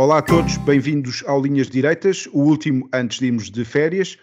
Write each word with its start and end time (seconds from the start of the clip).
Olá 0.00 0.16
a 0.16 0.22
todos, 0.22 0.56
bem-vindos 0.56 1.22
ao 1.26 1.42
Linhas 1.42 1.68
Direitas, 1.68 2.26
o 2.32 2.38
último 2.38 2.88
antes 2.90 3.18
de 3.18 3.26
irmos 3.26 3.50
de 3.50 3.66
férias. 3.66 4.16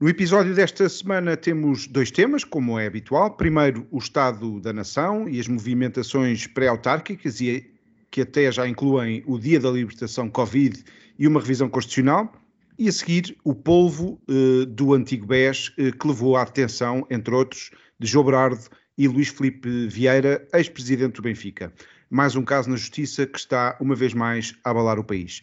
No 0.00 0.08
episódio 0.08 0.54
desta 0.54 0.88
semana 0.88 1.36
temos 1.36 1.88
dois 1.88 2.12
temas, 2.12 2.44
como 2.44 2.78
é 2.78 2.86
habitual. 2.86 3.32
Primeiro, 3.32 3.84
o 3.90 3.98
Estado 3.98 4.60
da 4.60 4.72
Nação 4.72 5.28
e 5.28 5.40
as 5.40 5.48
movimentações 5.48 6.46
pré-autárquicas, 6.46 7.40
e 7.40 7.72
que 8.08 8.20
até 8.20 8.52
já 8.52 8.68
incluem 8.68 9.24
o 9.26 9.36
Dia 9.36 9.58
da 9.58 9.72
Libertação 9.72 10.30
Covid 10.30 10.84
e 11.18 11.26
uma 11.26 11.40
revisão 11.40 11.68
constitucional. 11.68 12.32
E 12.78 12.88
a 12.88 12.92
seguir, 12.92 13.36
o 13.42 13.52
polvo 13.52 14.16
eh, 14.28 14.64
do 14.64 14.94
antigo 14.94 15.26
BES, 15.26 15.72
eh, 15.76 15.90
que 15.90 16.06
levou 16.06 16.36
à 16.36 16.44
detenção, 16.44 17.04
entre 17.10 17.34
outros, 17.34 17.72
de 17.98 18.06
João 18.06 18.26
Berardo 18.26 18.62
e 18.96 19.08
Luís 19.08 19.26
Felipe 19.26 19.88
Vieira, 19.88 20.46
ex-presidente 20.54 21.14
do 21.14 21.22
Benfica 21.22 21.72
mais 22.10 22.34
um 22.34 22.42
caso 22.42 22.68
na 22.68 22.74
Justiça 22.74 23.24
que 23.24 23.38
está, 23.38 23.76
uma 23.80 23.94
vez 23.94 24.12
mais, 24.12 24.56
a 24.64 24.70
abalar 24.70 24.98
o 24.98 25.04
país. 25.04 25.40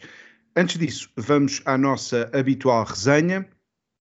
Antes 0.54 0.78
disso, 0.78 1.10
vamos 1.16 1.62
à 1.64 1.78
nossa 1.78 2.30
habitual 2.32 2.84
resenha. 2.84 3.48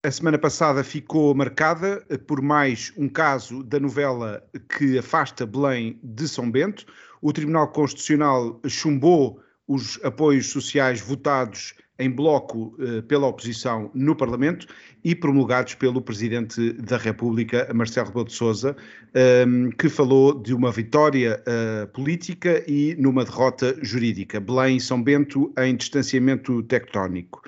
A 0.04 0.10
semana 0.10 0.38
passada 0.38 0.82
ficou 0.82 1.32
marcada 1.32 2.04
por 2.26 2.42
mais 2.42 2.92
um 2.96 3.08
caso 3.08 3.62
da 3.62 3.78
novela 3.78 4.42
que 4.76 4.98
afasta 4.98 5.46
Belém 5.46 6.00
de 6.02 6.26
São 6.26 6.50
Bento. 6.50 6.86
O 7.22 7.32
Tribunal 7.32 7.68
Constitucional 7.68 8.60
chumbou 8.66 9.40
os 9.68 10.02
apoios 10.02 10.48
sociais 10.48 11.00
votados 11.00 11.74
em 12.00 12.10
bloco 12.10 12.74
eh, 12.80 13.02
pela 13.02 13.26
oposição 13.26 13.90
no 13.94 14.16
Parlamento 14.16 14.66
e 15.04 15.14
promulgados 15.14 15.74
pelo 15.74 16.00
Presidente 16.00 16.72
da 16.72 16.96
República, 16.96 17.70
Marcelo 17.74 18.08
Rebelo 18.08 18.24
de 18.24 18.32
Sousa, 18.32 18.74
eh, 19.14 19.44
que 19.78 19.88
falou 19.88 20.32
de 20.32 20.54
uma 20.54 20.72
vitória 20.72 21.42
eh, 21.46 21.86
política 21.92 22.64
e 22.66 22.96
numa 22.98 23.24
derrota 23.24 23.76
jurídica. 23.82 24.40
Belém 24.40 24.78
e 24.78 24.80
São 24.80 25.00
Bento 25.02 25.52
em 25.58 25.76
distanciamento 25.76 26.62
tectónico. 26.62 27.42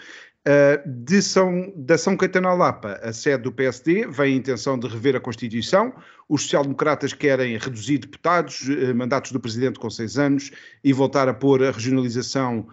Uh, 0.44 0.82
de 0.84 1.22
São, 1.22 1.72
da 1.76 1.96
São 1.96 2.16
Caetano 2.16 2.48
à 2.48 2.52
Lapa, 2.52 2.98
a 3.00 3.12
sede 3.12 3.44
do 3.44 3.52
PSD, 3.52 4.08
vem 4.08 4.34
a 4.34 4.36
intenção 4.36 4.76
de 4.76 4.88
rever 4.88 5.14
a 5.14 5.20
Constituição. 5.20 5.94
Os 6.28 6.42
social-democratas 6.42 7.12
querem 7.12 7.56
reduzir 7.56 7.98
deputados, 7.98 8.66
mandatos 8.92 9.30
do 9.30 9.38
Presidente 9.38 9.78
com 9.78 9.88
seis 9.88 10.18
anos 10.18 10.50
e 10.82 10.92
voltar 10.92 11.28
a 11.28 11.34
pôr 11.34 11.62
a 11.62 11.70
regionalização 11.70 12.66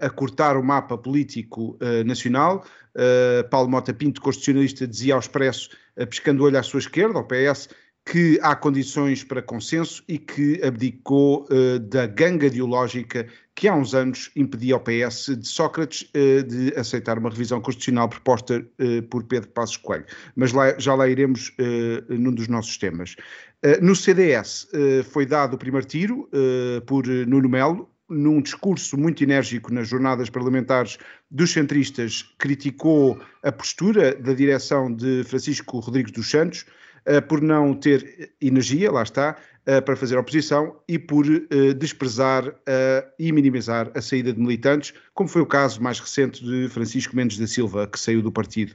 a 0.00 0.10
cortar 0.10 0.56
o 0.56 0.62
mapa 0.62 0.98
político 0.98 1.78
uh, 1.80 2.04
nacional. 2.04 2.64
Uh, 2.94 3.48
Paulo 3.48 3.70
Mota 3.70 3.92
Pinto, 3.92 4.20
constitucionalista, 4.20 4.86
dizia 4.86 5.14
ao 5.14 5.20
Expresso, 5.20 5.70
pescando 6.10 6.42
o 6.42 6.46
olho 6.46 6.58
à 6.58 6.62
sua 6.62 6.80
esquerda, 6.80 7.18
ao 7.18 7.24
PS, 7.24 7.68
que 8.06 8.38
há 8.40 8.54
condições 8.54 9.24
para 9.24 9.42
consenso 9.42 10.02
e 10.06 10.16
que 10.16 10.62
abdicou 10.62 11.44
uh, 11.50 11.80
da 11.80 12.06
ganga 12.06 12.46
ideológica 12.46 13.26
que 13.52 13.66
há 13.66 13.74
uns 13.74 13.94
anos 13.94 14.30
impedia 14.36 14.74
ao 14.74 14.80
PS 14.80 15.36
de 15.36 15.46
Sócrates 15.46 16.02
uh, 16.02 16.42
de 16.44 16.72
aceitar 16.78 17.18
uma 17.18 17.28
revisão 17.28 17.60
constitucional 17.60 18.08
proposta 18.08 18.64
uh, 18.78 19.02
por 19.10 19.24
Pedro 19.24 19.50
Passos 19.50 19.76
Coelho. 19.76 20.06
Mas 20.36 20.52
lá, 20.52 20.78
já 20.78 20.94
lá 20.94 21.08
iremos 21.08 21.52
num 22.08 22.32
dos 22.32 22.46
nossos 22.46 22.76
temas. 22.78 23.16
no 23.80 23.96
CDS 23.96 24.68
foi 25.10 25.26
dado 25.26 25.54
o 25.54 25.58
primeiro 25.58 25.86
tiro 25.86 26.28
por 26.86 27.06
Nuno 27.06 27.48
Melo, 27.48 27.90
num 28.08 28.40
discurso 28.40 28.96
muito 28.96 29.22
enérgico 29.22 29.72
nas 29.72 29.88
jornadas 29.88 30.30
parlamentares 30.30 30.98
dos 31.30 31.52
centristas, 31.52 32.22
criticou 32.38 33.20
a 33.42 33.50
postura 33.50 34.14
da 34.14 34.32
direção 34.32 34.92
de 34.92 35.24
Francisco 35.24 35.78
Rodrigues 35.78 36.12
dos 36.12 36.30
Santos 36.30 36.64
uh, 37.06 37.22
por 37.26 37.40
não 37.40 37.74
ter 37.74 38.32
energia, 38.40 38.90
lá 38.90 39.02
está, 39.02 39.36
uh, 39.66 39.82
para 39.82 39.96
fazer 39.96 40.16
oposição 40.16 40.76
e 40.88 40.98
por 40.98 41.26
uh, 41.26 41.74
desprezar 41.74 42.54
e 43.18 43.32
minimizar 43.32 43.90
a 43.94 44.00
saída 44.00 44.32
de 44.32 44.38
militantes, 44.38 44.92
como 45.14 45.28
foi 45.28 45.42
o 45.42 45.46
caso 45.46 45.82
mais 45.82 45.98
recente 45.98 46.44
de 46.44 46.68
Francisco 46.68 47.16
Mendes 47.16 47.38
da 47.38 47.46
Silva, 47.46 47.86
que 47.86 47.98
saiu 47.98 48.22
do 48.22 48.30
partido. 48.30 48.74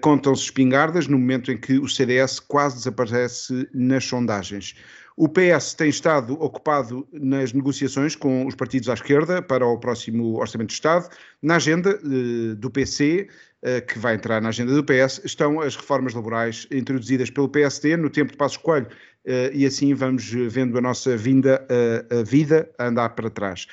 Contam-se 0.00 0.44
espingardas 0.44 1.06
no 1.06 1.18
momento 1.18 1.52
em 1.52 1.56
que 1.56 1.78
o 1.78 1.88
CDS 1.88 2.40
quase 2.40 2.76
desaparece 2.76 3.68
nas 3.72 4.04
sondagens. 4.04 4.74
O 5.20 5.28
PS 5.28 5.74
tem 5.74 5.88
estado 5.88 6.34
ocupado 6.34 7.04
nas 7.12 7.52
negociações 7.52 8.14
com 8.14 8.46
os 8.46 8.54
partidos 8.54 8.88
à 8.88 8.94
esquerda 8.94 9.42
para 9.42 9.66
o 9.66 9.76
próximo 9.76 10.38
Orçamento 10.38 10.68
de 10.68 10.74
Estado. 10.74 11.08
Na 11.42 11.56
agenda 11.56 11.90
eh, 11.90 12.54
do 12.54 12.70
PC, 12.70 13.26
eh, 13.62 13.80
que 13.80 13.98
vai 13.98 14.14
entrar 14.14 14.40
na 14.40 14.50
agenda 14.50 14.72
do 14.72 14.84
PS, 14.84 15.20
estão 15.24 15.60
as 15.60 15.74
reformas 15.74 16.14
laborais 16.14 16.68
introduzidas 16.70 17.30
pelo 17.30 17.48
PSD 17.48 17.96
no 17.96 18.08
tempo 18.08 18.30
de 18.30 18.38
Passos 18.38 18.58
Coelho 18.58 18.86
eh, 19.24 19.50
e 19.52 19.66
assim 19.66 19.92
vamos 19.92 20.30
vendo 20.30 20.78
a 20.78 20.80
nossa 20.80 21.16
vinda, 21.16 21.66
a 22.12 22.22
vida 22.22 22.70
a 22.78 22.86
andar 22.86 23.08
para 23.08 23.28
trás. 23.28 23.66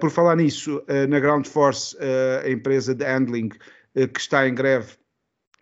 Por 0.00 0.10
falar 0.10 0.34
nisso, 0.34 0.82
na 1.08 1.20
Ground 1.20 1.46
Force, 1.46 1.96
a 2.44 2.50
empresa 2.50 2.96
de 2.96 3.04
handling 3.04 3.50
que 3.94 4.20
está 4.20 4.46
em 4.46 4.54
greve 4.54 4.99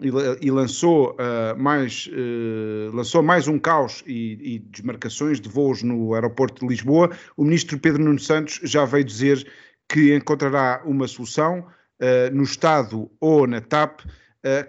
e, 0.01 0.51
lançou, 0.51 1.13
uh, 1.13 1.61
mais, 1.61 2.09
uh, 2.09 2.95
lançou 2.95 3.23
mais 3.23 3.49
um 3.49 3.59
caos 3.59 4.05
e, 4.07 4.55
e, 4.55 4.59
desmarcações 4.61 5.41
de 5.41 5.49
voos 5.49 5.83
no 5.83 6.15
aeroporto 6.15 6.61
de 6.61 6.69
Lisboa, 6.69 7.11
o 7.37 7.45
ministro 7.45 7.79
Pedro 7.79 8.05
Nuno 8.05 8.19
Santos 8.19 8.61
já 8.63 8.85
veio 8.85 9.05
dizer 9.05 9.45
que 9.89 10.15
encontrará 10.15 10.83
uma 10.85 11.09
solução 11.09 11.61
uh, 12.01 12.35
no 12.35 12.45
Estado 12.45 13.11
ou 13.21 13.47
na 13.47 13.61
TAP, 13.61 14.01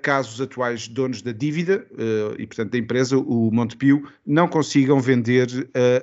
caso 0.02 0.34
os 0.34 0.42
atuais 0.42 0.88
donos 0.88 1.22
da 1.22 1.32
dívida 1.32 1.86
e, 2.40 2.46
portanto, 2.48 2.72
da 2.72 2.78
empresa, 2.78 3.18
o 3.18 3.52
Montepio, 3.52 4.04
não 4.26 4.48
consigam 4.48 5.00
vender 5.00 5.48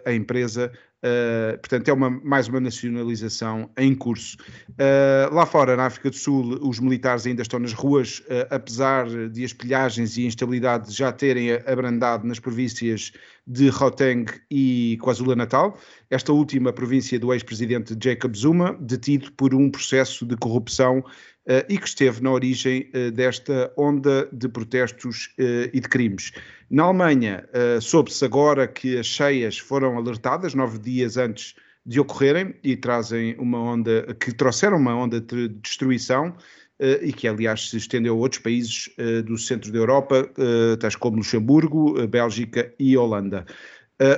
a 0.05 0.13
empresa 0.15 0.73
Uh, 1.05 1.59
portanto, 1.59 1.89
é 1.89 1.93
uma, 1.93 2.11
mais 2.11 2.49
uma 2.49 2.59
nacionalização 2.59 3.71
em 3.77 3.95
curso. 3.95 4.37
Uh, 4.71 5.33
lá 5.33 5.45
fora, 5.45 5.77
na 5.77 5.87
África 5.87 6.11
do 6.11 6.17
Sul, 6.17 6.59
os 6.63 6.81
militares 6.81 7.27
ainda 7.27 7.43
estão 7.43 7.61
nas 7.61 7.73
ruas, 7.73 8.21
uh, 8.21 8.47
apesar 8.51 9.07
de 9.29 9.45
as 9.45 9.53
pilhagens 9.53 10.17
e 10.17 10.27
instabilidade 10.27 10.93
já 10.93 11.13
terem 11.13 11.53
abrandado 11.53 12.27
nas 12.27 12.41
províncias 12.41 13.13
de 13.47 13.71
Gauteng 13.71 14.27
e 14.51 14.99
KwaZulu-Natal. 15.01 15.79
Esta 16.11 16.33
última 16.33 16.73
província 16.73 17.19
do 17.19 17.33
ex-presidente 17.33 17.97
Jacob 18.03 18.35
Zuma, 18.35 18.77
detido 18.81 19.31
por 19.33 19.55
um 19.55 19.71
processo 19.71 20.25
de 20.25 20.37
corrupção 20.37 21.05
e 21.69 21.79
que 21.79 21.87
esteve 21.87 22.23
na 22.23 22.31
origem 22.31 22.91
uh, 22.93 23.11
desta 23.13 23.73
onda 23.77 24.29
de 24.33 24.49
protestos 24.49 25.35
uh, 25.39 25.71
e 25.73 25.81
de 25.81 25.89
crimes. 25.89 26.33
Na 26.69 26.83
Alemanha, 26.83 27.49
soube-se 27.81 28.25
agora 28.25 28.67
que 28.67 28.99
as 28.99 29.07
cheias 29.07 29.57
foram 29.57 29.97
alertadas 29.97 30.53
nove 30.53 30.81
dias 30.81 31.17
antes 31.17 31.55
de 31.85 32.01
ocorrerem 32.01 32.57
e 32.65 32.75
trazem 32.77 33.37
uma 33.39 33.61
onda 33.61 34.13
que 34.19 34.35
trouxeram 34.35 34.77
uma 34.77 34.93
onda 34.97 35.21
de 35.21 35.47
destruição 35.47 36.35
e 37.01 37.13
que 37.13 37.29
aliás 37.29 37.71
se 37.71 37.77
estendeu 37.77 38.15
a 38.15 38.17
outros 38.17 38.43
países 38.43 38.91
do 39.25 39.39
centro 39.39 39.71
da 39.71 39.79
Europa, 39.79 40.29
tais 40.81 40.97
como 40.97 41.19
Luxemburgo, 41.19 42.05
Bélgica 42.09 42.75
e 42.81 42.97
Holanda. 42.97 43.47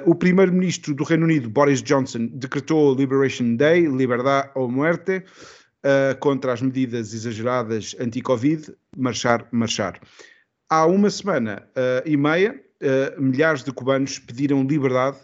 o 0.07 0.15
primeiro-ministro 0.15 0.95
do 0.95 1.05
Reino 1.05 1.25
Unido, 1.25 1.51
Boris 1.51 1.83
Johnson, 1.83 2.31
decretou 2.33 2.95
Liberation 2.95 3.57
Day, 3.57 3.87
liberdade 3.87 4.49
ou 4.55 4.71
muerte, 4.71 5.23
uh, 5.85 6.19
contra 6.19 6.53
as 6.53 6.63
medidas 6.63 7.15
exageradas 7.15 7.95
anti-Covid, 7.99 8.75
marchar, 8.97 9.47
marchar. 9.53 10.01
Há 10.71 10.85
uma 10.85 11.09
semana 11.09 11.67
uh, 11.71 12.07
e 12.07 12.17
meia, 12.17 12.61
uh, 12.83 13.23
milhares 13.23 13.65
de 13.65 13.73
cubanos 13.73 14.19
pediram 14.19 14.67
liberdade, 14.67 15.17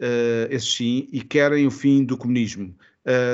uh, 0.00 0.48
esses 0.48 0.72
sim, 0.72 1.06
e 1.12 1.20
querem 1.20 1.66
o 1.66 1.70
fim 1.70 2.04
do 2.04 2.16
comunismo. 2.16 2.74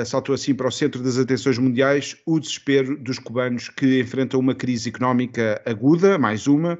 Saltou 0.05 0.35
assim 0.35 0.53
para 0.53 0.67
o 0.67 0.71
centro 0.71 1.01
das 1.01 1.17
atenções 1.17 1.57
mundiais 1.57 2.15
o 2.27 2.39
desespero 2.39 2.95
dos 2.95 3.17
cubanos 3.17 3.69
que 3.69 4.01
enfrentam 4.01 4.39
uma 4.39 4.53
crise 4.53 4.89
económica 4.89 5.59
aguda, 5.65 6.15
mais 6.15 6.45
uma, 6.45 6.77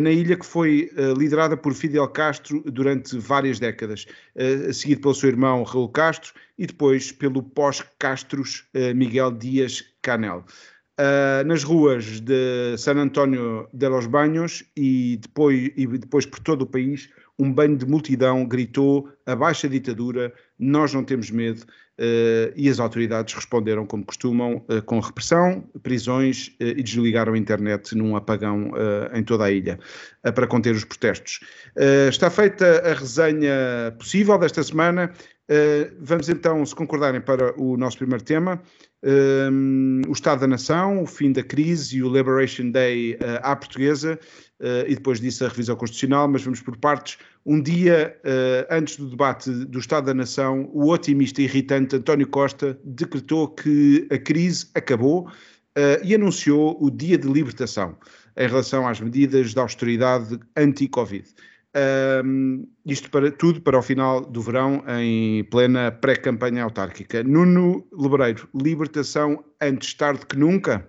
na 0.00 0.10
ilha 0.10 0.36
que 0.36 0.44
foi 0.44 0.90
uh, 0.96 1.18
liderada 1.18 1.56
por 1.56 1.72
Fidel 1.72 2.06
Castro 2.08 2.62
durante 2.66 3.18
várias 3.18 3.58
décadas, 3.58 4.06
uh, 4.36 4.72
seguido 4.72 5.00
pelo 5.00 5.14
seu 5.14 5.30
irmão 5.30 5.62
Raul 5.62 5.88
Castro 5.88 6.34
e 6.58 6.66
depois 6.66 7.10
pelo 7.10 7.42
pós-Castros 7.42 8.68
uh, 8.74 8.94
Miguel 8.94 9.30
Dias 9.32 9.82
Canel. 10.02 10.44
nas 11.46 11.62
ruas 11.62 12.20
de 12.20 12.76
San 12.76 12.98
António 12.98 13.68
de 13.72 13.88
los 13.88 14.06
Baños 14.06 14.64
e 14.76 15.16
depois, 15.22 15.70
e 15.76 15.86
depois 15.86 16.26
por 16.26 16.40
todo 16.40 16.62
o 16.62 16.66
país, 16.66 17.08
um 17.38 17.52
banho 17.52 17.76
de 17.76 17.86
multidão 17.86 18.44
gritou 18.44 19.08
abaixo 19.24 19.66
a 19.66 19.70
ditadura, 19.70 20.32
nós 20.58 20.92
não 20.92 21.04
temos 21.04 21.30
medo 21.30 21.64
e 22.54 22.68
as 22.68 22.78
autoridades 22.78 23.34
responderam 23.34 23.84
como 23.84 24.04
costumam, 24.04 24.64
uh, 24.68 24.82
com 24.82 25.00
repressão, 25.00 25.64
prisões 25.82 26.48
uh, 26.60 26.64
e 26.64 26.82
desligaram 26.82 27.34
a 27.34 27.38
internet 27.38 27.94
num 27.96 28.14
apagão 28.14 28.72
em 29.12 29.22
toda 29.22 29.44
a 29.44 29.50
ilha 29.50 29.78
para 30.34 30.46
conter 30.46 30.74
os 30.74 30.84
protestos. 30.84 31.40
está 32.08 32.30
feita 32.30 32.82
a 32.84 32.94
resenha 32.94 33.94
possível 33.98 34.38
desta 34.38 34.62
semana. 34.62 35.12
vamos 36.00 36.28
então, 36.28 36.64
se 36.64 36.74
concordarem, 36.74 37.20
para 37.20 37.58
o 37.60 37.76
nosso 37.76 37.98
primeiro 37.98 38.22
tema. 38.24 38.60
o 40.06 40.12
Estado 40.12 40.40
da 40.40 40.46
Nação, 40.46 41.02
o 41.02 41.06
fim 41.06 41.32
da 41.32 41.42
crise 41.42 41.96
e 41.96 42.02
o 42.02 42.12
Liberation 42.12 42.70
Day 42.70 43.18
à 43.42 43.56
portuguesa. 43.56 44.18
Uh, 44.60 44.82
e 44.88 44.96
depois 44.96 45.20
disso 45.20 45.44
a 45.44 45.48
revisão 45.48 45.76
constitucional, 45.76 46.26
mas 46.26 46.42
vamos 46.42 46.60
por 46.60 46.76
partes. 46.76 47.16
Um 47.46 47.62
dia 47.62 48.18
uh, 48.24 48.74
antes 48.74 48.96
do 48.96 49.08
debate 49.08 49.48
do 49.50 49.78
Estado 49.78 50.06
da 50.06 50.14
Nação, 50.14 50.68
o 50.72 50.90
otimista 50.90 51.40
e 51.40 51.44
irritante 51.44 51.94
António 51.94 52.26
Costa 52.26 52.76
decretou 52.82 53.48
que 53.48 54.08
a 54.10 54.18
crise 54.18 54.66
acabou 54.74 55.28
uh, 55.28 55.32
e 56.02 56.12
anunciou 56.12 56.76
o 56.80 56.90
dia 56.90 57.16
de 57.16 57.28
libertação 57.28 57.96
em 58.36 58.48
relação 58.48 58.88
às 58.88 59.00
medidas 59.00 59.52
de 59.52 59.60
austeridade 59.60 60.40
anti-Covid. 60.56 61.28
isto 62.84 63.10
para 63.10 63.30
tudo 63.30 63.60
para 63.60 63.78
o 63.78 63.82
final 63.82 64.20
do 64.20 64.40
verão, 64.40 64.82
em 64.88 65.44
plena 65.44 65.92
pré-campanha 65.92 66.64
autárquica. 66.64 67.22
Nuno 67.22 67.86
Lebreiro, 67.92 68.48
libertação 68.52 69.44
antes 69.60 69.94
tarde 69.94 70.26
que 70.26 70.36
nunca? 70.36 70.88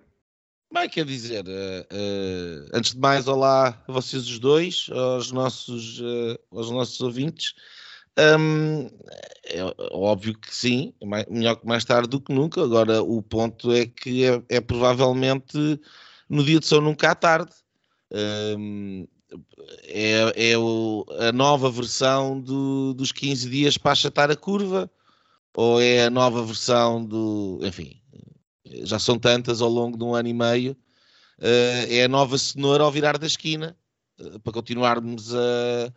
Bem, 0.72 0.88
quer 0.88 1.04
dizer, 1.04 1.46
uh, 1.48 1.50
uh, 1.50 2.70
antes 2.74 2.94
de 2.94 3.00
mais, 3.00 3.28
olá 3.28 3.84
a 3.88 3.92
vocês 3.92 4.28
os 4.28 4.38
dois, 4.38 4.88
aos 4.92 5.32
nossos, 5.32 6.00
uh, 6.00 6.40
aos 6.52 6.70
nossos 6.70 7.02
ouvintes. 7.02 7.56
Um, 8.20 8.88
é 9.46 9.64
óbvio 9.92 10.38
que 10.38 10.54
sim, 10.54 10.94
mais, 11.04 11.26
melhor 11.28 11.56
que 11.56 11.66
mais 11.66 11.84
tarde 11.84 12.08
do 12.08 12.22
que 12.22 12.32
nunca. 12.32 12.62
Agora, 12.62 13.02
o 13.02 13.20
ponto 13.20 13.72
é 13.72 13.88
que 13.88 14.24
é, 14.24 14.44
é 14.48 14.62
provavelmente 14.62 15.58
no 16.30 16.44
dia 16.44 16.60
de 16.60 16.68
São 16.68 16.82
Nunca 16.82 17.12
à 17.12 17.16
tarde. 17.16 17.52
Um, 18.12 19.08
é, 19.86 20.52
é 20.52 20.58
o, 20.58 21.04
a 21.20 21.32
nova 21.32 21.72
versão 21.72 22.40
do, 22.40 22.94
dos 22.94 23.12
15 23.12 23.50
dias 23.50 23.78
para 23.78 23.94
achatar 23.94 24.30
a 24.30 24.36
curva, 24.36 24.90
ou 25.56 25.82
é 25.82 26.06
a 26.06 26.10
nova 26.12 26.44
versão 26.44 27.04
do. 27.04 27.60
Enfim, 27.64 27.99
já 28.84 29.00
são 29.00 29.18
tantas 29.18 29.62
ao 29.62 29.70
longo 29.70 29.98
de 29.98 30.04
um 30.04 30.16
ano 30.16 30.30
e 30.30 30.34
meio, 30.34 30.72
uh, 31.40 31.86
é 31.90 32.04
a 32.04 32.08
nova 32.08 32.38
cenoura 32.38 32.84
ao 32.84 32.92
virar 32.92 33.18
da 33.18 33.28
esquina, 33.28 33.76
uh, 34.20 34.40
para 34.40 34.54
continuarmos 34.54 35.34
a, 35.34 35.94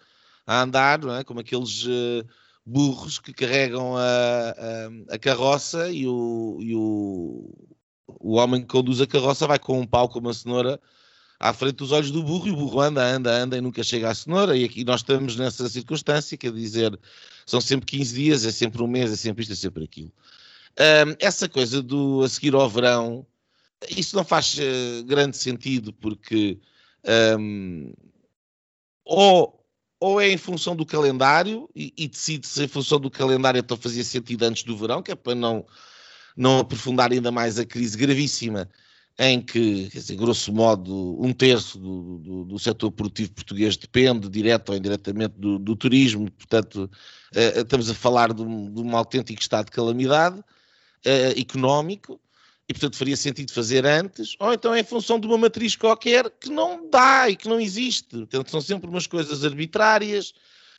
a 0.47 0.63
andar, 0.63 1.01
é? 1.19 1.25
como 1.25 1.41
aqueles 1.41 1.85
uh, 1.85 2.27
burros 2.65 3.19
que 3.19 3.33
carregam 3.33 3.97
a, 3.97 4.01
a, 4.01 5.15
a 5.15 5.19
carroça 5.19 5.91
e, 5.91 6.07
o, 6.07 6.59
e 6.61 6.75
o, 6.75 7.53
o 8.07 8.35
homem 8.35 8.61
que 8.61 8.69
conduz 8.69 9.01
a 9.01 9.07
carroça 9.07 9.47
vai 9.47 9.59
com 9.59 9.81
um 9.81 9.87
pau 9.87 10.09
com 10.09 10.21
uma 10.21 10.33
cenoura 10.33 10.81
à 11.43 11.53
frente 11.53 11.75
dos 11.75 11.91
olhos 11.91 12.13
do 12.13 12.23
burro 12.23 12.47
e 12.47 12.53
o 12.53 12.57
burro 12.57 12.81
anda, 12.81 13.05
anda, 13.05 13.33
anda 13.33 13.59
e 13.59 13.61
nunca 13.61 13.83
chega 13.83 14.09
à 14.09 14.15
cenoura. 14.15 14.57
E 14.57 14.63
aqui 14.63 14.85
nós 14.85 15.01
estamos 15.01 15.35
nessa 15.35 15.69
circunstância, 15.69 16.39
quer 16.39 16.53
dizer, 16.53 16.97
são 17.45 17.61
sempre 17.61 17.87
15 17.87 18.15
dias, 18.15 18.47
é 18.47 18.53
sempre 18.53 18.81
um 18.81 18.87
mês, 18.87 19.11
é 19.11 19.17
sempre 19.17 19.43
isto, 19.43 19.53
é 19.53 19.57
sempre 19.57 19.83
aquilo. 19.83 20.13
Um, 20.79 21.15
essa 21.19 21.49
coisa 21.49 21.83
do 21.83 22.23
a 22.23 22.29
seguir 22.29 22.55
ao 22.55 22.69
verão, 22.69 23.27
isso 23.91 24.17
não 24.17 24.25
faz 24.25 24.57
uh, 24.59 25.05
grande 25.05 25.37
sentido, 25.37 25.93
porque 25.93 26.59
um, 27.39 27.93
ou, 29.05 29.65
ou 30.01 30.21
é 30.21 30.31
em 30.31 30.39
função 30.39 30.75
do 30.75 30.87
calendário 30.87 31.69
e, 31.75 31.93
e 31.97 32.09
decide-se 32.09 32.65
em 32.65 32.69
função 32.69 32.99
do 32.99 33.11
calendário, 33.11 33.59
então 33.59 33.77
fazia 33.77 34.05
sentido 34.05 34.45
antes 34.45 34.63
do 34.63 34.77
verão, 34.77 35.03
que 35.03 35.13
é 35.13 35.15
para 35.15 35.35
não, 35.35 35.67
não 36.37 36.61
aprofundar 36.61 37.13
ainda 37.13 37.31
mais 37.31 37.59
a 37.59 37.67
crise 37.67 37.97
gravíssima 37.97 38.69
em 39.19 39.43
que, 39.43 39.89
dizer, 39.89 40.17
grosso 40.17 40.53
modo, 40.53 41.23
um 41.23 41.33
terço 41.35 41.79
do, 41.79 42.19
do, 42.19 42.45
do 42.45 42.59
setor 42.59 42.91
produtivo 42.91 43.33
português 43.33 43.77
depende, 43.77 44.29
direto 44.29 44.71
ou 44.71 44.77
indiretamente, 44.77 45.35
do, 45.37 45.59
do 45.59 45.77
turismo, 45.77 46.31
portanto, 46.31 46.91
uh, 47.35 47.61
estamos 47.61 47.91
a 47.91 47.95
falar 47.95 48.33
de 48.33 48.41
um, 48.43 48.73
de 48.73 48.81
um 48.81 48.97
autêntico 48.97 49.41
estado 49.41 49.67
de 49.67 49.73
calamidade 49.73 50.43
uh, 51.07 51.41
económico 51.41 52.21
e, 52.69 52.73
portanto, 52.73 52.97
faria 52.97 53.17
sentido 53.17 53.53
fazer 53.53 53.85
antes, 53.85 54.37
ou 54.39 54.53
então 54.53 54.75
é 54.75 54.81
em 54.81 54.85
função 54.85 55.19
de 55.19 55.27
uma 55.27 55.37
matriz 55.37 55.77
qualquer 55.77 56.31
que 56.31 56.49
não 56.49 56.89
dá 56.89 57.29
e 57.29 57.37
que 57.37 57.49
não 57.49 57.61
existe. 57.61 58.17
Portanto, 58.17 58.51
são 58.51 58.61
sempre 58.61 58.89
umas 58.89 59.07
coisas 59.07 59.45
arbitrárias. 59.45 60.33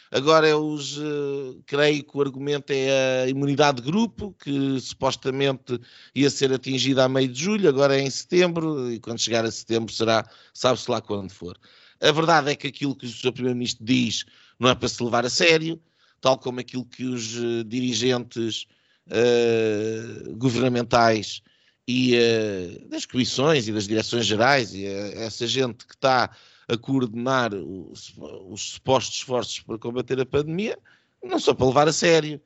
Agora 0.10 0.48
é 0.48 0.56
os, 0.56 0.98
uh, 0.98 1.62
creio 1.66 2.04
que 2.04 2.16
o 2.16 2.22
argumento 2.22 2.72
é 2.72 3.24
a 3.24 3.28
imunidade 3.28 3.82
de 3.82 3.92
grupo, 3.92 4.36
que 4.44 4.80
supostamente 4.80 5.80
ia 6.14 6.30
ser 6.30 6.54
atingida 6.54 7.04
a 7.04 7.10
meio 7.10 7.28
de 7.28 7.44
julho, 7.44 7.68
agora 7.68 7.98
é 7.98 8.02
em 8.02 8.10
setembro, 8.10 8.92
e 8.92 9.00
quando 9.00 9.20
chegar 9.20 9.44
a 9.44 9.52
setembro 9.52 9.92
será, 9.92 10.24
sabe-se 10.54 10.90
lá 10.90 11.02
quando 11.02 11.32
for. 11.32 11.58
A 12.00 12.12
verdade 12.12 12.52
é 12.52 12.56
que 12.56 12.68
aquilo 12.68 12.96
que 12.96 13.08
o 13.08 13.10
Sr. 13.10 13.32
Primeiro-Ministro 13.32 13.84
diz 13.84 14.26
não 14.60 14.70
é 14.70 14.76
para 14.76 14.88
se 14.88 15.04
levar 15.04 15.26
a 15.26 15.30
sério, 15.30 15.82
tal 16.22 16.38
como 16.38 16.60
aquilo 16.60 16.86
que 16.86 17.06
os 17.06 17.36
uh, 17.38 17.64
dirigentes 17.64 18.68
uh, 19.08 20.36
governamentais 20.36 21.42
e 21.88 22.16
uh, 22.16 22.88
das 22.90 23.06
comissões 23.06 23.68
e 23.68 23.72
das 23.72 23.88
direções 23.88 24.26
gerais 24.26 24.74
e 24.74 24.86
uh, 24.86 25.20
essa 25.20 25.46
gente 25.48 25.86
que 25.86 25.96
está 25.96 26.30
a 26.68 26.78
coordenar 26.78 27.54
os, 27.54 28.14
os 28.50 28.62
supostos 28.74 29.18
esforços 29.18 29.60
para 29.60 29.78
combater 29.78 30.20
a 30.20 30.26
pandemia, 30.26 30.78
não 31.22 31.40
só 31.40 31.54
para 31.54 31.68
levar 31.68 31.88
a 31.88 31.94
sério. 31.94 32.40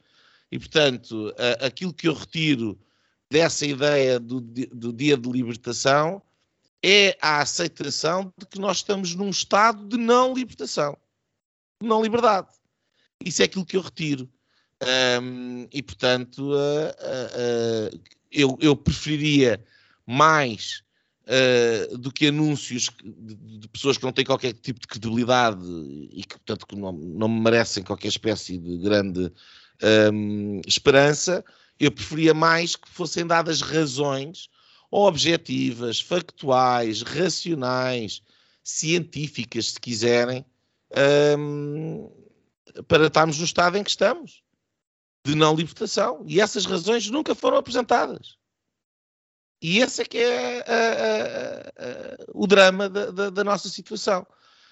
E, 0.52 0.58
portanto, 0.58 1.34
aquilo 1.60 1.94
que 1.94 2.08
eu 2.08 2.14
retiro 2.14 2.80
dessa 3.30 3.66
ideia 3.66 4.20
do, 4.20 4.40
do 4.40 4.94
dia 4.94 5.18
de 5.18 5.30
libertação 5.30 6.22
é 6.84 7.18
a 7.22 7.42
aceitação 7.42 8.34
de 8.38 8.46
que 8.46 8.60
nós 8.60 8.78
estamos 8.78 9.14
num 9.14 9.30
estado 9.30 9.86
de 9.88 9.98
não 9.98 10.34
libertação, 10.34 10.98
de 11.82 11.88
não 11.88 12.02
liberdade. 12.02 12.48
Isso 13.24 13.42
é 13.42 13.46
aquilo 13.46 13.66
que 13.66 13.78
eu 13.78 13.82
retiro. 13.82 14.30
Um, 14.84 15.68
e 15.72 15.82
portanto, 15.82 16.52
uh, 16.52 16.54
uh, 16.54 17.96
uh, 17.96 18.00
eu, 18.32 18.58
eu, 18.62 18.76
preferiria 18.76 19.64
mais 20.06 20.84
do 22.00 22.10
que 22.10 22.28
anúncios 22.28 22.90
de, 23.04 23.36
de, 23.36 23.68
pessoas 23.68 23.98
que 23.98 24.04
não 24.06 24.14
têm 24.14 24.24
qualquer 24.24 24.54
tipo 24.54 24.80
de 24.80 24.88
credibilidade 24.88 25.60
e 26.14 26.24
que, 26.24 26.36
portanto, 26.38 26.66
que 26.66 26.76
não, 26.78 26.94
não 26.94 27.28
merecem 27.28 27.84
qualquer 27.84 28.08
espécie 28.08 28.58
de 28.58 28.78
grande 28.78 29.30
um, 30.14 30.62
esperança, 30.66 31.44
eu 31.78 31.92
preferia 31.92 32.34
mais 32.34 32.78
que 32.78 32.88
fossem 32.88 33.28
dadas 33.28 33.60
razões 33.60 34.48
objetivas, 34.90 36.00
factuais, 36.00 37.02
racionais, 37.02 38.22
científicas, 38.64 39.74
se 39.74 39.82
quiserem, 39.82 40.46
um, 41.38 42.10
para 42.88 43.08
estarmos 43.08 43.38
no 43.38 43.44
estado 43.44 43.78
em 43.78 43.84
que 43.84 43.90
estamos 43.90 44.42
de 45.28 45.36
não 45.36 45.54
libertação. 45.54 46.24
E 46.26 46.40
essas 46.40 46.66
razões 46.66 47.10
nunca 47.10 47.36
foram 47.36 47.58
apresentadas. 47.58 48.38
E 49.62 49.80
esse 49.80 50.02
é 50.02 50.06
que 50.06 50.18
é 50.18 50.60
a, 50.62 50.74
a, 51.04 51.86
a, 51.86 52.26
o 52.34 52.48
drama 52.48 52.88
da, 52.88 53.12
da, 53.12 53.30
da, 53.30 53.44
nossa 53.44 53.68
situação. 53.68 54.26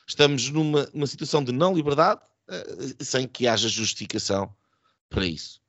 Estamos 0.07 0.49
numa, 0.49 0.89
numa 0.93 1.07
situação 1.07 1.43
de 1.43 1.51
não 1.51 1.73
liberdade 1.73 2.21
uh, 2.47 3.03
sem 3.03 3.27
que 3.27 3.47
haja 3.47 3.67
justificação 3.67 4.55
para 5.09 5.25
isso. 5.25 5.59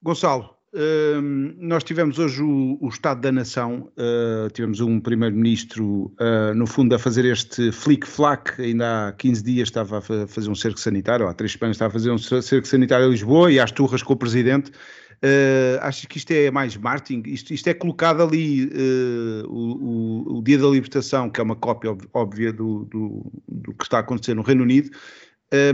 Gonçalo, 0.00 0.56
Uh, 0.72 1.20
nós 1.58 1.82
tivemos 1.82 2.20
hoje 2.20 2.40
o, 2.40 2.78
o 2.80 2.88
Estado 2.88 3.20
da 3.20 3.32
Nação, 3.32 3.90
uh, 3.98 4.48
tivemos 4.50 4.78
um 4.78 5.00
Primeiro-Ministro, 5.00 6.14
uh, 6.20 6.54
no 6.54 6.64
fundo, 6.64 6.94
a 6.94 6.98
fazer 6.98 7.24
este 7.24 7.72
flick-flack. 7.72 8.62
Ainda 8.62 9.08
há 9.08 9.12
15 9.12 9.42
dias 9.42 9.68
estava 9.68 9.98
a 9.98 10.26
fazer 10.28 10.48
um 10.48 10.54
cerco 10.54 10.78
sanitário, 10.78 11.24
ou 11.24 11.30
há 11.30 11.34
três 11.34 11.52
semanas 11.52 11.74
estava 11.74 11.90
a 11.90 11.92
fazer 11.92 12.12
um 12.12 12.18
cerco 12.18 12.68
sanitário 12.68 13.06
em 13.06 13.10
Lisboa 13.10 13.50
e 13.50 13.58
às 13.58 13.72
turras 13.72 14.00
com 14.00 14.12
o 14.12 14.16
Presidente. 14.16 14.70
Uh, 15.22 15.82
acho 15.82 16.06
que 16.06 16.18
isto 16.18 16.30
é 16.30 16.52
mais 16.52 16.76
marketing? 16.76 17.28
Isto, 17.28 17.52
isto 17.52 17.68
é 17.68 17.74
colocado 17.74 18.22
ali 18.22 18.70
o, 19.48 20.34
o, 20.34 20.38
o, 20.38 20.42
Dia 20.42 20.56
da 20.56 20.68
Libertação, 20.68 21.28
que 21.28 21.40
é 21.40 21.42
uma 21.44 21.56
cópia 21.56 21.96
óbvia 22.14 22.52
do, 22.52 22.84
do, 22.84 23.32
do 23.48 23.74
que 23.74 23.82
está 23.82 23.96
a 23.96 24.00
acontecer 24.00 24.34
no 24.34 24.42
Reino 24.42 24.62
Unido 24.62 24.90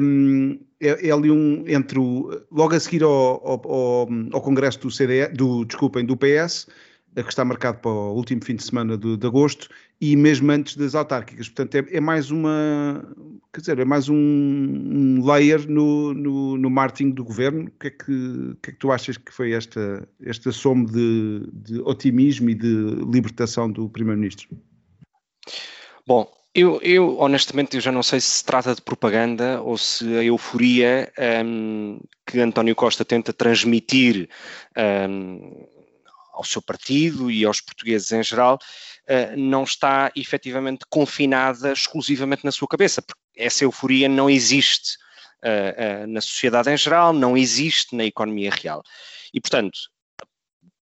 um, 0.00 0.58
é, 0.80 1.08
é, 1.08 1.10
ali 1.10 1.30
um 1.30 1.64
entre 1.66 1.98
o, 1.98 2.42
logo 2.50 2.74
a 2.74 2.80
seguir 2.80 3.02
ao, 3.02 3.10
ao, 3.10 4.08
ao, 4.32 4.40
Congresso 4.40 4.80
do 4.80 4.88
CDE, 4.88 5.28
do, 5.34 5.64
desculpem, 5.64 6.04
do 6.04 6.16
PS, 6.16 6.66
que 7.14 7.30
está 7.30 7.44
marcado 7.44 7.78
para 7.78 7.90
o 7.90 8.14
último 8.14 8.44
fim 8.44 8.56
de 8.56 8.62
semana 8.62 8.96
de, 8.96 9.16
de 9.16 9.26
agosto, 9.26 9.68
e 10.00 10.14
mesmo 10.14 10.50
antes 10.52 10.76
das 10.76 10.94
autárquicas. 10.94 11.48
Portanto, 11.48 11.76
é, 11.76 11.96
é 11.96 12.00
mais 12.00 12.30
uma, 12.30 13.02
quer 13.52 13.60
dizer, 13.60 13.78
é 13.78 13.84
mais 13.84 14.08
um, 14.10 14.16
um 14.16 15.26
layer 15.26 15.66
no, 15.66 16.12
no, 16.12 16.58
no, 16.58 16.68
marketing 16.68 17.12
do 17.12 17.24
governo. 17.24 17.68
O 17.68 17.70
que 17.80 17.86
é 17.86 17.90
que, 17.90 18.56
que, 18.62 18.70
é 18.70 18.72
que 18.72 18.78
tu 18.78 18.92
achas 18.92 19.16
que 19.16 19.32
foi 19.32 19.52
esta, 19.52 20.06
esta 20.22 20.52
soma 20.52 20.84
de, 20.84 21.48
de 21.54 21.80
otimismo 21.80 22.50
e 22.50 22.54
de 22.54 22.96
libertação 23.10 23.70
do 23.70 23.88
Primeiro-Ministro? 23.88 24.48
Bom, 26.06 26.30
Eu, 26.58 26.80
eu, 26.80 27.18
honestamente, 27.18 27.76
eu 27.76 27.82
já 27.82 27.92
não 27.92 28.02
sei 28.02 28.18
se 28.18 28.28
se 28.30 28.44
trata 28.44 28.74
de 28.74 28.80
propaganda 28.80 29.60
ou 29.60 29.76
se 29.76 30.06
a 30.16 30.24
euforia 30.24 31.12
um, 31.44 32.00
que 32.26 32.40
António 32.40 32.74
Costa 32.74 33.04
tenta 33.04 33.30
transmitir 33.30 34.26
um, 35.06 35.68
ao 36.32 36.42
seu 36.42 36.62
partido 36.62 37.30
e 37.30 37.44
aos 37.44 37.60
portugueses 37.60 38.10
em 38.10 38.22
geral 38.22 38.54
uh, 38.54 39.36
não 39.36 39.64
está 39.64 40.10
efetivamente 40.16 40.86
confinada 40.88 41.74
exclusivamente 41.74 42.42
na 42.42 42.52
sua 42.52 42.66
cabeça, 42.66 43.02
porque 43.02 43.20
essa 43.36 43.62
euforia 43.62 44.08
não 44.08 44.30
existe 44.30 44.96
uh, 45.44 46.04
uh, 46.04 46.06
na 46.06 46.22
sociedade 46.22 46.70
em 46.70 46.76
geral, 46.78 47.12
não 47.12 47.36
existe 47.36 47.94
na 47.94 48.06
economia 48.06 48.50
real. 48.50 48.82
E, 49.30 49.42
portanto, 49.42 49.78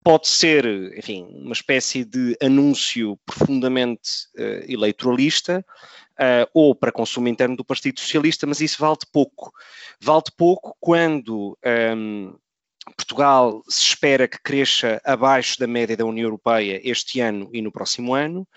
pode 0.03 0.27
ser, 0.27 0.65
enfim, 0.97 1.27
uma 1.31 1.53
espécie 1.53 2.05
de 2.05 2.37
anúncio 2.41 3.17
profundamente 3.25 4.27
uh, 4.37 4.71
eleitoralista 4.71 5.65
uh, 6.13 6.49
ou 6.53 6.73
para 6.75 6.91
consumo 6.91 7.27
interno 7.27 7.55
do 7.55 7.65
Partido 7.65 7.99
Socialista, 7.99 8.47
mas 8.47 8.61
isso 8.61 8.79
vale 8.79 8.97
pouco. 9.11 9.51
Vale 9.99 10.23
pouco 10.37 10.75
quando 10.79 11.57
um, 11.65 11.69
ehm, 11.69 12.35
Portugal 12.95 13.61
se 13.67 13.81
espera 13.81 14.27
que 14.27 14.41
cresça 14.41 15.01
abaixo 15.03 15.59
da 15.59 15.67
média 15.67 15.97
da 15.97 16.05
União 16.05 16.25
Europeia 16.25 16.79
este 16.83 17.19
ano 17.19 17.49
e 17.53 17.61
no 17.61 17.71
próximo 17.71 18.13
ano. 18.13 18.47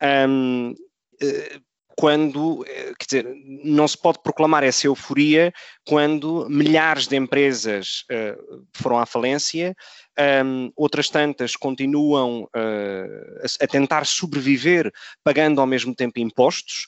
Um, 0.00 0.06
ehm, 0.06 0.74
uh, 1.22 1.71
quando, 1.96 2.64
eh, 2.66 2.92
quer 2.98 3.22
dizer, 3.22 3.36
não 3.64 3.86
se 3.86 3.96
pode 3.96 4.18
proclamar 4.22 4.64
essa 4.64 4.86
euforia 4.86 5.52
quando 5.86 6.46
milhares 6.48 7.06
de 7.06 7.16
empresas 7.16 8.04
uh, 8.10 8.64
foram 8.72 8.98
à 8.98 9.06
falência, 9.06 9.76
um, 10.44 10.72
outras 10.76 11.08
tantas 11.08 11.56
continuam 11.56 12.44
uh, 12.44 13.46
a, 13.60 13.66
tentar 13.66 14.06
sobreviver 14.06 14.92
pagando 15.24 15.60
ao 15.60 15.66
mesmo 15.66 15.94
tempo 15.94 16.18
impostos. 16.18 16.86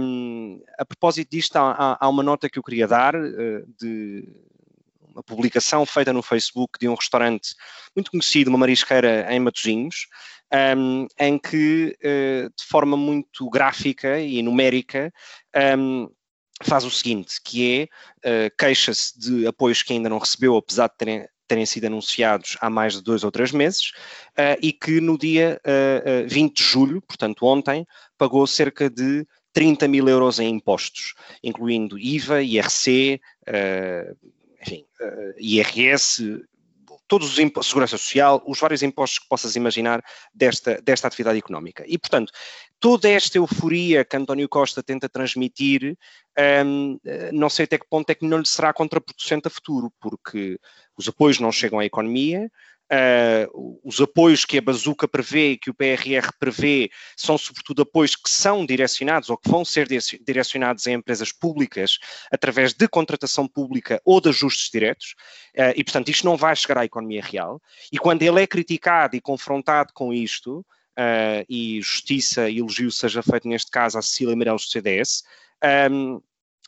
Um, 0.00 0.62
a 0.78 0.84
propósito 0.84 1.30
disto, 1.30 1.56
há, 1.56 1.96
há, 2.00 2.08
uma 2.08 2.22
nota 2.22 2.48
que 2.48 2.58
eu 2.58 2.62
queria 2.62 2.86
dar 2.86 3.14
uh, 3.14 3.66
de 3.80 4.28
uma 5.12 5.22
publicação 5.22 5.84
feita 5.84 6.12
no 6.12 6.22
Facebook 6.22 6.78
de 6.78 6.88
um 6.88 6.94
restaurante 6.94 7.54
muito 7.94 8.10
conhecido, 8.10 8.48
uma 8.48 8.58
marisqueira 8.58 9.26
em 9.32 9.40
Matosinhos, 9.40 10.06
um, 10.76 11.06
em 11.18 11.38
que, 11.38 11.96
uh, 12.04 12.48
de 12.56 12.64
forma 12.64 12.96
muito 12.96 13.48
gráfica 13.48 14.20
e 14.20 14.42
numérica, 14.42 15.12
um, 15.78 16.08
faz 16.62 16.84
o 16.84 16.90
seguinte, 16.90 17.40
que 17.42 17.88
é, 18.24 18.46
uh, 18.46 18.56
queixa-se 18.56 19.18
de 19.18 19.46
apoios 19.46 19.82
que 19.82 19.92
ainda 19.92 20.08
não 20.08 20.18
recebeu, 20.18 20.56
apesar 20.56 20.88
de 20.88 20.96
terem, 20.96 21.26
terem 21.48 21.66
sido 21.66 21.86
anunciados 21.86 22.56
há 22.60 22.70
mais 22.70 22.94
de 22.94 23.02
dois 23.02 23.24
ou 23.24 23.30
três 23.30 23.52
meses, 23.52 23.90
uh, 24.38 24.58
e 24.60 24.72
que 24.72 25.00
no 25.00 25.18
dia 25.18 25.60
uh, 25.66 26.28
20 26.28 26.56
de 26.56 26.62
julho, 26.62 27.02
portanto 27.02 27.44
ontem, 27.44 27.86
pagou 28.16 28.46
cerca 28.46 28.88
de 28.88 29.26
30 29.52 29.88
mil 29.88 30.08
euros 30.08 30.38
em 30.38 30.48
impostos, 30.48 31.14
incluindo 31.42 31.98
IVA, 31.98 32.42
IRC, 32.42 33.20
enfim, 34.62 34.86
IRS, 35.36 36.42
todos 37.12 37.30
os 37.30 37.38
impostos, 37.38 37.68
segurança 37.68 37.98
social, 37.98 38.42
os 38.46 38.58
vários 38.58 38.82
impostos 38.82 39.18
que 39.18 39.28
possas 39.28 39.54
imaginar 39.54 40.02
desta, 40.32 40.80
desta 40.80 41.06
atividade 41.08 41.38
económica. 41.38 41.84
E, 41.86 41.98
portanto, 41.98 42.32
toda 42.80 43.06
esta 43.06 43.36
euforia 43.36 44.02
que 44.02 44.16
António 44.16 44.48
Costa 44.48 44.82
tenta 44.82 45.10
transmitir, 45.10 45.94
um, 46.64 46.98
não 47.30 47.50
sei 47.50 47.66
até 47.66 47.76
que 47.76 47.86
ponto 47.86 48.08
é 48.08 48.14
que 48.14 48.24
não 48.24 48.38
lhe 48.38 48.46
será 48.46 48.72
contraproducente 48.72 49.46
a 49.46 49.50
futuro, 49.50 49.92
porque 50.00 50.58
os 50.96 51.06
apoios 51.06 51.38
não 51.38 51.52
chegam 51.52 51.80
à 51.80 51.84
economia, 51.84 52.50
Uh, 52.92 53.80
os 53.82 54.02
apoios 54.02 54.44
que 54.44 54.58
a 54.58 54.60
Bazuca 54.60 55.08
prevê 55.08 55.52
e 55.52 55.56
que 55.56 55.70
o 55.70 55.74
PRR 55.74 56.30
prevê 56.38 56.90
são, 57.16 57.38
sobretudo, 57.38 57.80
apoios 57.80 58.14
que 58.14 58.28
são 58.28 58.66
direcionados 58.66 59.30
ou 59.30 59.38
que 59.38 59.48
vão 59.48 59.64
ser 59.64 59.88
direcionados 60.20 60.86
em 60.86 60.92
empresas 60.92 61.32
públicas 61.32 61.98
através 62.30 62.74
de 62.74 62.86
contratação 62.86 63.48
pública 63.48 63.98
ou 64.04 64.20
de 64.20 64.28
ajustes 64.28 64.70
diretos, 64.70 65.14
uh, 65.56 65.72
e, 65.74 65.82
portanto, 65.82 66.10
isto 66.10 66.26
não 66.26 66.36
vai 66.36 66.54
chegar 66.54 66.78
à 66.78 66.84
economia 66.84 67.22
real. 67.22 67.62
E 67.90 67.96
quando 67.96 68.22
ele 68.22 68.42
é 68.42 68.46
criticado 68.46 69.16
e 69.16 69.22
confrontado 69.22 69.94
com 69.94 70.12
isto, 70.12 70.58
uh, 70.98 71.44
e 71.48 71.80
justiça 71.80 72.50
e 72.50 72.58
elogio 72.58 72.90
seja 72.90 73.22
feito 73.22 73.48
neste 73.48 73.70
caso 73.70 73.98
à 73.98 74.02
Cecília 74.02 74.36
Meirelles 74.36 74.66
do 74.66 74.70
CDS, 74.70 75.22
um, 75.90 76.20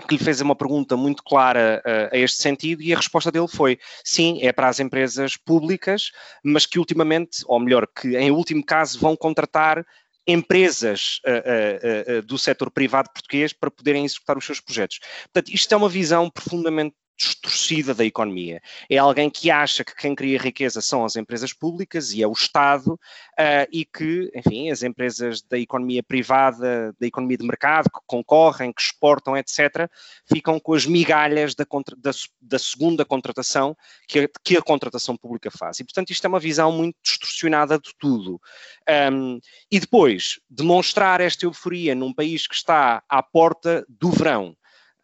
que 0.08 0.16
lhe 0.16 0.22
fez 0.22 0.40
uma 0.40 0.56
pergunta 0.56 0.96
muito 0.96 1.22
clara 1.22 1.82
uh, 1.84 2.14
a 2.14 2.18
este 2.18 2.42
sentido 2.42 2.82
e 2.82 2.92
a 2.92 2.96
resposta 2.96 3.30
dele 3.30 3.48
foi 3.48 3.78
sim, 4.04 4.40
é 4.42 4.52
para 4.52 4.68
as 4.68 4.80
empresas 4.80 5.36
públicas, 5.36 6.10
mas 6.42 6.66
que 6.66 6.78
ultimamente, 6.78 7.44
ou 7.46 7.60
melhor, 7.60 7.86
que 7.86 8.16
em 8.16 8.30
último 8.30 8.64
caso 8.64 8.98
vão 8.98 9.16
contratar 9.16 9.86
empresas 10.26 11.20
uh, 11.26 12.18
uh, 12.18 12.22
do 12.22 12.38
setor 12.38 12.70
privado 12.70 13.10
português 13.12 13.52
para 13.52 13.70
poderem 13.70 14.04
executar 14.04 14.36
os 14.38 14.44
seus 14.44 14.58
projetos. 14.58 14.98
Portanto, 15.32 15.54
isto 15.54 15.72
é 15.72 15.76
uma 15.76 15.88
visão 15.88 16.30
profundamente 16.30 16.96
distorcida 17.16 17.94
da 17.94 18.04
economia. 18.04 18.60
É 18.90 18.98
alguém 18.98 19.30
que 19.30 19.50
acha 19.50 19.84
que 19.84 19.94
quem 19.94 20.14
cria 20.14 20.38
riqueza 20.38 20.80
são 20.80 21.04
as 21.04 21.16
empresas 21.16 21.52
públicas 21.52 22.12
e 22.12 22.22
é 22.22 22.26
o 22.26 22.32
Estado 22.32 22.94
uh, 22.94 23.68
e 23.70 23.84
que, 23.84 24.30
enfim, 24.34 24.70
as 24.70 24.82
empresas 24.82 25.40
da 25.42 25.58
economia 25.58 26.02
privada, 26.02 26.94
da 26.98 27.06
economia 27.06 27.36
de 27.36 27.46
mercado, 27.46 27.84
que 27.84 28.00
concorrem, 28.06 28.72
que 28.72 28.82
exportam, 28.82 29.36
etc., 29.36 29.88
ficam 30.26 30.58
com 30.58 30.74
as 30.74 30.86
migalhas 30.86 31.54
da, 31.54 31.64
da, 31.98 32.10
da 32.40 32.58
segunda 32.58 33.04
contratação 33.04 33.76
que 34.08 34.20
a, 34.20 34.28
que 34.42 34.56
a, 34.56 34.62
contratação 34.62 35.16
pública 35.16 35.50
faz. 35.50 35.78
E, 35.78 35.84
portanto, 35.84 36.10
isto 36.10 36.24
é 36.24 36.28
uma 36.28 36.40
visão 36.40 36.72
muito 36.72 36.96
distorcionada 37.02 37.78
de 37.78 37.90
tudo. 37.98 38.40
Um, 39.12 39.38
e 39.70 39.78
depois, 39.78 40.40
demonstrar 40.50 41.20
esta 41.20 41.46
euforia 41.46 41.94
num 41.94 42.12
país 42.12 42.46
que 42.46 42.54
está 42.54 43.02
à 43.08 43.22
porta 43.22 43.84
do 43.88 44.10
verão, 44.10 44.56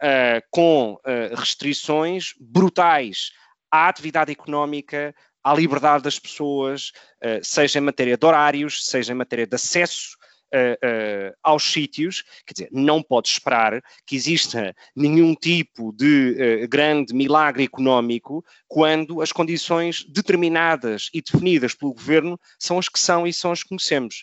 uh, 0.03 0.43
com 0.51 0.95
uh, 0.95 1.35
restrições 1.35 2.35
brutais 2.39 3.31
à 3.71 3.89
atividade 3.89 4.33
económica, 4.33 5.15
à 5.43 5.55
liberdade 5.55 6.05
das 6.05 6.19
pessoas, 6.19 6.93
uh, 7.25 7.43
seja 7.43 7.79
em 7.79 7.83
matéria 7.83 8.17
de 8.17 8.27
horários, 8.27 8.85
seja 8.87 9.13
em 9.13 9.17
matéria 9.17 9.47
de 9.47 9.55
acesso 9.55 10.20
uh, 10.55 11.31
uh, 11.31 11.37
aos 11.43 11.65
sítios, 11.65 12.23
quer 12.47 12.53
dizer, 12.53 12.69
não 12.73 13.03
pode 13.03 13.29
esperar 13.29 13.83
que 14.07 14.17
exista 14.17 14.75
nenhum 14.95 15.35
tipo 15.35 15.93
de 15.93 16.37
uh, 16.65 16.69
grande 16.69 17.15
milagre 17.15 17.65
económico 17.65 18.45
quando 18.69 19.21
as 19.21 19.33
condições 19.33 20.05
determinadas 20.05 21.09
e 21.15 21.23
definidas 21.23 21.75
pelo 21.75 21.95
governo 21.95 22.39
são 22.59 22.79
as 22.79 22.89
que 22.89 22.99
são 22.99 23.27
e 23.27 23.33
são 23.33 23.53
as 23.53 23.63
que 23.63 23.71
conhecemos. 23.71 24.23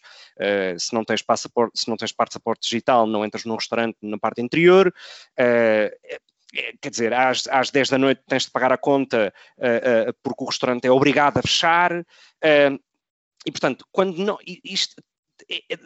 se 0.77 0.93
não 0.93 1.03
tens 1.03 1.21
passaporte, 1.21 1.79
se 1.79 1.89
não 1.89 1.97
tens 1.97 2.11
passaporte 2.11 2.67
digital, 2.69 3.05
não 3.07 3.25
entras 3.25 3.45
num 3.45 3.55
restaurante 3.55 3.97
na 4.01 4.17
parte 4.17 4.41
interior. 4.41 4.93
quer 5.35 6.89
dizer, 6.89 7.13
às, 7.13 7.47
às 7.47 7.69
10 7.69 7.89
da 7.89 7.97
noite 7.97 8.21
tens 8.27 8.43
de 8.43 8.51
pagar 8.51 8.71
a 8.71 8.77
conta 8.77 9.33
uh, 9.57 10.09
uh, 10.09 10.13
porque 10.23 10.43
o 10.43 10.47
restaurante 10.47 10.85
é 10.85 10.91
obrigado 10.91 11.37
a 11.37 11.41
fechar. 11.41 11.99
Uh, 11.99 12.79
e, 13.45 13.51
portanto, 13.51 13.85
quando 13.91 14.17
não, 14.17 14.37
isto, 14.63 14.95
é, 14.99 15.01
é, 15.01 15.16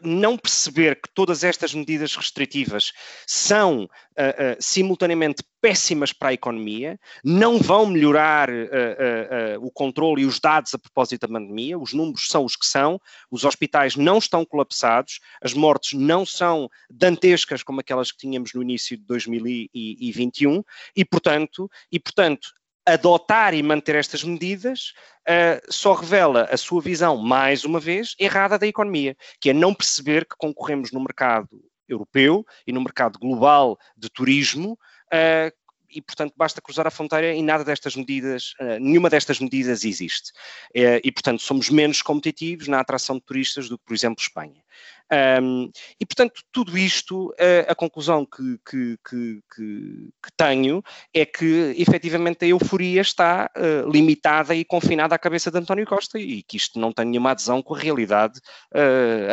não 0.03 0.37
perceber 0.37 0.99
que 0.99 1.09
todas 1.13 1.43
estas 1.43 1.73
medidas 1.73 2.15
restritivas 2.15 2.91
são 3.27 3.83
uh, 3.83 3.85
uh, 3.85 4.57
simultaneamente 4.59 5.43
péssimas 5.61 6.11
para 6.11 6.29
a 6.29 6.33
economia, 6.33 6.99
não 7.23 7.59
vão 7.59 7.85
melhorar 7.85 8.49
uh, 8.49 9.63
o 9.63 9.69
controle 9.69 10.23
e 10.23 10.25
os 10.25 10.39
dados 10.39 10.73
a 10.73 10.79
propósito 10.79 11.21
da 11.21 11.33
pandemia, 11.33 11.77
os 11.77 11.93
números 11.93 12.27
são 12.27 12.43
os 12.43 12.55
que 12.55 12.65
são, 12.65 12.99
os 13.29 13.45
hospitais 13.45 13.95
não 13.95 14.17
estão 14.17 14.43
colapsados, 14.43 15.19
as 15.41 15.53
mortes 15.53 15.93
não 15.93 16.25
são 16.25 16.67
dantescas 16.89 17.61
como 17.61 17.79
aquelas 17.79 18.11
que 18.11 18.17
tínhamos 18.17 18.53
no 18.53 18.63
início 18.63 18.97
de 18.97 19.03
2021 19.03 20.63
e, 20.95 21.05
portanto, 21.05 21.69
e, 21.91 21.99
portanto 21.99 22.49
adotar 22.85 23.53
e 23.53 23.61
manter 23.61 23.95
estas 23.95 24.23
medidas 24.23 24.93
uh, 25.27 25.71
só 25.71 25.93
revela 25.93 26.47
a 26.51 26.57
sua 26.57 26.81
visão, 26.81 27.17
mais 27.17 27.63
uma 27.63 27.79
vez, 27.79 28.15
errada 28.19 28.57
da 28.57 28.67
economia, 28.67 29.15
que 29.39 29.49
é 29.49 29.53
não 29.53 29.73
perceber 29.73 30.25
que 30.25 30.35
concorremos 30.37 30.91
no 30.91 30.99
mercado 30.99 31.47
europeu 31.87 32.45
e 32.65 32.71
no 32.71 32.81
mercado 32.81 33.19
global 33.19 33.77
de 33.97 34.09
turismo 34.09 34.73
uh, 35.13 35.61
e, 35.93 36.01
portanto, 36.01 36.33
basta 36.37 36.61
cruzar 36.61 36.87
a 36.87 36.91
fronteira 36.91 37.33
e 37.33 37.41
nada 37.41 37.63
destas 37.63 37.95
medidas, 37.95 38.53
uh, 38.61 38.79
nenhuma 38.79 39.09
destas 39.09 39.39
medidas 39.39 39.83
existe. 39.83 40.31
Uh, 40.75 41.03
e, 41.03 41.11
portanto, 41.11 41.41
somos 41.41 41.69
menos 41.69 42.01
competitivos 42.01 42.67
na 42.67 42.79
atração 42.79 43.17
de 43.17 43.23
turistas 43.23 43.67
do 43.67 43.77
que, 43.77 43.85
por 43.85 43.93
exemplo, 43.93 44.21
Espanha. 44.21 44.63
Um, 45.11 45.69
e, 45.99 46.05
portanto, 46.05 46.41
tudo 46.51 46.77
isto, 46.77 47.29
uh, 47.31 47.65
a 47.67 47.75
conclusão 47.75 48.25
que, 48.25 48.57
que, 48.65 48.97
que, 49.09 49.41
que, 49.55 50.31
tenho 50.37 50.81
é 51.13 51.25
que, 51.25 51.75
efetivamente, 51.77 52.45
a 52.45 52.47
euforia 52.47 53.01
está 53.01 53.49
limitada 53.91 54.55
e 54.55 54.63
confinada 54.63 55.13
à 55.13 55.19
cabeça 55.19 55.51
de 55.51 55.57
António 55.57 55.85
Costa 55.85 56.17
e 56.17 56.41
que 56.43 56.57
isto 56.57 56.79
não 56.79 56.91
tem 56.91 57.05
nenhuma 57.05 57.31
adesão 57.31 57.61
com 57.61 57.75
a 57.75 57.79
realidade 57.79 58.39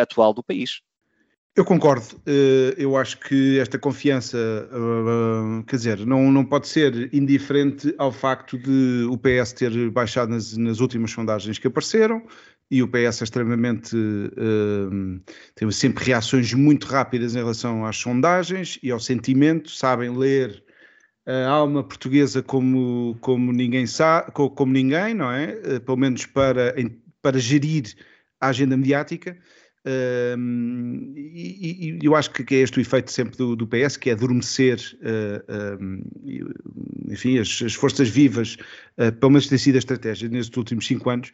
atual 0.01 0.35
do 0.35 0.43
país. 0.43 0.81
Eu 1.59 1.65
concordo. 1.65 2.23
Eh, 2.25 2.77
eu 2.79 2.97
acho 2.97 3.19
que 3.19 3.59
esta 3.59 3.77
confiança, 3.81 4.39
quer 5.67 5.75
dizer, 5.75 6.07
não, 6.07 6.31
não 6.31 6.45
pode 6.45 6.69
ser 6.69 7.13
indiferente 7.13 7.93
ao 7.99 8.13
facto 8.13 8.57
de 8.57 9.05
o 9.11 9.19
PS 9.19 9.55
ter 9.55 9.91
baixado 9.91 10.31
nas, 10.31 10.57
nas 10.57 10.79
últimas 10.79 11.11
sondagens 11.11 11.59
que 11.59 11.67
apareceram 11.67 12.23
e 12.71 12.83
o 12.83 12.89
PS 12.89 13.23
é 13.23 13.25
extremamente. 13.25 13.97
Uh, 13.97 15.21
tem 15.55 15.71
sempre 15.71 16.05
reações 16.05 16.53
muito 16.53 16.87
rápidas 16.87 17.35
em 17.35 17.39
relação 17.39 17.85
às 17.85 17.97
sondagens 17.97 18.79
e 18.83 18.91
ao 18.91 19.01
sentimento, 19.01 19.71
sabem 19.71 20.17
ler 20.17 20.63
a 21.27 21.51
alma 21.51 21.85
portuguesa 21.85 22.43
como, 22.43 23.15
como 23.21 23.53
ninguém 23.53 23.87
sabe, 23.87 24.33
como 24.33 24.73
ninguém, 24.73 25.13
não 25.13 25.31
é? 25.31 25.79
Pelo 25.81 25.99
menos 25.99 26.25
para, 26.25 26.75
para 27.21 27.39
gerir 27.39 27.95
a 28.41 28.49
agenda 28.49 28.77
mediática. 28.77 29.37
Um, 30.37 31.15
e, 31.17 31.99
e, 32.03 32.07
eu 32.07 32.15
acho 32.15 32.31
que, 32.31 32.55
é 32.55 32.59
este 32.59 32.79
o 32.79 32.81
efeito 32.81 33.11
sempre 33.11 33.37
do, 33.37 33.57
do 33.57 33.67
PS, 33.67 33.97
que 33.97 34.11
é 34.11 34.13
adormecer, 34.13 34.79
uh, 35.01 35.83
um, 35.83 36.03
enfim, 37.09 37.39
as, 37.39 37.63
as, 37.63 37.75
forças 37.75 38.09
vivas, 38.09 38.57
uh, 38.99 39.13
pelo 39.13 39.33
menos 39.33 39.47
tem 39.47 39.57
sido 39.57 39.77
a 39.77 39.79
estratégia 39.79 40.29
nestes 40.29 40.57
últimos 40.57 40.87
cinco 40.87 41.09
anos, 41.09 41.33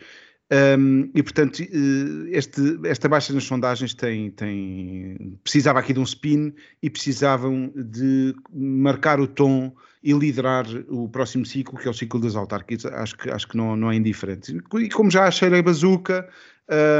um, 0.52 1.10
e 1.14 1.22
portanto, 1.22 1.60
uh, 1.60 2.28
este, 2.28 2.78
esta 2.84 3.08
baixa 3.08 3.32
nas 3.32 3.44
sondagens 3.44 3.94
tem, 3.94 4.30
tem, 4.30 5.38
precisava 5.42 5.78
aqui 5.78 5.92
de 5.92 6.00
um 6.00 6.04
spin 6.04 6.52
e 6.82 6.90
precisavam 6.90 7.72
de 7.74 8.34
marcar 8.52 9.20
o 9.20 9.26
tom 9.26 9.74
e 10.02 10.12
liderar 10.12 10.66
o 10.88 11.08
próximo 11.08 11.46
ciclo, 11.46 11.78
que 11.78 11.88
é 11.88 11.90
o 11.90 11.94
ciclo 11.94 12.20
das 12.20 12.36
autárquicas. 12.36 12.84
Acho 12.84 13.16
que, 13.16 13.30
acho 13.30 13.48
que 13.48 13.56
não, 13.56 13.74
não 13.74 13.90
é 13.90 13.96
indiferente. 13.96 14.54
E 14.74 14.88
como 14.90 15.10
já 15.10 15.26
achei 15.26 15.48
a 15.48 15.62
bazuca, 15.62 16.28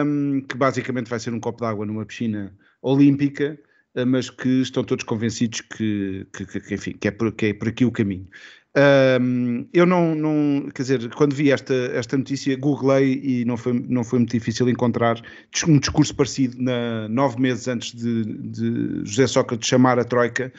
um, 0.05 0.41
que 0.41 0.57
basicamente 0.57 1.11
vai 1.11 1.21
ser 1.21 1.35
um 1.35 1.41
copo 1.41 1.61
d'água 1.61 1.85
numa 1.85 2.07
piscina 2.07 2.57
olímpica, 2.81 3.59
uh, 3.95 4.07
mas 4.07 4.31
que 4.31 4.63
estão 4.63 4.83
todos 4.83 5.05
convencidos 5.05 5.61
que, 5.61 6.27
que, 6.33 6.47
que 6.47 6.75
enfim, 6.75 6.93
que 6.93 7.09
é, 7.09 7.11
por, 7.11 7.31
que 7.33 7.47
é 7.47 7.55
por 7.55 7.69
aqui 7.69 7.85
o 7.85 7.93
caminho. 7.93 8.27
Um, 8.77 9.69
eu 9.73 9.87
não, 9.87 10.17
não, 10.17 10.69
quer 10.75 10.83
dizer, 10.83 11.09
quando 11.15 11.35
vi 11.35 11.53
esta, 11.53 11.75
esta 11.95 12.17
notícia, 12.17 12.57
googlei 12.57 13.21
e 13.23 13.45
não 13.45 13.57
foi, 13.57 13.73
não 13.89 14.03
foi 14.03 14.19
muito 14.19 14.33
difícil 14.33 14.69
encontrar 14.69 15.23
um 15.69 15.79
discurso 15.79 16.15
parecido 16.15 16.61
na, 16.61 17.09
nove 17.09 17.41
meses 17.41 17.69
antes 17.69 17.95
de, 17.95 18.25
de 18.25 19.01
José 19.05 19.29
Sócrates 19.29 19.69
chamar 19.69 19.99
a 19.99 20.05
Troika. 20.05 20.53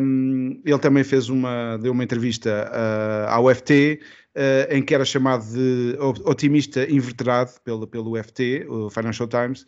Um, 0.00 0.60
ele 0.64 0.78
também 0.78 1.04
fez 1.04 1.28
uma, 1.28 1.78
deu 1.78 1.92
uma 1.92 2.04
entrevista 2.04 2.70
uh, 2.70 3.30
à 3.30 3.40
UFT, 3.40 4.00
uh, 4.36 4.74
em 4.74 4.82
que 4.82 4.94
era 4.94 5.04
chamado 5.04 5.44
de 5.52 5.96
otimista 6.24 6.90
inverterado 6.90 7.52
pelo, 7.64 7.86
pelo 7.86 8.18
UFT, 8.18 8.66
o 8.68 8.90
Financial 8.90 9.28
Times, 9.28 9.64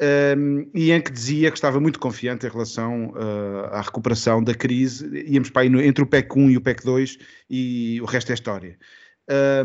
um, 0.00 0.68
e 0.74 0.92
em 0.92 1.00
que 1.00 1.10
dizia 1.10 1.50
que 1.50 1.56
estava 1.56 1.80
muito 1.80 1.98
confiante 1.98 2.46
em 2.46 2.50
relação 2.50 3.10
uh, 3.10 3.66
à 3.70 3.80
recuperação 3.80 4.42
da 4.42 4.54
crise. 4.54 5.08
Íamos 5.26 5.50
para 5.50 5.62
aí 5.62 5.68
no, 5.68 5.80
entre 5.80 6.04
o 6.04 6.06
PEC 6.06 6.38
1 6.38 6.50
e 6.50 6.56
o 6.56 6.60
PEC 6.60 6.84
2 6.84 7.18
e 7.48 8.00
o 8.02 8.04
resto 8.04 8.30
é 8.30 8.34
história. 8.34 8.78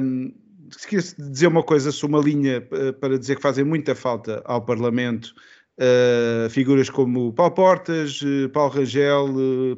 Um, 0.02 0.34
se 0.70 1.16
dizer 1.18 1.48
uma 1.48 1.64
coisa 1.64 1.92
sobre 1.92 2.16
uma 2.16 2.24
linha 2.24 2.66
uh, 2.72 2.94
para 2.94 3.20
dizer 3.20 3.36
que 3.36 3.42
fazem 3.42 3.66
muita 3.66 3.94
falta 3.94 4.42
ao 4.46 4.62
Parlamento 4.64 5.34
uh, 5.78 6.50
figuras 6.50 6.90
como 6.90 7.34
Paulo 7.34 7.54
Portas, 7.54 8.22
Paulo 8.54 8.74
Rangel, 8.74 9.28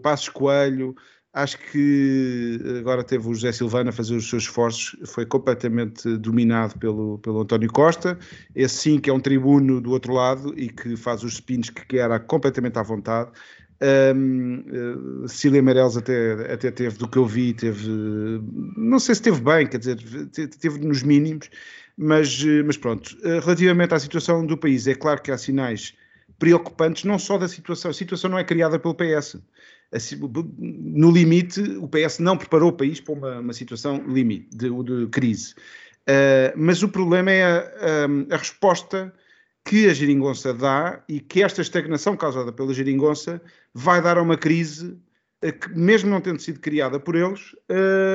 Passos 0.03 0.29
Coelho, 0.29 0.95
Acho 1.33 1.57
que 1.57 2.59
agora 2.77 3.03
teve 3.03 3.27
o 3.27 3.33
José 3.33 3.51
Silvano 3.51 3.89
a 3.89 3.91
fazer 3.91 4.15
os 4.15 4.29
seus 4.29 4.43
esforços, 4.43 4.95
foi 5.03 5.25
completamente 5.25 6.15
dominado 6.17 6.77
pelo, 6.77 7.17
pelo 7.17 7.41
António 7.41 7.71
Costa. 7.71 8.19
Esse 8.55 8.75
sim 8.75 8.99
que 8.99 9.09
é 9.09 9.13
um 9.13 9.19
tribuno 9.19 9.81
do 9.81 9.89
outro 9.89 10.13
lado 10.13 10.53
e 10.55 10.69
que 10.69 10.95
faz 10.95 11.23
os 11.23 11.33
spins 11.33 11.71
que 11.71 11.87
quer 11.87 12.19
completamente 12.27 12.77
à 12.77 12.83
vontade. 12.83 13.31
Um, 14.15 15.23
uh, 15.23 15.27
Cília 15.27 15.59
Meirelles 15.63 15.97
até, 15.97 16.53
até 16.53 16.69
teve, 16.69 16.99
do 16.99 17.07
que 17.07 17.17
eu 17.17 17.25
vi, 17.25 17.51
teve, 17.51 17.89
não 18.77 18.99
sei 18.99 19.15
se 19.15 19.21
teve 19.23 19.41
bem, 19.41 19.65
quer 19.65 19.79
dizer, 19.79 19.97
teve 20.59 20.85
nos 20.85 21.01
mínimos, 21.01 21.49
mas, 21.97 22.43
mas 22.63 22.77
pronto. 22.77 23.17
Relativamente 23.23 23.91
à 23.95 23.99
situação 23.99 24.45
do 24.45 24.55
país, 24.55 24.85
é 24.85 24.93
claro 24.93 25.19
que 25.19 25.31
há 25.31 25.37
sinais 25.37 25.95
preocupantes, 26.37 27.05
não 27.05 27.17
só 27.17 27.39
da 27.39 27.47
situação, 27.47 27.89
a 27.89 27.93
situação 27.93 28.29
não 28.29 28.37
é 28.37 28.43
criada 28.43 28.77
pelo 28.77 28.93
PS 28.93 29.37
Assim, 29.93 30.19
no 30.57 31.11
limite, 31.11 31.61
o 31.77 31.87
PS 31.87 32.19
não 32.19 32.35
preparou 32.35 32.69
o 32.69 32.73
país 32.73 32.99
para 32.99 33.13
uma, 33.13 33.39
uma 33.39 33.53
situação 33.53 34.03
limite, 34.07 34.49
de, 34.51 34.69
de 34.69 35.07
crise. 35.07 35.53
Uh, 36.03 36.51
mas 36.57 36.83
o 36.83 36.89
problema 36.89 37.31
é 37.31 37.43
a, 37.43 37.57
a, 37.59 38.35
a, 38.35 38.37
resposta 38.37 39.13
que 39.63 39.87
a 39.87 39.93
geringonça 39.93 40.53
dá 40.53 41.01
e 41.07 41.19
que 41.19 41.41
esta 41.41 41.61
estagnação 41.61 42.17
causada 42.17 42.51
pela 42.51 42.73
geringonça 42.73 43.41
vai 43.73 44.01
dar 44.01 44.17
a 44.17 44.21
uma 44.21 44.35
crise 44.35 44.97
que, 45.51 45.69
mesmo 45.77 46.09
não 46.09 46.21
tendo 46.21 46.39
sido 46.39 46.59
criada 46.59 46.99
por 46.99 47.15
eles, 47.15 47.55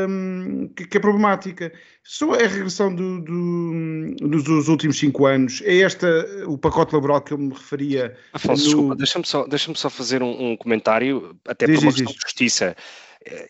um, 0.08 0.70
que, 0.74 0.86
que, 0.86 0.96
é 0.96 1.00
problemática. 1.00 1.72
Só 2.02 2.32
a 2.32 2.38
regressão 2.38 2.94
do, 2.94 3.20
do, 3.20 4.16
dos, 4.28 4.68
últimos 4.68 4.98
cinco 4.98 5.26
anos, 5.26 5.62
é 5.64 5.80
esta 5.80 6.08
o 6.46 6.56
pacote 6.56 6.94
laboral 6.94 7.20
que 7.20 7.32
eu 7.32 7.38
me 7.38 7.52
referia. 7.52 8.16
Afonso, 8.32 8.62
no... 8.62 8.66
desculpa, 8.66 8.96
deixa-me 8.96 9.26
só, 9.26 9.46
deixa 9.46 9.74
só 9.74 9.90
fazer 9.90 10.22
um, 10.22 10.52
um 10.52 10.56
comentário, 10.56 11.36
até 11.46 11.66
diz, 11.66 11.76
por 11.76 11.84
uma 11.84 11.92
diz, 11.92 12.00
questão 12.00 12.12
diz. 12.12 12.20
de 12.20 12.28
justiça 12.28 12.76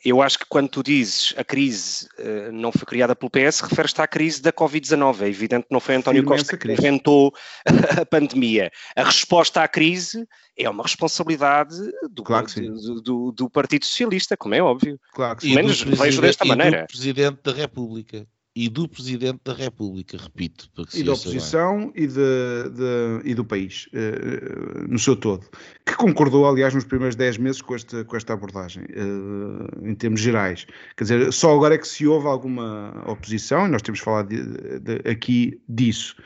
eu 0.04 0.22
acho 0.22 0.38
que 0.38 0.46
quando 0.48 0.68
tu 0.68 0.82
dizes 0.82 1.34
a 1.36 1.44
crise 1.44 2.08
uh, 2.18 2.52
não 2.52 2.72
foi 2.72 2.86
criada 2.86 3.14
pelo 3.14 3.30
PS, 3.30 3.60
referes-te 3.60 4.00
à 4.00 4.06
crise 4.06 4.42
da 4.42 4.52
Covid-19. 4.52 5.22
É 5.22 5.28
evidente 5.28 5.66
que 5.66 5.72
não 5.72 5.80
foi 5.80 5.96
António 5.96 6.22
Sim, 6.22 6.28
Costa 6.28 6.56
que 6.56 6.72
inventou 6.72 7.32
a 8.00 8.04
pandemia. 8.06 8.70
A 8.96 9.04
resposta 9.04 9.62
à 9.62 9.68
crise 9.68 10.26
é 10.56 10.68
uma 10.68 10.82
responsabilidade 10.82 11.76
do, 12.10 12.22
claro 12.22 12.46
do, 12.46 13.00
do, 13.00 13.32
do, 13.32 13.50
Partido 13.50 13.84
Socialista, 13.84 14.36
como 14.36 14.54
é 14.54 14.62
óbvio. 14.62 14.98
Claro 15.12 15.36
que 15.36 15.42
sim. 15.42 15.54
Menos 15.54 15.82
vejo 15.82 16.20
desta 16.20 16.44
maneira. 16.44 16.86
Presidente 16.86 17.40
da 17.42 17.52
República 17.52 18.26
e 18.58 18.68
do 18.68 18.88
Presidente 18.88 19.38
da 19.44 19.52
República, 19.52 20.16
repito. 20.16 20.68
e 20.92 21.04
da 21.04 21.12
oposição 21.12 21.92
e, 21.94 22.08
de, 22.08 22.14
de, 22.14 23.20
e 23.30 23.32
do 23.32 23.44
país, 23.44 23.86
uh, 23.92 24.88
no 24.88 24.98
seu 24.98 25.14
todo, 25.14 25.46
que 25.86 25.94
concordou, 25.94 26.44
aliás, 26.44 26.74
nos 26.74 26.82
primeiros 26.82 27.14
10 27.14 27.38
meses 27.38 27.62
com 27.62 27.76
esta, 27.76 28.04
com 28.04 28.16
esta 28.16 28.32
abordagem, 28.32 28.82
uh, 28.82 29.88
em 29.88 29.94
termos 29.94 30.20
gerais. 30.20 30.66
Quer 30.96 31.04
dizer, 31.04 31.32
só 31.32 31.54
agora 31.54 31.76
é 31.76 31.78
que 31.78 31.86
se 31.86 32.04
houve 32.04 32.26
alguma 32.26 33.04
oposição, 33.06 33.66
e 33.66 33.70
nós 33.70 33.80
temos 33.80 34.00
falado 34.00 34.28
de, 34.30 35.08
aqui 35.08 35.62
disso. 35.68 36.16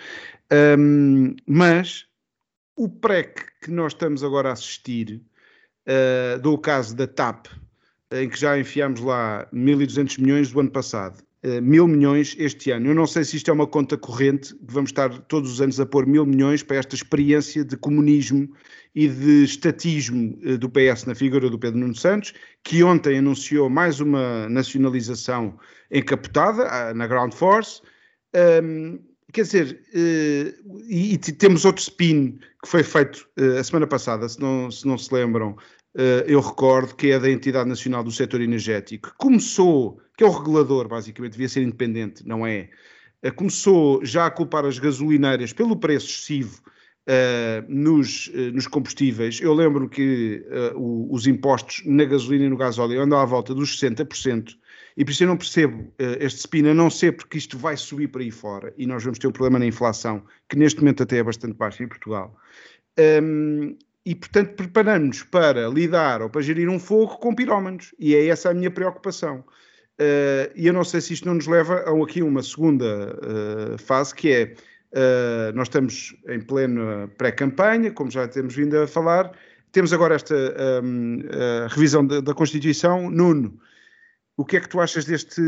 Um, 0.79 1.37
mas 1.47 2.07
o 2.75 2.89
PREC 2.89 3.45
que 3.61 3.71
nós 3.71 3.93
estamos 3.93 4.25
agora 4.25 4.49
a 4.49 4.53
assistir, 4.53 5.21
uh, 5.87 6.41
do 6.41 6.57
caso 6.57 6.97
da 6.97 7.07
TAP, 7.07 7.49
em 8.11 8.27
que 8.27 8.41
já 8.41 8.59
enfiámos 8.59 9.01
lá 9.01 9.47
1.200 9.53 10.19
milhões 10.19 10.51
do 10.51 10.61
ano 10.61 10.71
passado, 10.71 11.23
mil 11.61 11.89
milhões 11.89 12.37
este 12.39 12.71
ano. 12.71 12.89
Eu 12.89 12.95
não 12.95 13.07
sei 13.07 13.25
se 13.25 13.37
isto 13.37 13.51
é 13.51 13.53
uma 13.53 13.67
conta 13.67 13.97
corrente, 13.99 14.55
que 14.55 14.73
vamos 14.73 14.91
estar 14.91 15.11
todos 15.23 15.53
os 15.53 15.61
anos 15.61 15.81
a 15.81 15.87
pôr 15.87 16.07
mil 16.07 16.25
milhões 16.25 16.63
para 16.63 16.77
esta 16.77 16.95
experiência 16.95 17.65
de 17.65 17.77
comunismo 17.77 18.49
e 18.95 19.09
de 19.09 19.45
estatismo 19.45 20.39
uh, 20.45 20.59
do 20.59 20.69
PS 20.69 21.05
na 21.07 21.15
figura 21.15 21.49
do 21.49 21.59
Pedro 21.59 21.81
Nuno 21.81 21.95
Santos, 21.95 22.33
que 22.63 22.83
ontem 22.83 23.19
anunciou 23.19 23.69
mais 23.69 24.01
uma 24.01 24.49
nacionalização 24.49 25.59
encapotada 25.91 26.65
uh, 26.65 26.95
na 26.95 27.07
Ground 27.07 27.33
Force. 27.33 27.81
Um, 28.63 28.99
quer 29.33 29.43
dizer, 29.43 29.81
uh, 29.95 30.83
e, 30.89 31.17
temos 31.19 31.65
outro 31.65 31.83
spin 31.83 32.39
que 32.63 32.69
foi 32.69 32.83
feito 32.83 33.29
a 33.59 33.65
semana 33.65 33.87
passada, 33.87 34.29
se 34.29 34.39
não 34.39 34.71
se, 34.71 34.87
não 34.87 34.97
se 34.97 35.13
lembram, 35.13 35.57
eu 36.27 36.41
recordo 36.41 36.95
que 36.95 37.11
é 37.11 37.19
da 37.19 37.31
Entidade 37.31 37.69
Nacional 37.69 38.03
do 38.03 38.11
Setor 38.11 38.41
Energético, 38.41 39.11
que 39.11 39.17
começou 39.17 40.01
que 40.17 40.25
é 40.25 40.27
o 40.27 40.31
regulador, 40.31 40.89
basicamente, 40.89 41.33
devia 41.33 41.49
ser 41.49 41.63
independente, 41.63 42.27
não 42.27 42.47
é? 42.47 42.69
Eh, 43.23 43.31
começou 43.31 44.05
já 44.05 44.27
a 44.27 44.31
culpar 44.31 44.65
as 44.65 44.79
gasolineiras 44.79 45.53
pelo 45.53 45.77
preço 45.77 46.07
excessivo 46.07 46.61
uh, 47.09 47.65
nos, 47.69 48.29
uh, 48.29 48.53
nos, 48.53 48.67
combustíveis. 48.67 49.41
Eu 49.41 49.55
lembro 49.55 49.89
que 49.89 50.45
uh, 50.75 50.79
o, 50.79 51.13
os 51.15 51.27
impostos 51.27 51.83
na 51.87 52.05
gasolina 52.05 52.45
e 52.45 52.49
no 52.49 52.57
gasóleo 52.57 53.01
andam 53.01 53.19
à 53.19 53.25
volta 53.25 53.55
dos 53.55 53.81
60%, 53.81 54.57
e 54.97 55.05
por 55.05 55.11
isso 55.11 55.23
eu 55.23 55.29
não 55.29 55.39
percebo 55.39 55.91
este 56.21 56.41
spin, 56.41 56.69
a 56.69 56.75
não 56.75 56.91
ser 56.91 57.13
porque 57.17 57.39
isto 57.39 57.57
vai 57.57 57.79
subir 57.79 58.09
para 58.09 58.21
aí 58.21 58.31
fora, 58.31 58.75
e 58.77 58.87
nós 58.87 59.03
vamos 59.03 59.19
ter 59.19 59.27
um 59.27 59.33
problema 59.33 59.59
na 59.59 59.65
inflação, 59.65 60.23
que 60.47 60.59
neste 60.59 60.81
momento 60.81 61.03
até 61.03 61.17
é 61.17 61.23
bastante 61.23 61.55
baixo 61.55 61.83
em 61.83 61.89
Portugal. 61.89 62.37
Um, 62.99 63.75
e, 64.05 64.15
portanto, 64.15 64.55
preparamos-nos 64.55 65.23
para 65.23 65.69
lidar 65.69 66.23
ou 66.23 66.29
para 66.29 66.43
gerir 66.43 66.69
um 66.69 66.79
fogo 66.79 67.19
com 67.19 67.35
pirómanos. 67.35 67.95
E 67.99 68.15
é 68.15 68.27
essa 68.27 68.51
a 68.51 68.55
minha 68.55 68.71
preocupação. 68.71 69.45
Uh, 70.01 70.51
e 70.57 70.67
eu 70.67 70.73
não 70.73 70.83
sei 70.83 71.01
se 71.01 71.13
isto 71.13 71.27
não 71.27 71.35
nos 71.35 71.47
leva 71.47 71.85
a 71.87 72.03
aqui 72.03 72.23
uma 72.23 72.43
segunda 72.43 72.85
uh, 72.85 73.79
fase, 73.79 74.15
que 74.15 74.33
é, 74.33 74.55
uh, 74.93 75.55
nós 75.55 75.69
estamos 75.69 76.17
em 76.29 76.41
plena 76.41 77.09
pré-campanha, 77.17 77.93
como 77.93 78.11
já 78.11 78.27
temos 78.27 78.57
vindo 78.57 78.77
a 78.77 78.87
falar, 78.87 79.31
temos 79.71 79.93
agora 79.93 80.17
esta 80.17 80.35
um, 80.83 81.21
revisão 81.69 82.05
da, 82.05 82.21
da, 82.21 82.35
Constituição. 82.35 83.11
Nuno, 83.11 83.59
O 84.43 84.45
que 84.45 84.57
é 84.57 84.61
que 84.61 84.69
tu 84.69 84.81
achas 84.81 85.05
deste, 85.05 85.41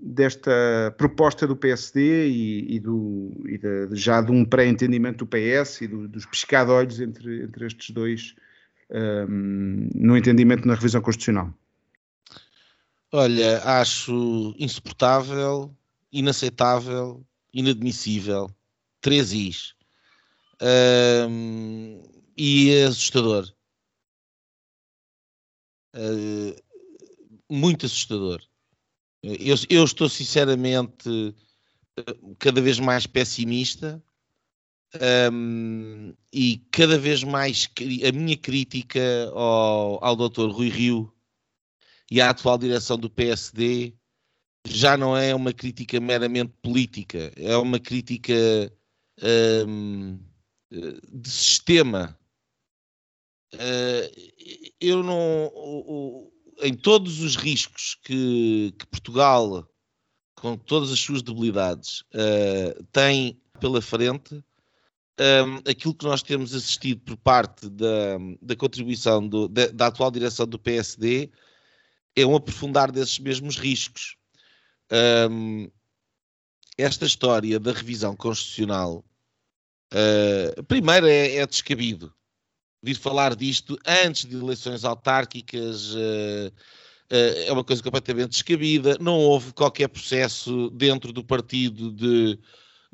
desta 0.00 0.50
proposta 0.96 1.46
do 1.46 1.54
PSD 1.54 2.26
e, 2.26 2.76
e, 2.76 2.80
do, 2.80 3.30
e 3.44 3.58
de, 3.58 3.88
já 3.94 4.22
de 4.22 4.32
um 4.32 4.42
pré-entendimento 4.42 5.26
do 5.26 5.26
PS 5.26 5.82
e 5.82 5.86
do, 5.86 6.08
dos 6.08 6.24
pescado-olhos 6.24 6.98
entre, 6.98 7.42
entre 7.42 7.66
estes 7.66 7.90
dois 7.90 8.34
um, 8.90 9.90
no 9.94 10.16
entendimento 10.16 10.66
na 10.66 10.76
revisão 10.76 11.02
constitucional? 11.02 11.52
Olha, 13.12 13.62
acho 13.62 14.54
insuportável, 14.58 15.76
inaceitável, 16.10 17.22
inadmissível. 17.52 18.50
Três 19.02 19.34
Is. 19.34 19.74
Um, 21.28 22.02
e 22.34 22.82
assustador. 22.82 23.52
Uh, 25.94 26.65
muito 27.50 27.86
assustador. 27.86 28.42
Eu, 29.22 29.56
eu, 29.68 29.84
estou 29.84 30.08
sinceramente 30.08 31.34
cada 32.38 32.60
vez 32.60 32.78
mais 32.78 33.06
pessimista 33.06 34.02
um, 35.32 36.14
e 36.32 36.58
cada 36.70 36.98
vez 36.98 37.24
mais 37.24 37.68
a 38.06 38.12
minha 38.12 38.36
crítica 38.36 39.00
ao, 39.32 40.04
ao 40.04 40.16
Dr. 40.16 40.50
Rui 40.50 40.68
Rio 40.68 41.12
e 42.10 42.20
à 42.20 42.30
atual 42.30 42.58
direção 42.58 42.98
do 42.98 43.10
PSD 43.10 43.94
já 44.66 44.96
não 44.96 45.16
é 45.16 45.34
uma 45.34 45.52
crítica 45.52 45.98
meramente 46.00 46.52
política, 46.62 47.32
é 47.36 47.56
uma 47.56 47.78
crítica 47.78 48.34
um, 49.66 50.18
de 50.70 51.30
sistema. 51.30 52.18
Uh, 53.54 54.72
eu 54.80 55.02
não. 55.02 55.46
O, 55.54 56.32
em 56.62 56.74
todos 56.74 57.20
os 57.20 57.36
riscos 57.36 57.96
que, 58.02 58.74
que, 58.78 58.86
Portugal, 58.86 59.68
com 60.34 60.56
todas 60.56 60.90
as 60.90 60.98
suas 60.98 61.22
debilidades, 61.22 62.02
uh, 62.14 62.82
tem 62.92 63.40
pela 63.60 63.80
frente, 63.80 64.42
um, 65.18 65.70
aquilo 65.70 65.94
que 65.94 66.04
nós 66.04 66.22
temos 66.22 66.54
assistido 66.54 67.00
por 67.00 67.16
parte 67.16 67.68
da, 67.70 68.18
da 68.42 68.54
contribuição 68.54 69.26
do, 69.26 69.48
da, 69.48 69.68
da, 69.68 69.86
atual 69.86 70.10
direção 70.10 70.46
do 70.46 70.58
PSD 70.58 71.30
é 72.14 72.26
um 72.26 72.36
aprofundar 72.36 72.92
desses 72.92 73.18
mesmos 73.18 73.56
riscos. 73.56 74.16
Um, 75.30 75.70
esta 76.76 77.06
história 77.06 77.58
da 77.58 77.72
revisão 77.72 78.14
constitucional, 78.14 79.04
uh, 79.92 80.62
primeiro 80.64 81.06
é, 81.06 81.36
é, 81.36 81.46
descabido 81.46 82.14
vir 82.86 82.94
falar 82.94 83.34
disto 83.34 83.76
antes 83.84 84.26
de 84.26 84.36
eleições 84.36 84.84
autárquicas. 84.84 85.92
Uh, 85.92 86.52
é 87.10 87.52
uma 87.52 87.64
coisa 87.64 87.82
completamente 87.82 88.30
descabida. 88.30 88.96
Não 89.00 89.14
houve 89.14 89.52
qualquer 89.52 89.88
processo 89.88 90.70
dentro 90.70 91.12
do 91.12 91.24
partido 91.24 91.90
de, 91.90 92.38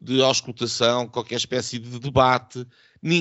de 0.01 0.23
auscultação, 0.23 1.07
qualquer 1.07 1.37
espécie 1.37 1.79
de 1.79 1.99
debate. 1.99 2.67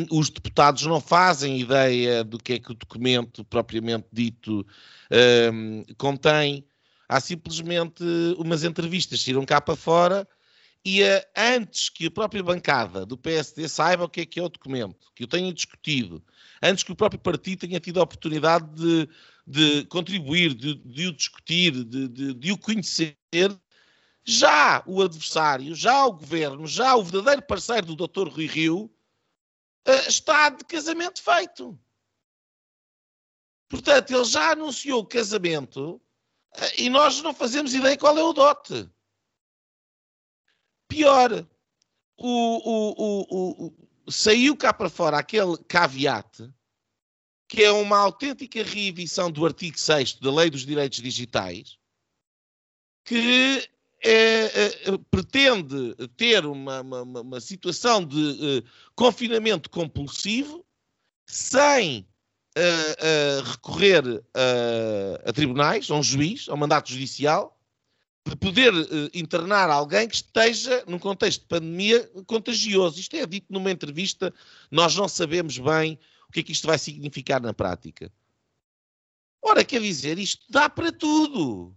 os 0.10 0.30
deputados 0.30 0.86
não 0.86 1.02
fazem 1.02 1.60
ideia 1.60 2.24
do 2.24 2.38
que 2.38 2.54
é 2.54 2.60
que 2.60 2.72
o 2.72 2.76
documento 2.76 3.44
propriamente 3.44 4.08
dito 4.12 4.66
um, 5.54 5.84
contém. 5.98 6.66
Há 7.08 7.20
simplesmente 7.20 8.04
umas 8.38 8.64
entrevistas 8.64 9.22
tiram 9.22 9.46
cá 9.46 9.60
para 9.60 9.76
fora 9.76 10.28
e 10.84 11.04
uh, 11.04 11.22
antes 11.36 11.90
que 11.90 12.08
a 12.08 12.12
própria 12.12 12.42
bancada 12.42 13.06
do 13.06 13.18
PSD 13.18 13.70
saiba 13.70 14.06
o 14.06 14.10
que 14.10 14.22
é 14.22 14.26
que 14.26 14.40
é 14.40 14.44
o 14.44 14.50
documento, 14.50 15.12
que 15.16 15.24
o 15.24 15.28
tenha 15.28 15.54
discutido, 15.54 16.24
antes 16.62 16.84
que 16.84 16.92
o 16.92 16.96
próprio 16.96 17.20
partido 17.20 17.68
tenha 17.68 17.80
tido 17.80 18.00
a 18.00 18.04
oportunidade 18.04 18.68
de, 18.74 19.10
de 19.46 19.86
contribuir, 19.86 20.56
de, 20.56 20.76
de, 20.76 21.08
o 21.08 21.14
discutir, 21.14 21.72
de, 21.84 22.34
de, 22.34 22.52
o 22.52 22.58
conhecer, 22.58 23.16
já 24.26 24.84
o 24.88 25.02
adversário, 25.04 25.76
já 25.76 26.06
o 26.06 26.14
governo, 26.14 26.66
já 26.66 26.96
o 26.96 27.04
verdadeiro 27.04 27.44
parceiro 27.44 27.94
do 27.94 28.08
Dr. 28.08 28.28
Rui 28.28 28.48
Rio 28.48 28.92
uh, 29.88 30.08
está 30.08 30.50
de 30.50 30.64
casamento 30.66 31.22
feito. 31.22 31.80
Portanto, 33.70 34.12
ele 34.12 34.26
já 34.26 34.52
anunciou 34.52 35.02
o 35.02 35.06
casamento 35.06 35.96
uh, 35.96 36.02
e 36.76 36.90
nós 36.90 37.22
não 37.22 37.36
fazemos 37.36 37.74
ideia 37.76 37.98
qual 37.98 38.18
é 38.18 38.24
o 38.24 38.34
dote. 38.34 38.90
Pior, 40.92 41.48
o, 42.18 42.28
o, 42.28 43.66
o, 43.66 44.12
saiu 44.12 44.58
cá 44.58 44.74
para 44.74 44.90
fora 44.90 45.18
aquele 45.18 45.58
caveat, 45.66 46.54
que 47.48 47.64
é 47.64 47.72
uma 47.72 47.98
autêntica 47.98 48.62
reedição 48.62 49.32
do 49.32 49.46
artigo 49.46 49.80
6 49.80 50.16
da 50.16 50.30
Lei 50.30 50.50
dos 50.50 50.66
Direitos 50.66 51.02
Digitais, 51.02 51.78
que 53.06 53.66
é, 54.04 54.44
é, 54.44 54.98
pretende 55.10 55.96
ter 56.18 56.46
uma, 56.46 56.82
uma, 56.82 57.22
uma 57.22 57.40
situação 57.40 58.04
de 58.06 58.62
confinamento 58.94 59.70
compulsivo 59.70 60.66
sem 61.26 62.06
recorrer 63.48 64.22
a 65.24 65.32
tribunais, 65.32 65.90
a 65.90 65.96
um 65.96 66.04
juiz, 66.04 66.50
a 66.50 66.54
um 66.54 66.58
mandato 66.58 66.92
judicial, 66.92 67.61
de 68.28 68.36
poder 68.36 68.74
uh, 68.74 69.10
internar 69.14 69.70
alguém 69.70 70.08
que 70.08 70.16
esteja 70.16 70.84
num 70.88 71.00
contexto 71.00 71.42
de 71.42 71.48
pandemia 71.48 72.08
contagioso. 72.26 73.00
Isto 73.00 73.16
é 73.16 73.26
dito 73.26 73.48
numa 73.50 73.72
entrevista, 73.72 74.34
nós 74.70 74.96
não 74.96 75.08
sabemos 75.08 75.58
bem 75.58 75.98
o 76.30 76.32
que 76.32 76.42
é 76.42 76.44
que 76.44 76.52
isto 76.52 76.68
vai 76.68 76.78
significar 76.78 77.42
na 77.42 77.54
prática. 77.54 78.12
Ora, 79.42 79.66
quer 79.66 79.82
dizer, 79.82 80.20
isto 80.20 80.46
dá 80.50 80.70
para 80.70 80.92
tudo. 80.92 81.76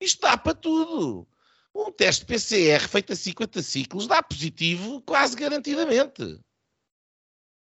Isto 0.00 0.22
dá 0.22 0.36
para 0.36 0.54
tudo. 0.54 1.28
Um 1.74 1.92
teste 1.92 2.24
PCR 2.24 2.88
feito 2.88 3.12
a 3.12 3.16
50 3.16 3.62
ciclos 3.62 4.06
dá 4.06 4.22
positivo 4.22 5.00
quase 5.02 5.36
garantidamente. 5.36 6.40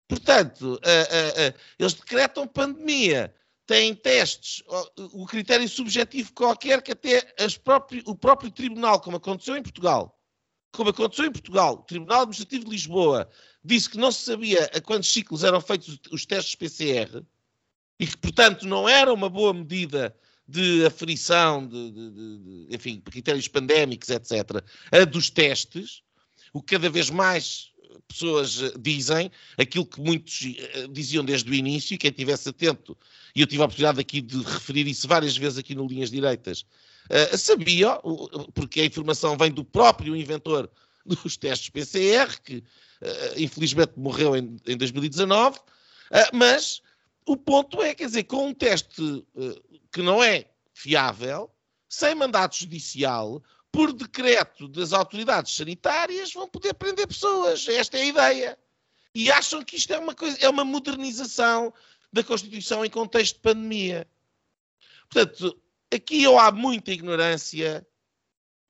Portanto, 0.09 0.75
uh, 0.75 0.77
uh, 0.77 0.77
uh, 0.77 1.59
eles 1.79 1.95
decretam 1.95 2.47
pandemia 2.47 3.35
têm 3.67 3.95
testes, 3.95 4.63
o 5.13 5.27
critério 5.27 5.69
subjetivo 5.69 6.33
qualquer 6.33 6.83
que 6.83 6.93
até 6.93 7.23
próprias, 7.63 8.05
o 8.07 8.15
próprio 8.15 8.51
tribunal, 8.51 9.01
como 9.01 9.17
aconteceu 9.17 9.57
em 9.57 9.63
Portugal, 9.63 10.19
como 10.73 10.91
aconteceu 10.91 11.27
em 11.27 11.33
Portugal, 11.33 11.75
o 11.75 11.83
Tribunal 11.83 12.23
Administrativo 12.23 12.65
de 12.65 12.71
Lisboa 12.71 13.29
disse 13.63 13.91
que 13.91 13.99
não 13.99 14.11
se 14.11 14.25
sabia 14.25 14.65
a 14.75 14.81
quantos 14.81 15.13
ciclos 15.13 15.45
eram 15.45 15.61
feitos 15.61 15.99
os 16.11 16.27
testes 16.27 16.55
PCR 16.55 17.23
e 18.01 18.07
que, 18.07 18.17
portanto, 18.17 18.67
não 18.67 18.89
era 18.89 19.13
uma 19.13 19.29
boa 19.29 19.53
medida 19.53 20.17
de 20.49 20.85
aferição, 20.85 21.67
de, 21.67 21.91
de, 21.93 22.11
de 22.11 22.75
enfim, 22.75 23.01
critérios 23.01 23.49
pandémicos, 23.49 24.09
etc., 24.09 24.63
a 24.91 25.05
dos 25.05 25.31
testes, 25.31 26.03
o 26.53 26.61
que 26.61 26.75
cada 26.75 26.91
vez 26.91 27.11
mais 27.11 27.72
pessoas 28.09 28.63
eh, 28.63 28.73
dizem, 28.79 29.31
aquilo 29.59 29.87
que 29.87 30.01
muitos 30.01 30.41
eh, 30.45 30.87
diziam 30.91 31.25
desde 31.25 31.51
o 31.51 31.55
início, 31.55 31.99
quem 31.99 32.11
estivesse 32.11 32.49
atento, 32.49 32.97
e 33.35 33.41
eu 33.41 33.47
tive 33.47 33.63
a 33.63 33.65
oportunidade 33.65 34.01
aqui 34.01 34.21
de 34.21 34.43
referir 34.43 34.87
isso 34.87 35.09
várias 35.09 35.37
vezes 35.37 35.59
aqui 35.59 35.75
no 35.75 35.87
Linhas 35.87 36.11
Direitas, 36.11 36.65
uh, 37.11 37.37
sabia, 37.37 37.99
porque 38.53 38.81
a 38.81 38.85
informação 38.85 39.37
vem 39.37 39.51
do 39.51 39.65
próprio 39.65 40.15
inventor 40.15 40.71
dos 41.05 41.37
testes 41.37 41.71
PCR, 41.71 42.41
que 42.43 42.63
infelizmente 43.37 43.93
morreu 43.97 44.37
em, 44.37 44.57
em 44.67 44.77
2019, 44.77 45.59
uh, 45.59 45.63
mas 46.33 46.83
o 47.27 47.37
ponto 47.37 47.81
é, 47.81 47.95
quer 47.95 48.07
dizer, 48.07 48.25
com 48.25 48.49
um 48.49 48.55
teste 48.55 49.25
que 49.93 50.03
não 50.03 50.23
é 50.23 50.47
fiável, 50.75 51.51
sem 51.89 52.15
mandato 52.15 52.57
judicial, 52.57 53.43
por 53.73 53.91
decreto 53.91 54.69
das 54.69 54.93
autoridades 54.93 55.57
sanitárias, 55.57 56.35
vão 56.35 56.47
poder 56.47 56.75
prender 56.75 57.09
pessoas. 57.09 57.67
Esta 57.67 57.97
é 57.97 58.03
a 58.03 58.07
ideia. 58.07 58.59
E 59.15 59.33
acham 59.33 59.65
que 59.65 59.77
isto 59.77 59.93
é 59.93 59.99
uma, 59.99 60.15
coisa, 60.15 60.37
é 60.41 60.49
uma 60.49 60.65
modernização 60.65 61.73
da 62.13 62.23
Constituição 62.23 62.85
em 62.85 62.91
contexto 62.91 63.37
de 63.37 63.41
pandemia. 63.41 64.07
Portanto, 65.09 65.59
aqui 65.91 66.27
ou 66.27 66.39
há 66.39 66.53
muita 66.53 66.93
ignorância, 66.93 67.87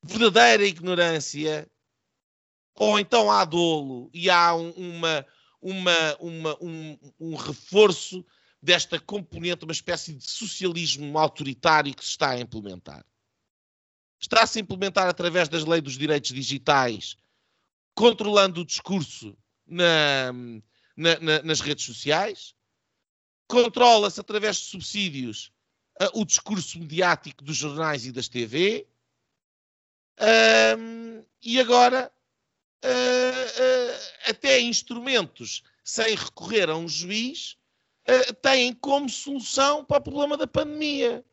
verdadeira 0.03 0.65
ignorância, 0.65 1.69
ou 2.77 2.99
então 2.99 3.31
há 3.31 3.45
dolo 3.45 4.09
e 4.15 4.31
há 4.31 4.55
um, 4.55 4.71
uma, 4.71 5.27
uma, 5.61 6.17
uma, 6.21 6.59
um, 6.61 6.99
um 7.19 7.35
reforço 7.35 8.25
desta 8.63 9.01
componente, 9.01 9.65
uma 9.65 9.73
espécie 9.73 10.13
de 10.13 10.29
socialismo 10.29 11.19
autoritário 11.19 11.95
que 11.95 12.05
se 12.05 12.11
está 12.11 12.31
a 12.31 12.41
implementar 12.41 13.05
está-se 14.23 14.59
a 14.59 14.63
implementar 14.63 15.09
através 15.09 15.49
das 15.49 15.65
leis 15.65 15.83
dos 15.83 15.99
direitos 15.99 16.33
digitais, 16.33 17.17
controlando 17.95 18.61
o 18.61 18.65
discurso 18.65 19.37
na, 19.67 20.33
na, 20.97 21.19
na, 21.21 21.43
nas 21.43 21.61
redes 21.61 21.85
sociais, 21.85 22.55
controla-se 23.49 24.21
através 24.21 24.57
de 24.57 24.63
subsídios 24.63 25.53
uh, 26.01 26.21
o 26.21 26.25
discurso 26.25 26.79
mediático 26.79 27.43
dos 27.43 27.57
jornais 27.57 28.07
e 28.07 28.13
das 28.13 28.29
TV, 28.29 28.87
um, 30.79 31.25
e 31.43 31.59
agora 31.59 32.11
uh, 32.85 32.89
uh, 32.89 34.31
até 34.31 34.61
instrumentos 34.61 35.65
sem 35.83 36.15
recorrer 36.15 36.71
a 36.71 36.77
um 36.77 36.89
juiz 36.89 37.59
têm 38.41 38.75
como 38.75 39.09
solução 39.09 39.85
para 39.85 39.99
o 39.99 40.03
problema 40.03 40.37
da 40.37 40.47
pandemia. 40.47 41.25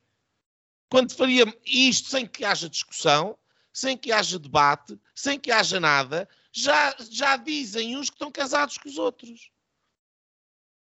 Quando 0.89 1.15
faria 1.15 1.45
isto 1.65 2.10
sem 2.10 2.25
que 2.25 2.43
haja 2.43 2.69
discussão, 2.69 3.38
sem 3.71 3.95
que 3.95 4.12
haja 4.12 4.39
debate, 4.39 4.99
sem 5.13 5.39
que 5.39 5.52
haja 5.52 5.80
nada, 5.80 6.28
já, 6.52 6.95
já 7.10 7.38
dizem 7.38 7.95
uns 7.95 8.10
que 8.10 8.15
estão 8.15 8.32
casados 8.32 8.78
com 8.78 8.89
os 8.89 8.97
outros. 8.97 9.52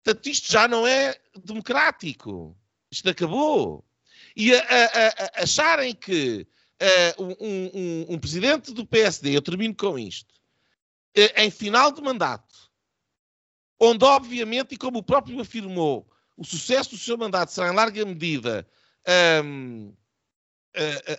Portanto, 0.03 0.27
isto 0.27 0.51
já 0.51 0.67
não 0.67 0.87
é 0.87 1.19
democrático. 1.43 2.57
Isto 2.89 3.09
acabou. 3.09 3.85
E 4.35 4.53
a, 4.55 4.59
a, 4.59 5.07
a, 5.39 5.43
acharem 5.43 5.93
que 5.93 6.47
uh, 6.81 7.23
um, 7.23 7.35
um, 7.41 8.13
um, 8.13 8.19
presidente 8.19 8.73
do 8.73 8.85
PSD, 8.85 9.35
eu 9.35 9.41
termino 9.41 9.75
com 9.75 9.99
isto, 9.99 10.33
uh, 11.17 11.41
em 11.41 11.51
final 11.51 11.91
de 11.91 12.01
mandato, 12.01 12.71
onde 13.79 14.05
obviamente, 14.05 14.75
e 14.75 14.77
como 14.77 14.99
o 14.99 15.03
próprio 15.03 15.41
afirmou, 15.41 16.09
o 16.37 16.45
sucesso 16.45 16.91
do 16.91 16.97
seu 16.97 17.17
mandato 17.17 17.51
será 17.51 17.69
em 17.69 17.75
larga 17.75 18.05
medida 18.05 18.65
um, 19.53 19.93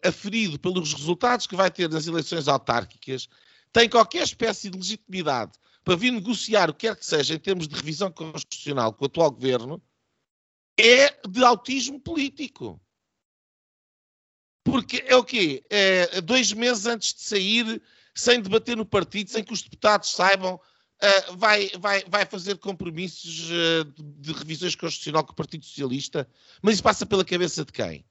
aferido 0.05 0.59
pelos 0.59 0.93
resultados 0.93 1.47
que 1.47 1.57
vai 1.57 1.71
ter 1.71 1.89
nas 1.89 2.07
eleições 2.07 2.49
autárquicas, 2.49 3.29
tem 3.73 3.89
qualquer 3.89 4.23
espécie 4.23 4.71
de 4.71 4.79
legitimidade 4.79 5.53
para 5.85 5.97
vir 5.97 6.13
negociar 6.13 6.69
o 6.71 6.75
que 6.75 6.87
quer 6.87 6.97
que 6.97 7.07
seja 7.07 7.35
em 7.35 7.39
termos 7.39 7.67
de 7.67 7.75
revisão 7.75 8.11
constitucional 8.11 8.93
com 8.93 9.05
o 9.05 9.07
atual 9.07 9.31
governo, 9.31 9.83
é 10.79 11.19
de 11.27 11.43
autismo 11.45 11.99
político. 11.99 12.81
Porque 14.63 15.03
é 15.07 15.17
o 15.17 15.25
quê? 15.25 15.65
É, 15.71 16.21
dois 16.21 16.53
meses 16.53 16.87
antes 16.87 17.15
de 17.15 17.23
sair, 17.23 17.83
sem 18.15 18.41
debater 18.41 18.77
no 18.77 18.85
partido, 18.85 19.31
sem 19.31 19.43
que 19.43 19.53
os 19.53 19.63
deputados 19.63 20.11
saibam, 20.11 20.61
uh, 21.03 21.37
vai, 21.37 21.71
vai, 21.79 22.05
vai 22.05 22.27
fazer 22.27 22.57
compromissos 22.59 23.51
uh, 23.51 23.85
de, 23.85 24.03
de 24.03 24.33
revisões 24.33 24.75
constitucional 24.75 25.25
com 25.25 25.33
o 25.33 25.37
Partido 25.37 25.65
Socialista. 25.65 26.29
Mas 26.63 26.75
isso 26.75 26.83
passa 26.83 27.07
pela 27.07 27.25
cabeça 27.25 27.65
de 27.65 27.73
quem? 27.73 28.05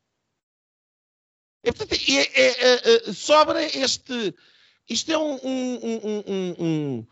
É, 1.63 1.71
portanto, 1.71 1.99
é, 2.07 2.21
é, 2.21 3.09
é, 3.09 3.13
sobra 3.13 3.63
este. 3.63 4.33
Isto 4.89 5.11
é 5.11 5.17
um, 5.17 5.35
um, 5.43 6.55
um, 6.57 7.07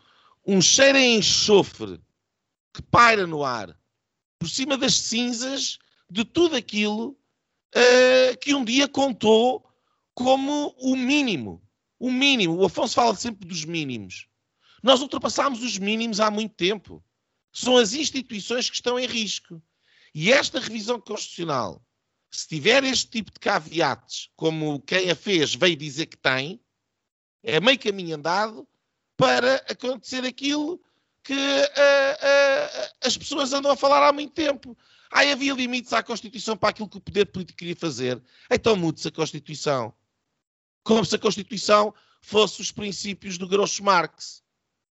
um, 0.46 0.62
cheiro 0.62 0.96
em 0.96 1.18
enxofre 1.18 2.00
que 2.72 2.80
paira 2.80 3.26
no 3.26 3.44
ar 3.44 3.78
por 4.38 4.48
cima 4.48 4.78
das 4.78 4.94
cinzas 4.94 5.78
de 6.10 6.24
tudo 6.24 6.56
aquilo 6.56 7.08
uh, 7.74 8.38
que 8.40 8.54
um 8.54 8.64
dia 8.64 8.88
contou 8.88 9.68
como 10.14 10.74
o 10.78 10.96
mínimo. 10.96 11.62
O 11.98 12.10
mínimo. 12.10 12.56
O 12.56 12.64
Afonso 12.64 12.94
fala 12.94 13.14
sempre 13.14 13.46
dos 13.46 13.64
mínimos. 13.64 14.26
Nós 14.86 15.00
ultrapassámos 15.00 15.64
os 15.64 15.78
mínimos 15.78 16.20
há 16.20 16.30
muito 16.30 16.54
tempo. 16.54 17.04
São 17.52 17.76
as 17.76 17.92
instituições 17.92 18.70
que 18.70 18.76
estão 18.76 18.96
em 18.96 19.04
risco. 19.04 19.60
E 20.14 20.32
esta 20.32 20.60
revisão 20.60 21.00
constitucional 21.00 21.84
se 22.30 22.46
tiver 22.46 22.84
este 22.84 23.08
tipo 23.08 23.32
de 23.32 23.40
caveates, 23.40 24.30
como 24.36 24.80
quem 24.80 25.10
a 25.10 25.16
fez 25.16 25.56
veio 25.56 25.74
dizer 25.74 26.06
que 26.06 26.16
tem, 26.16 26.60
é 27.42 27.58
meio 27.58 27.80
caminho 27.80 28.14
andado 28.14 28.64
para 29.16 29.56
acontecer 29.68 30.24
aquilo 30.24 30.80
que 31.24 31.32
uh, 31.32 31.36
uh, 31.36 32.90
as 33.02 33.16
pessoas 33.16 33.52
andam 33.52 33.72
a 33.72 33.76
falar 33.76 34.06
há 34.06 34.12
muito 34.12 34.34
tempo. 34.34 34.78
Aí 35.10 35.32
havia 35.32 35.52
limites 35.52 35.92
à 35.92 36.00
Constituição 36.00 36.56
para 36.56 36.68
aquilo 36.68 36.88
que 36.88 36.98
o 36.98 37.00
poder 37.00 37.26
político 37.26 37.58
queria 37.58 37.74
fazer. 37.74 38.22
Então 38.48 38.76
mude-se 38.76 39.08
a 39.08 39.12
Constituição. 39.12 39.92
Como 40.84 41.04
se 41.04 41.16
a 41.16 41.18
Constituição 41.18 41.92
fosse 42.20 42.60
os 42.60 42.70
princípios 42.70 43.36
do 43.36 43.48
Groucho 43.48 43.82
Marx, 43.82 44.45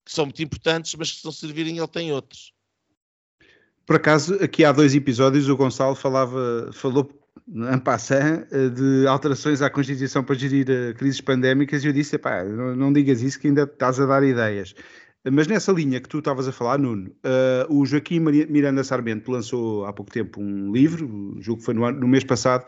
que 0.05 0.11
são 0.11 0.25
muito 0.25 0.41
importantes, 0.41 0.95
mas 0.95 1.11
que 1.11 1.19
se 1.19 1.25
não 1.25 1.31
servirem 1.31 1.77
ele 1.77 1.87
tem 1.87 2.11
outros. 2.11 2.53
Por 3.85 3.95
acaso, 3.95 4.35
aqui 4.35 4.63
há 4.63 4.71
dois 4.71 4.95
episódios, 4.95 5.49
o 5.49 5.57
Gonçalo 5.57 5.95
falava, 5.95 6.69
falou 6.73 7.09
en 7.47 7.79
passant, 7.79 8.45
eh, 8.51 8.69
de 8.69 9.07
alterações 9.07 9.61
à 9.61 9.69
Constituição 9.69 10.23
para 10.23 10.35
gerir 10.35 10.69
eh, 10.69 10.93
crises 10.93 11.19
pandémicas, 11.19 11.83
e 11.83 11.87
eu 11.87 11.93
disse, 11.93 12.17
pá, 12.17 12.43
não, 12.43 12.75
não, 12.75 12.93
digas 12.93 13.21
isso 13.21 13.39
que 13.39 13.47
ainda 13.47 13.63
estás 13.63 13.99
a 13.99 14.05
dar 14.05 14.23
ideias. 14.23 14.75
Mas 15.23 15.47
nessa 15.47 15.71
linha 15.71 15.99
que 15.99 16.09
tu 16.09 16.19
estavas 16.19 16.47
a 16.47 16.51
falar, 16.51 16.79
Nuno, 16.79 17.09
uh, 17.09 17.71
o 17.77 17.85
Joaquim 17.85 18.19
Miranda 18.19 18.83
Sarmento 18.83 19.29
lançou 19.29 19.85
há 19.85 19.93
pouco 19.93 20.11
tempo 20.11 20.41
um 20.41 20.71
livro, 20.71 21.35
julgo 21.39 21.59
que 21.59 21.65
foi 21.65 21.75
no, 21.75 21.91
no 21.91 22.07
mês 22.07 22.23
passado, 22.23 22.65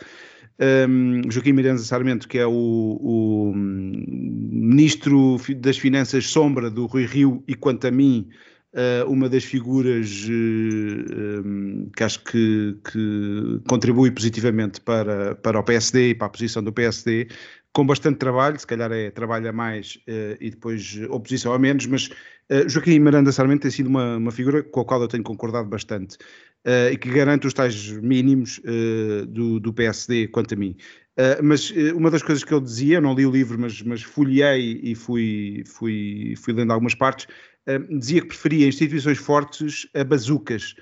um, 0.59 1.21
Joaquim 1.31 1.53
Miranda 1.53 1.81
Sarmento, 1.81 2.27
que 2.27 2.37
é 2.37 2.45
o, 2.45 2.51
o, 2.51 3.51
hum, 3.55 4.05
Ministro 4.07 5.37
das 5.57 5.77
Finanças 5.77 6.27
sombra 6.27 6.69
do 6.69 6.85
Rui 6.85 7.05
Rio, 7.05 7.43
e 7.47 7.55
quanto 7.55 7.87
a 7.87 7.91
mim, 7.91 8.29
uh, 8.73 9.09
uma 9.09 9.27
das 9.27 9.43
figuras 9.43 10.25
uh, 10.27 10.31
eh, 10.31 11.41
um, 11.45 11.89
que 11.95 12.03
acho 12.03 12.23
que, 12.23 12.77
que, 12.91 13.61
contribui 13.67 14.11
positivamente 14.11 14.79
para, 14.81 15.35
para 15.35 15.59
o 15.59 15.63
PSD 15.63 16.09
e 16.09 16.15
para 16.15 16.27
a 16.27 16.29
posição 16.29 16.63
do 16.63 16.71
PSD, 16.71 17.27
com 17.73 17.85
bastante 17.85 18.17
trabalho, 18.17 18.59
se 18.59 18.67
calhar 18.67 18.91
é 18.91 19.09
trabalho 19.09 19.49
a 19.49 19.51
mais 19.51 19.97
uh, 20.07 20.37
e 20.39 20.51
depois 20.51 20.99
oposição 21.09 21.51
a 21.53 21.59
menos, 21.59 21.87
mas 21.87 22.07
uh, 22.51 22.69
Joaquim 22.69 22.99
Miranda 22.99 23.31
Sarmento 23.31 23.63
tem 23.63 23.71
sido 23.71 23.87
uma, 23.87 24.17
uma 24.17 24.31
figura 24.31 24.61
com 24.61 24.81
a 24.81 24.85
qual 24.85 25.01
eu 25.01 25.07
tenho 25.07 25.23
concordado 25.23 25.67
bastante 25.67 26.15
uh, 26.67 26.91
e 26.91 26.97
que 26.97 27.09
garante 27.09 27.47
os 27.47 27.53
tais 27.53 27.89
mínimos 27.89 28.61
do, 29.27 29.59
do, 29.59 29.73
PSD 29.73 30.27
quanto 30.27 30.53
a 30.53 30.57
mim. 30.57 30.75
mas 31.41 31.71
uma 31.95 32.11
das 32.11 32.21
coisas 32.21 32.43
que 32.43 32.53
ele 32.53 32.63
dizia, 32.63 32.97
eu 32.97 33.01
não 33.01 33.15
li 33.15 33.25
o 33.25 33.31
livro, 33.31 33.57
mas, 33.59 33.81
mas 33.81 34.03
folhei 34.03 34.79
e 34.83 34.93
fui, 34.93 35.63
fui, 35.65 36.35
fui 36.37 36.53
lendo 36.53 36.71
algumas 36.71 36.93
partes, 36.93 37.27
dizia 37.89 38.21
que 38.21 38.27
preferia 38.27 38.67
instituições 38.67 39.17
fortes 39.17 39.87
a 39.95 40.03
bazucas. 40.03 40.75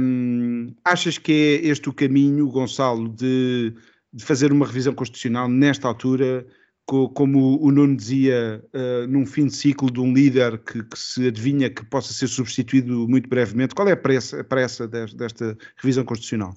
Um, 0.00 0.72
achas 0.84 1.18
que 1.18 1.32
é 1.32 1.68
este 1.68 1.88
o 1.88 1.92
caminho, 1.92 2.48
Gonçalo, 2.48 3.08
de, 3.08 3.74
de, 4.14 4.24
fazer 4.24 4.52
uma 4.52 4.66
revisão 4.66 4.94
constitucional 4.94 5.48
nesta 5.48 5.88
altura, 5.88 6.46
co, 6.86 7.08
como 7.08 7.60
o 7.60 7.70
Nuno 7.70 7.96
dizia, 7.96 8.62
uh, 8.72 9.06
num 9.06 9.26
fim 9.26 9.46
de 9.46 9.56
ciclo 9.56 9.90
de 9.90 10.00
um 10.00 10.12
líder 10.12 10.58
que, 10.58 10.82
que, 10.82 10.98
se 10.98 11.26
adivinha 11.26 11.70
que 11.70 11.84
possa 11.84 12.12
ser 12.12 12.28
substituído 12.28 13.08
muito 13.08 13.28
brevemente? 13.28 13.74
Qual 13.74 13.88
é 13.88 13.92
a 13.92 13.96
pressa, 13.96 14.40
a 14.40 14.44
pressa 14.44 14.86
desta, 14.86 15.56
revisão 15.76 16.04
constitucional? 16.04 16.54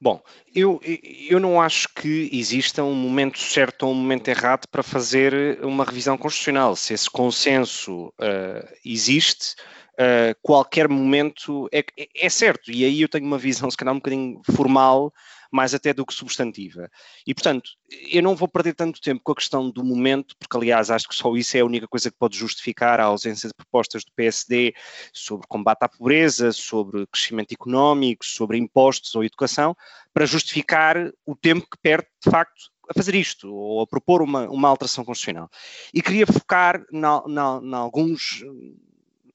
Bom, 0.00 0.22
eu, 0.54 0.80
eu 1.28 1.40
não 1.40 1.60
acho 1.60 1.88
que 1.92 2.30
exista 2.32 2.84
um 2.84 2.94
momento 2.94 3.36
certo 3.36 3.82
ou 3.82 3.92
um 3.92 3.96
momento 3.96 4.28
errado 4.28 4.68
para 4.70 4.82
fazer 4.82 5.58
uma 5.64 5.84
revisão 5.84 6.16
constitucional. 6.16 6.76
Se 6.76 6.94
esse 6.94 7.10
consenso 7.10 8.06
uh, 8.06 8.68
existe, 8.84 9.56
uh, 9.98 10.38
qualquer 10.40 10.88
momento 10.88 11.68
é, 11.72 11.84
é, 12.14 12.28
certo. 12.28 12.70
E 12.70 12.84
aí 12.84 13.02
eu 13.02 13.08
tenho 13.08 13.26
uma 13.26 13.38
visão, 13.38 13.68
se 13.70 13.76
calhar, 13.76 13.92
um 13.92 13.98
bocadinho 13.98 14.40
formal 14.54 15.12
mais 15.50 15.74
até 15.74 15.92
do 15.92 16.04
que 16.04 16.12
substantiva. 16.12 16.90
E, 17.26 17.34
portanto, 17.34 17.70
eu 18.10 18.22
não 18.22 18.36
vou 18.36 18.48
perder 18.48 18.74
tanto 18.74 19.00
tempo 19.00 19.22
com 19.22 19.32
a 19.32 19.36
questão 19.36 19.70
do 19.70 19.84
momento, 19.84 20.36
porque, 20.38 20.56
aliás, 20.56 20.90
acho 20.90 21.08
que 21.08 21.14
só 21.14 21.34
isso 21.36 21.56
é 21.56 21.60
a 21.60 21.64
única 21.64 21.88
coisa 21.88 22.10
que 22.10 22.16
pode 22.18 22.36
justificar 22.36 23.00
a 23.00 23.04
ausência 23.04 23.48
de 23.48 23.54
propostas 23.54 24.04
do 24.04 24.12
PSD 24.12 24.74
sobre 25.12 25.46
combate 25.48 25.82
à 25.82 25.88
pobreza, 25.88 26.52
sobre 26.52 27.06
crescimento 27.06 27.52
económico, 27.52 28.24
sobre 28.24 28.58
impostos 28.58 29.14
ou 29.14 29.24
educação, 29.24 29.74
para 30.12 30.26
justificar 30.26 30.96
o 31.24 31.34
tempo 31.34 31.66
que 31.70 31.78
perde, 31.80 32.06
de 32.24 32.30
facto, 32.30 32.70
a 32.88 32.94
fazer 32.94 33.14
isto, 33.14 33.52
ou 33.52 33.82
a 33.82 33.86
propor 33.86 34.22
uma, 34.22 34.48
uma 34.48 34.68
alteração 34.68 35.04
constitucional. 35.04 35.50
E 35.92 36.00
queria 36.00 36.26
focar 36.26 36.84
em 36.90 37.74
alguns, 37.74 38.42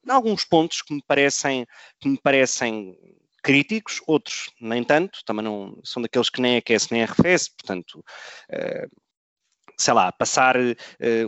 alguns 0.08 0.44
pontos 0.44 0.82
que 0.82 0.94
me 0.94 1.04
parecem, 1.08 1.68
que 2.00 2.10
me 2.10 2.18
parecem 2.18 2.98
críticos, 3.44 4.02
outros 4.08 4.50
nem 4.60 4.84
tanto, 4.84 5.20
também 5.26 5.44
não 5.44 5.80
são 5.84 6.02
daqueles 6.02 6.30
que 6.30 6.42
nem 6.42 6.58
aquece 6.58 6.92
nem 6.92 7.04
arrefece, 7.04 7.52
portanto, 7.56 8.00
uh, 8.00 9.04
sei 9.78 9.94
lá, 9.94 10.12
passar 10.12 10.56
uh, 10.56 10.74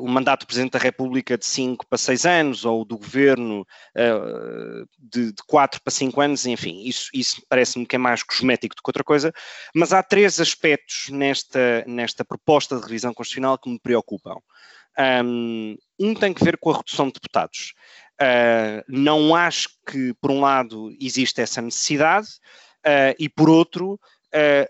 o 0.01 0.08
mandato 0.08 0.41
do 0.41 0.47
Presidente 0.47 0.73
da 0.73 0.80
República 0.80 1.38
de 1.38 1.45
5 1.45 1.86
para 1.88 1.97
6 1.97 2.25
anos 2.25 2.65
ou 2.65 2.86
do 2.86 2.97
Governo 2.97 3.62
uh, 3.62 4.88
de 4.97 5.34
4 5.47 5.82
para 5.84 5.91
5 5.91 6.21
anos, 6.21 6.45
enfim, 6.45 6.84
isso, 6.84 7.10
isso 7.13 7.43
parece-me 7.49 7.86
que 7.86 7.95
é 7.95 7.99
mais 7.99 8.23
cosmético 8.23 8.75
do 8.75 8.82
que 8.82 8.89
outra 8.89 9.04
coisa, 9.04 9.34
mas 9.75 9.91
há 9.91 10.01
três 10.01 10.39
aspectos 10.39 11.10
nesta, 11.10 11.84
nesta 11.86 12.23
proposta 12.23 12.78
de 12.78 12.84
revisão 12.84 13.13
constitucional 13.13 13.58
que 13.58 13.69
me 13.69 13.80
preocupam. 13.80 14.38
Um 15.99 16.13
tem 16.17 16.34
que 16.34 16.43
ver 16.43 16.58
com 16.58 16.71
a 16.71 16.78
redução 16.78 17.08
de 17.08 17.13
deputados. 17.13 17.73
Uh, 18.21 18.82
não 18.88 19.36
acho 19.36 19.69
que, 19.86 20.13
por 20.21 20.32
um 20.32 20.39
lado, 20.39 20.95
existe 21.01 21.41
essa 21.41 21.62
necessidade 21.62 22.30
uh, 22.86 23.15
e, 23.19 23.28
por 23.28 23.49
outro, 23.49 23.99
uh, 24.34 24.65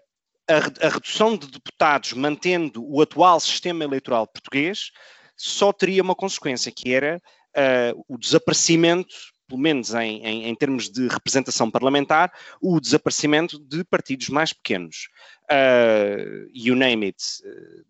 a, 0.48 0.88
a, 0.88 0.90
redução 0.90 1.38
de 1.38 1.48
deputados 1.48 2.14
mantendo 2.14 2.84
o 2.84 3.02
atual 3.02 3.40
sistema 3.40 3.84
eleitoral 3.84 4.26
português 4.26 4.92
só 5.38 5.72
teria 5.72 6.02
uma 6.02 6.16
consequência, 6.16 6.72
que 6.72 6.94
era 6.94 7.22
o 8.10 8.18
desaparecimento, 8.18 9.16
pelo 9.48 9.62
menos 9.62 9.94
em, 9.94 10.22
em, 10.26 10.46
em, 10.50 10.56
termos 10.56 10.90
de 10.90 11.08
representação 11.08 11.72
parlamentar, 11.72 12.32
o 12.62 12.82
desaparecimento 12.82 13.58
de 13.58 13.84
partidos 13.86 14.28
mais 14.28 14.52
pequenos. 14.52 15.08
Uh, 15.50 16.50
you 16.54 16.76
name 16.76 17.06
it, 17.06 17.18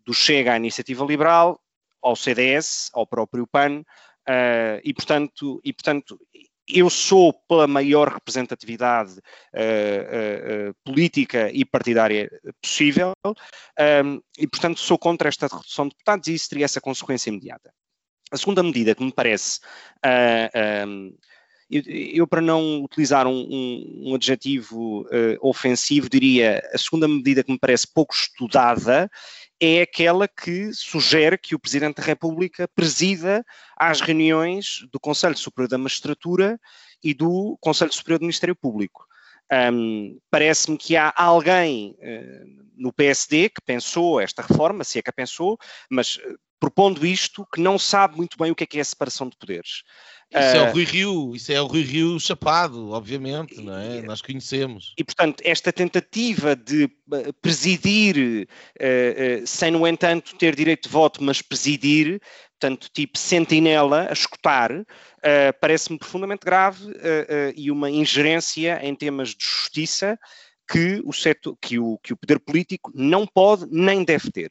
do 0.04 0.14
Chega 0.14 0.52
à 0.52 0.56
Iniciativa 0.56 1.04
Liberal, 1.04 1.60
ao 2.06 2.14
CDS, 2.14 2.90
ao 2.92 3.06
próprio 3.06 3.46
PAN, 3.46 3.82
Uh, 4.28 4.80
e, 4.82 4.92
portanto, 4.92 5.60
e, 5.64 5.72
portanto, 5.72 6.18
eu 6.68 6.90
sou 6.90 7.32
pela 7.32 7.66
maior 7.66 8.08
representatividade 8.08 9.12
uh, 9.12 10.70
uh, 10.70 10.74
política 10.84 11.50
e 11.52 11.64
partidária 11.64 12.28
possível 12.60 13.12
um, 13.24 14.20
e, 14.36 14.46
portanto, 14.48 14.80
sou 14.80 14.98
contra 14.98 15.28
esta 15.28 15.46
redução 15.46 15.86
de 15.86 15.90
deputados 15.90 16.26
e 16.26 16.34
isso 16.34 16.48
teria 16.48 16.64
essa 16.64 16.80
consequência 16.80 17.30
imediata. 17.30 17.72
A 18.32 18.36
segunda 18.36 18.62
medida 18.62 18.94
que 18.94 19.04
me 19.04 19.12
parece 19.12 19.60
um, 20.04 21.16
eu, 21.70 21.82
eu, 21.86 22.26
para 22.26 22.40
não 22.40 22.82
utilizar 22.82 23.26
um, 23.26 23.32
um, 23.32 24.02
um 24.06 24.14
adjetivo 24.14 25.02
uh, 25.02 25.38
ofensivo, 25.40 26.08
diria 26.08 26.62
a 26.72 26.78
segunda 26.78 27.08
medida 27.08 27.42
que 27.42 27.50
me 27.50 27.58
parece 27.58 27.86
pouco 27.92 28.14
estudada 28.14 29.10
é 29.60 29.82
aquela 29.82 30.28
que 30.28 30.72
sugere 30.72 31.38
que 31.38 31.54
o 31.54 31.58
Presidente 31.58 31.96
da 31.96 32.02
República 32.02 32.68
presida 32.74 33.44
às 33.76 34.00
reuniões 34.00 34.86
do 34.92 35.00
Conselho 35.00 35.36
Superior 35.36 35.68
da 35.68 35.78
Magistratura 35.78 36.60
e 37.02 37.14
do 37.14 37.56
Conselho 37.60 37.92
Superior 37.92 38.18
do 38.18 38.24
Ministério 38.24 38.54
Público. 38.54 39.06
Um, 39.72 40.18
Parece-me 40.30 40.76
que 40.76 40.96
há 40.96 41.12
alguém 41.16 41.96
uh, 42.00 42.66
no 42.76 42.92
PSD 42.92 43.48
que 43.48 43.60
pensou 43.64 44.20
esta 44.20 44.42
reforma, 44.42 44.84
se 44.84 44.98
é 44.98 45.02
que 45.02 45.10
a 45.10 45.12
pensou, 45.12 45.56
mas 45.88 46.16
uh, 46.16 46.38
propondo 46.58 47.06
isto, 47.06 47.46
que 47.52 47.60
não 47.60 47.78
sabe 47.78 48.16
muito 48.16 48.36
bem 48.38 48.50
o 48.50 48.54
que 48.54 48.64
é 48.64 48.66
que 48.66 48.78
é 48.78 48.80
a 48.80 48.84
separação 48.84 49.28
de 49.28 49.36
poderes. 49.36 49.82
Isso 50.30 50.56
uh, 50.56 50.56
é 50.56 50.62
o 50.68 50.72
Rui 50.72 50.84
Rio, 50.84 51.36
isso 51.36 51.52
é 51.52 51.60
o 51.60 51.66
Rui 51.66 51.82
Rio 51.82 52.18
chapado, 52.18 52.90
obviamente, 52.90 53.60
não 53.60 53.78
é? 53.78 54.02
Nós 54.02 54.20
conhecemos. 54.20 54.92
E, 54.98 55.04
portanto, 55.04 55.40
esta 55.44 55.72
tentativa 55.72 56.56
de 56.56 56.90
presidir, 57.40 58.48
sem, 59.46 59.70
no 59.70 59.86
entanto, 59.86 60.34
ter 60.36 60.56
direito 60.56 60.88
de 60.88 60.92
voto, 60.92 61.22
mas 61.22 61.40
presidir, 61.40 62.20
portanto, 62.58 62.88
tipo 62.92 63.18
sentinela, 63.18 64.08
a 64.08 64.12
escutar, 64.12 64.72
uh, 64.72 64.84
parece-me 65.60 65.98
profundamente 65.98 66.44
grave 66.44 66.84
uh, 66.86 66.90
uh, 66.90 67.52
e 67.54 67.70
uma 67.70 67.90
ingerência 67.90 68.80
em 68.82 68.94
temas 68.94 69.30
de 69.30 69.44
justiça 69.44 70.18
que 70.68 71.00
o, 71.04 71.12
setor, 71.12 71.56
que, 71.60 71.78
o, 71.78 71.98
que 71.98 72.12
o 72.12 72.16
poder 72.16 72.40
político 72.40 72.90
não 72.94 73.26
pode 73.26 73.66
nem 73.70 74.02
deve 74.02 74.30
ter. 74.30 74.50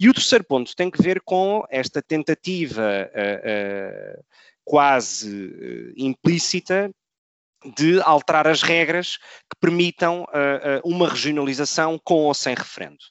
E 0.00 0.08
o 0.08 0.14
terceiro 0.14 0.42
ponto 0.42 0.74
tem 0.74 0.90
que 0.90 1.02
ver 1.02 1.20
com 1.20 1.62
esta 1.68 2.00
tentativa 2.00 3.10
quase 4.64 5.92
implícita 5.94 6.90
de 7.76 8.00
alterar 8.00 8.48
as 8.48 8.62
regras 8.62 9.18
que 9.18 9.60
permitam 9.60 10.26
uma 10.82 11.06
regionalização 11.06 12.00
com 12.02 12.24
ou 12.24 12.32
sem 12.32 12.54
referendo. 12.54 13.04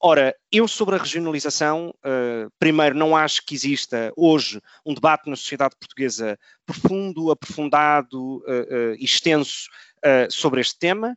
Ora, 0.00 0.32
eu 0.52 0.68
sobre 0.68 0.94
a 0.94 0.98
regionalização, 0.98 1.88
uh, 1.88 2.48
primeiro, 2.56 2.94
não 2.94 3.16
acho 3.16 3.44
que 3.44 3.54
exista 3.54 4.12
hoje 4.16 4.60
um 4.86 4.94
debate 4.94 5.28
na 5.28 5.34
sociedade 5.34 5.74
portuguesa 5.76 6.38
profundo, 6.64 7.32
aprofundado 7.32 8.36
uh, 8.36 8.42
uh, 8.42 8.94
extenso 8.98 9.68
sobre 10.30 10.60
este 10.60 10.78
tema. 10.78 11.16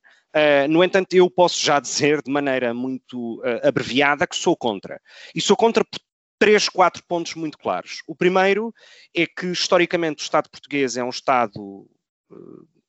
No 0.69 0.83
entanto, 0.83 1.13
eu 1.13 1.29
posso 1.29 1.63
já 1.63 1.79
dizer 1.79 2.21
de 2.21 2.31
maneira 2.31 2.73
muito 2.73 3.41
abreviada 3.63 4.25
que 4.25 4.35
sou 4.35 4.55
contra. 4.55 5.01
E 5.35 5.41
sou 5.41 5.55
contra 5.55 5.83
por 5.83 5.99
três, 6.39 6.67
quatro 6.67 7.03
pontos 7.07 7.35
muito 7.35 7.57
claros. 7.57 8.01
O 8.07 8.15
primeiro 8.15 8.73
é 9.15 9.27
que, 9.27 9.47
historicamente, 9.47 10.23
o 10.23 10.25
Estado 10.25 10.49
português 10.49 10.97
é 10.97 11.03
um 11.03 11.09
Estado. 11.09 11.85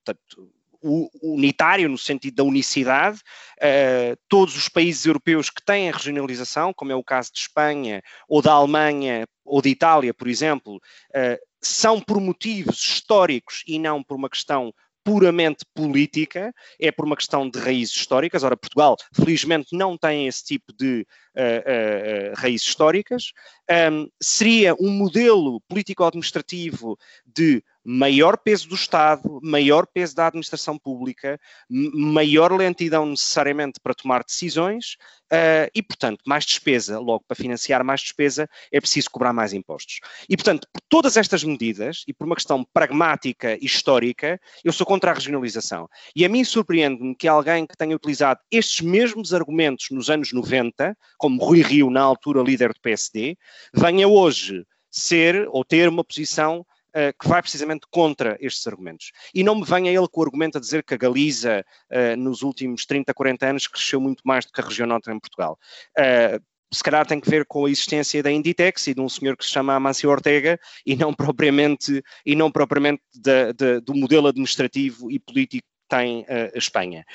Portanto, 0.05 0.53
unitário, 0.83 1.89
no 1.89 1.99
sentido 1.99 2.37
da 2.37 2.45
unicidade. 2.45 3.21
Uh, 3.59 4.17
todos 4.29 4.57
os 4.57 4.69
países 4.69 5.07
europeus 5.07 5.49
que 5.49 5.65
têm 5.65 5.89
a 5.89 5.93
regionalização, 5.93 6.73
como 6.75 6.93
é 6.93 6.95
o 6.95 7.05
caso 7.05 7.33
de 7.33 7.39
Espanha, 7.39 8.03
ou 8.29 8.43
da 8.43 8.53
Alemanha, 8.53 9.25
ou 9.45 9.63
de 9.63 9.71
Itália, 9.71 10.13
por 10.13 10.29
exemplo, 10.29 10.77
uh, 10.77 11.39
são 11.61 12.01
por 12.01 12.21
motivos 12.21 12.79
históricos 12.79 13.63
e 13.67 13.79
não 13.79 14.03
por 14.03 14.17
uma 14.17 14.29
questão 14.29 14.75
puramente 15.05 15.65
política, 15.75 16.53
é 16.81 16.91
por 16.91 17.05
uma 17.05 17.17
questão 17.17 17.49
de 17.49 17.59
raízes 17.59 17.95
históricas. 17.95 18.45
Ora, 18.45 18.57
Portugal, 18.57 18.97
felizmente, 19.15 19.77
não 19.77 19.97
tem 19.97 20.27
esse 20.27 20.45
tipo 20.45 20.73
de 20.73 21.07
uh, 21.37 22.33
uh, 22.33 22.35
raízes 22.37 22.67
históricas. 22.67 23.33
Um, 23.71 24.09
seria 24.21 24.75
um 24.79 24.91
modelo 24.91 25.61
político-administrativo 25.69 26.99
de 27.25 27.63
maior 27.85 28.37
peso 28.37 28.69
do 28.69 28.75
Estado, 28.75 29.41
maior 29.43 29.87
peso 29.87 30.15
da 30.15 30.27
administração 30.27 30.79
pública, 30.79 31.39
maior 31.69 32.53
lentidão 32.53 33.07
necessariamente 33.07 33.81
para 33.83 33.95
tomar 33.95 34.23
decisões 34.23 34.97
uh, 35.33 35.69
e, 35.75 35.83
portanto, 35.83 36.21
mais 36.27 36.45
despesa. 36.45 36.99
Logo, 36.99 37.25
para 37.27 37.37
financiar 37.37 37.83
mais 37.85 38.01
despesa, 38.01 38.49
é 38.71 38.81
preciso 38.81 39.11
cobrar 39.11 39.33
mais 39.33 39.53
impostos. 39.53 39.99
E, 40.29 40.37
portanto, 40.37 40.69
por 40.73 40.81
todas 40.89 41.17
estas 41.17 41.43
medidas 41.43 42.05
e 42.07 42.13
por 42.13 42.27
uma 42.27 42.37
questão 42.37 42.65
pragmática 42.73 43.57
e 43.61 43.65
histórica, 43.65 44.41
eu 44.65 44.73
sou 44.73 44.87
contra 44.87 45.11
a 45.11 45.15
regionalização. 45.15 45.89
E 46.15 46.25
a 46.25 46.29
mim 46.29 46.45
surpreende-me 46.45 47.17
que 47.17 47.27
alguém 47.27 47.67
que 47.67 47.77
tenha 47.77 47.97
utilizado 47.97 48.41
estes 48.51 48.81
mesmos 48.81 49.35
argumentos 49.35 49.87
nos 49.91 50.09
anos 50.09 50.33
90, 50.33 50.97
como 51.23 51.41
Rui 51.41 51.63
Rio, 51.63 51.89
na 51.89 52.01
altura 52.01 52.43
líder 52.43 52.73
do 52.75 52.81
PSD, 52.81 53.39
venha 53.73 54.09
hoje 54.09 54.67
ser 54.91 55.47
ou 55.51 55.65
ter 55.65 55.89
uma 55.89 56.05
posição 56.05 56.67
Uh, 56.95 57.09
que 57.19 57.27
vai 57.27 57.41
precisamente 57.41 57.87
contra 57.91 58.37
estes 58.39 58.67
argumentos. 58.67 59.13
E 59.35 59.43
não 59.43 59.55
me 59.55 59.65
venha 59.65 59.91
ele 59.91 60.07
com 60.07 60.21
o 60.21 60.25
argumento 60.25 60.59
a 60.59 60.61
dizer 60.61 60.83
que 60.85 60.93
a 60.93 60.97
Galiza, 60.99 61.65
uh, 61.91 62.17
nos 62.19 62.43
últimos 62.43 62.85
30, 62.85 63.15
40 63.15 63.47
anos, 63.47 63.67
cresceu 63.67 63.99
muito 63.99 64.21
mais 64.27 64.45
do 64.45 64.53
que 64.53 64.61
a 64.61 64.65
região 64.65 64.87
norte 64.87 65.11
em 65.11 65.19
Portugal. 65.19 65.59
Uh, 65.99 66.39
se 66.71 66.85
calhar 66.85 67.07
tem 67.07 67.19
que 67.19 67.31
ver 67.31 67.47
com 67.47 67.65
a 67.65 67.71
existência 67.71 68.23
da 68.23 68.31
Inditex 68.31 68.89
e 68.89 68.95
de 68.95 69.01
um 69.01 69.09
senhor 69.09 69.39
que 69.39 69.45
se 69.47 69.51
chama 69.51 69.75
Amancio 69.75 70.11
Ortega 70.11 70.61
e 70.85 70.95
não 70.95 71.15
propriamente, 71.15 72.03
e 72.27 72.37
não 72.37 72.53
propriamente 72.53 73.03
da, 73.15 73.53
da, 73.53 73.81
do 73.81 73.95
modelo 73.95 74.27
administrativo 74.27 75.11
e 75.11 75.19
político 75.19 75.67
que 75.67 75.97
tem 75.97 76.27
a 76.29 76.59
Espanha. 76.59 77.07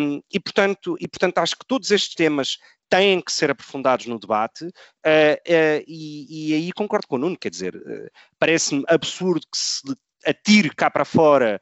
Um, 0.00 0.22
e, 0.32 0.40
portanto, 0.40 0.96
e, 0.98 1.06
portanto, 1.06 1.36
acho 1.36 1.58
que 1.58 1.66
todos 1.66 1.90
estes 1.90 2.14
temas 2.14 2.56
têm 2.90 3.20
que 3.20 3.32
ser 3.32 3.50
aprofundados 3.50 4.06
no 4.06 4.18
debate, 4.18 4.64
uh, 4.66 4.68
uh, 4.68 5.84
e, 5.86 6.50
e, 6.50 6.54
aí 6.54 6.72
concordo 6.72 7.06
com 7.06 7.16
o 7.16 7.18
Nuno, 7.18 7.38
quer 7.38 7.48
dizer, 7.48 7.76
uh, 7.76 8.10
parece-me 8.38 8.84
absurdo 8.88 9.46
que 9.50 9.56
se 9.56 9.82
atire 10.26 10.68
cá 10.68 10.90
para 10.90 11.06
fora 11.06 11.58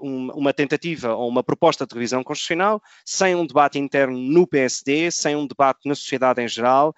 uma 0.00 0.50
tentativa 0.54 1.14
ou 1.14 1.28
uma 1.28 1.44
proposta 1.44 1.86
de 1.86 1.92
revisão 1.92 2.24
constitucional 2.24 2.80
sem 3.04 3.34
um 3.34 3.46
debate 3.46 3.78
interno 3.78 4.16
no 4.16 4.46
PSD, 4.46 5.10
sem 5.10 5.36
um 5.36 5.46
debate 5.46 5.86
na 5.86 5.94
sociedade 5.94 6.40
em 6.40 6.48
geral, 6.48 6.94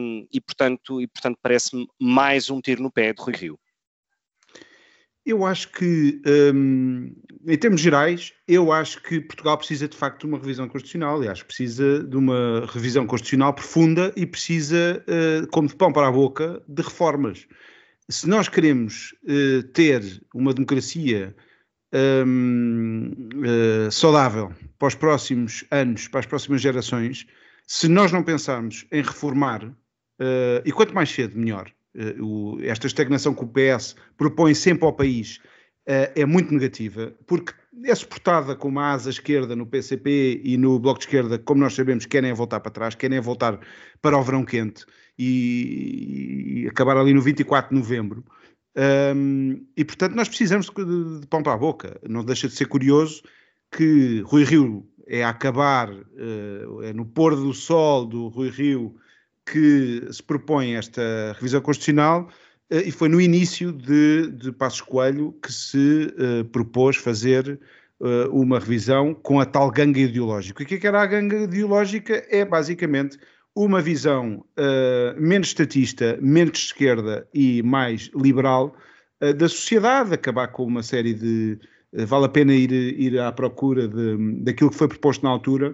um, 0.00 0.26
e 0.32 0.40
portanto, 0.40 0.98
e, 0.98 1.06
portanto 1.06 1.38
parece-me 1.42 1.86
mais 2.00 2.48
um 2.48 2.58
tiro 2.58 2.82
no 2.82 2.90
pé 2.90 3.12
de 3.12 3.22
Rui 3.22 3.34
Rio. 3.36 3.58
Eu 5.26 5.46
acho 5.46 5.70
que, 5.72 6.20
um, 6.54 7.14
em 7.46 7.56
termos 7.56 7.80
gerais, 7.80 8.34
eu 8.46 8.70
acho 8.70 9.02
que 9.02 9.20
Portugal 9.20 9.56
precisa 9.56 9.88
de 9.88 9.96
facto 9.96 10.20
de 10.20 10.26
uma 10.26 10.38
revisão 10.38 10.68
constitucional 10.68 11.24
e 11.24 11.28
acho 11.28 11.42
que 11.42 11.48
precisa 11.48 12.04
de 12.04 12.16
uma 12.16 12.66
revisão 12.66 13.06
constitucional 13.06 13.54
profunda 13.54 14.12
e 14.16 14.26
precisa, 14.26 15.02
uh, 15.08 15.46
como 15.48 15.68
de 15.68 15.76
pão 15.76 15.90
para 15.92 16.08
a 16.08 16.12
boca, 16.12 16.62
de 16.68 16.82
reformas. 16.82 17.46
Se 18.06 18.28
nós 18.28 18.48
queremos 18.48 19.14
uh, 19.24 19.62
ter 19.68 20.02
uma 20.34 20.52
democracia 20.52 21.34
um, 22.26 23.10
uh, 23.36 23.90
saudável 23.90 24.52
para 24.78 24.88
os 24.88 24.94
próximos 24.94 25.64
anos, 25.70 26.06
para 26.06 26.20
as 26.20 26.26
próximas 26.26 26.60
gerações, 26.60 27.26
se 27.66 27.88
nós 27.88 28.12
não 28.12 28.22
pensarmos 28.22 28.84
em 28.92 29.00
reformar, 29.00 29.74
e 30.64 30.70
quanto 30.70 30.94
mais 30.94 31.10
cedo, 31.10 31.36
melhor, 31.36 31.72
eh, 31.96 32.16
esta 32.62 32.86
estagnação 32.86 33.34
que 33.34 33.44
o 33.44 33.48
PS 33.48 33.96
propõe 34.16 34.54
sempre 34.54 34.84
ao 34.84 34.92
país 34.92 35.40
eh, 35.86 36.12
é 36.16 36.26
muito 36.26 36.52
negativa, 36.52 37.14
porque 37.26 37.52
é 37.84 37.94
suportada 37.94 38.56
com 38.56 38.68
uma 38.68 38.92
asa 38.92 39.10
esquerda 39.10 39.54
no 39.54 39.66
PCP 39.66 40.40
e 40.42 40.56
no 40.56 40.78
Bloco 40.78 40.98
de 40.98 41.06
Esquerda, 41.06 41.38
como 41.38 41.60
nós 41.60 41.74
sabemos, 41.74 42.06
querem 42.06 42.32
voltar 42.32 42.60
para 42.60 42.70
trás, 42.70 42.94
querem 42.94 43.20
voltar 43.20 43.60
para 44.00 44.18
o 44.18 44.22
verão 44.22 44.44
quente 44.44 44.86
e, 45.18 46.62
e 46.64 46.68
acabar 46.68 46.96
ali 46.96 47.12
no 47.12 47.20
24 47.20 47.70
de 47.70 47.80
novembro. 47.80 48.24
Um, 48.76 49.64
e 49.76 49.84
portanto, 49.84 50.14
nós 50.14 50.28
precisamos 50.28 50.66
de, 50.66 51.20
de, 51.20 51.26
pão 51.26 51.42
para 51.42 51.54
a 51.54 51.58
boca. 51.58 52.00
Não 52.08 52.24
deixa 52.24 52.48
de 52.48 52.54
ser 52.54 52.66
curioso 52.66 53.22
que 53.70 54.20
Rui 54.26 54.44
Rio 54.44 54.88
é 55.06 55.22
a 55.22 55.28
acabar, 55.28 55.92
uh, 55.92 56.82
é 56.82 56.92
no 56.92 57.04
pôr 57.04 57.36
do 57.36 57.52
sol 57.52 58.06
do 58.06 58.28
Rui 58.28 58.48
Rio 58.48 58.96
que 59.46 60.06
se 60.10 60.22
propõe 60.22 60.74
esta 60.74 61.02
revisão 61.34 61.60
constitucional 61.60 62.28
uh, 62.72 62.76
e 62.76 62.90
foi 62.90 63.08
no 63.08 63.20
início 63.20 63.72
de, 63.72 64.30
de 64.30 64.52
Passos 64.52 64.80
Coelho 64.80 65.32
que 65.42 65.52
se 65.52 66.14
uh, 66.16 66.44
propôs 66.46 66.96
fazer 66.96 67.60
uh, 68.00 68.30
uma 68.32 68.58
revisão 68.58 69.14
com 69.14 69.40
a 69.40 69.44
tal 69.44 69.70
ganga 69.70 70.00
ideológica. 70.00 70.62
O 70.62 70.66
que, 70.66 70.74
é 70.74 70.78
que 70.78 70.86
era 70.86 71.02
a 71.02 71.06
ganga 71.06 71.42
ideológica? 71.42 72.24
É 72.30 72.44
basicamente 72.44 73.18
uma 73.56 73.80
visão 73.80 74.44
menos 75.16 75.46
estatista, 75.46 76.18
menos 76.20 76.58
esquerda 76.58 77.24
e 77.32 77.62
mais 77.62 78.10
liberal 78.12 78.74
da 79.20 79.48
sociedade, 79.48 80.12
acabar 80.12 80.48
com 80.48 80.64
uma 80.64 80.82
série 80.82 81.14
de. 81.14 81.60
vale 81.92 82.24
a 82.24 82.28
pena 82.28 82.52
ir, 82.52 82.72
ir 82.72 83.16
à 83.16 83.30
procura 83.30 83.86
de, 83.86 84.42
daquilo 84.42 84.70
que 84.70 84.76
foi 84.76 84.88
proposto 84.88 85.22
na 85.22 85.30
altura. 85.30 85.72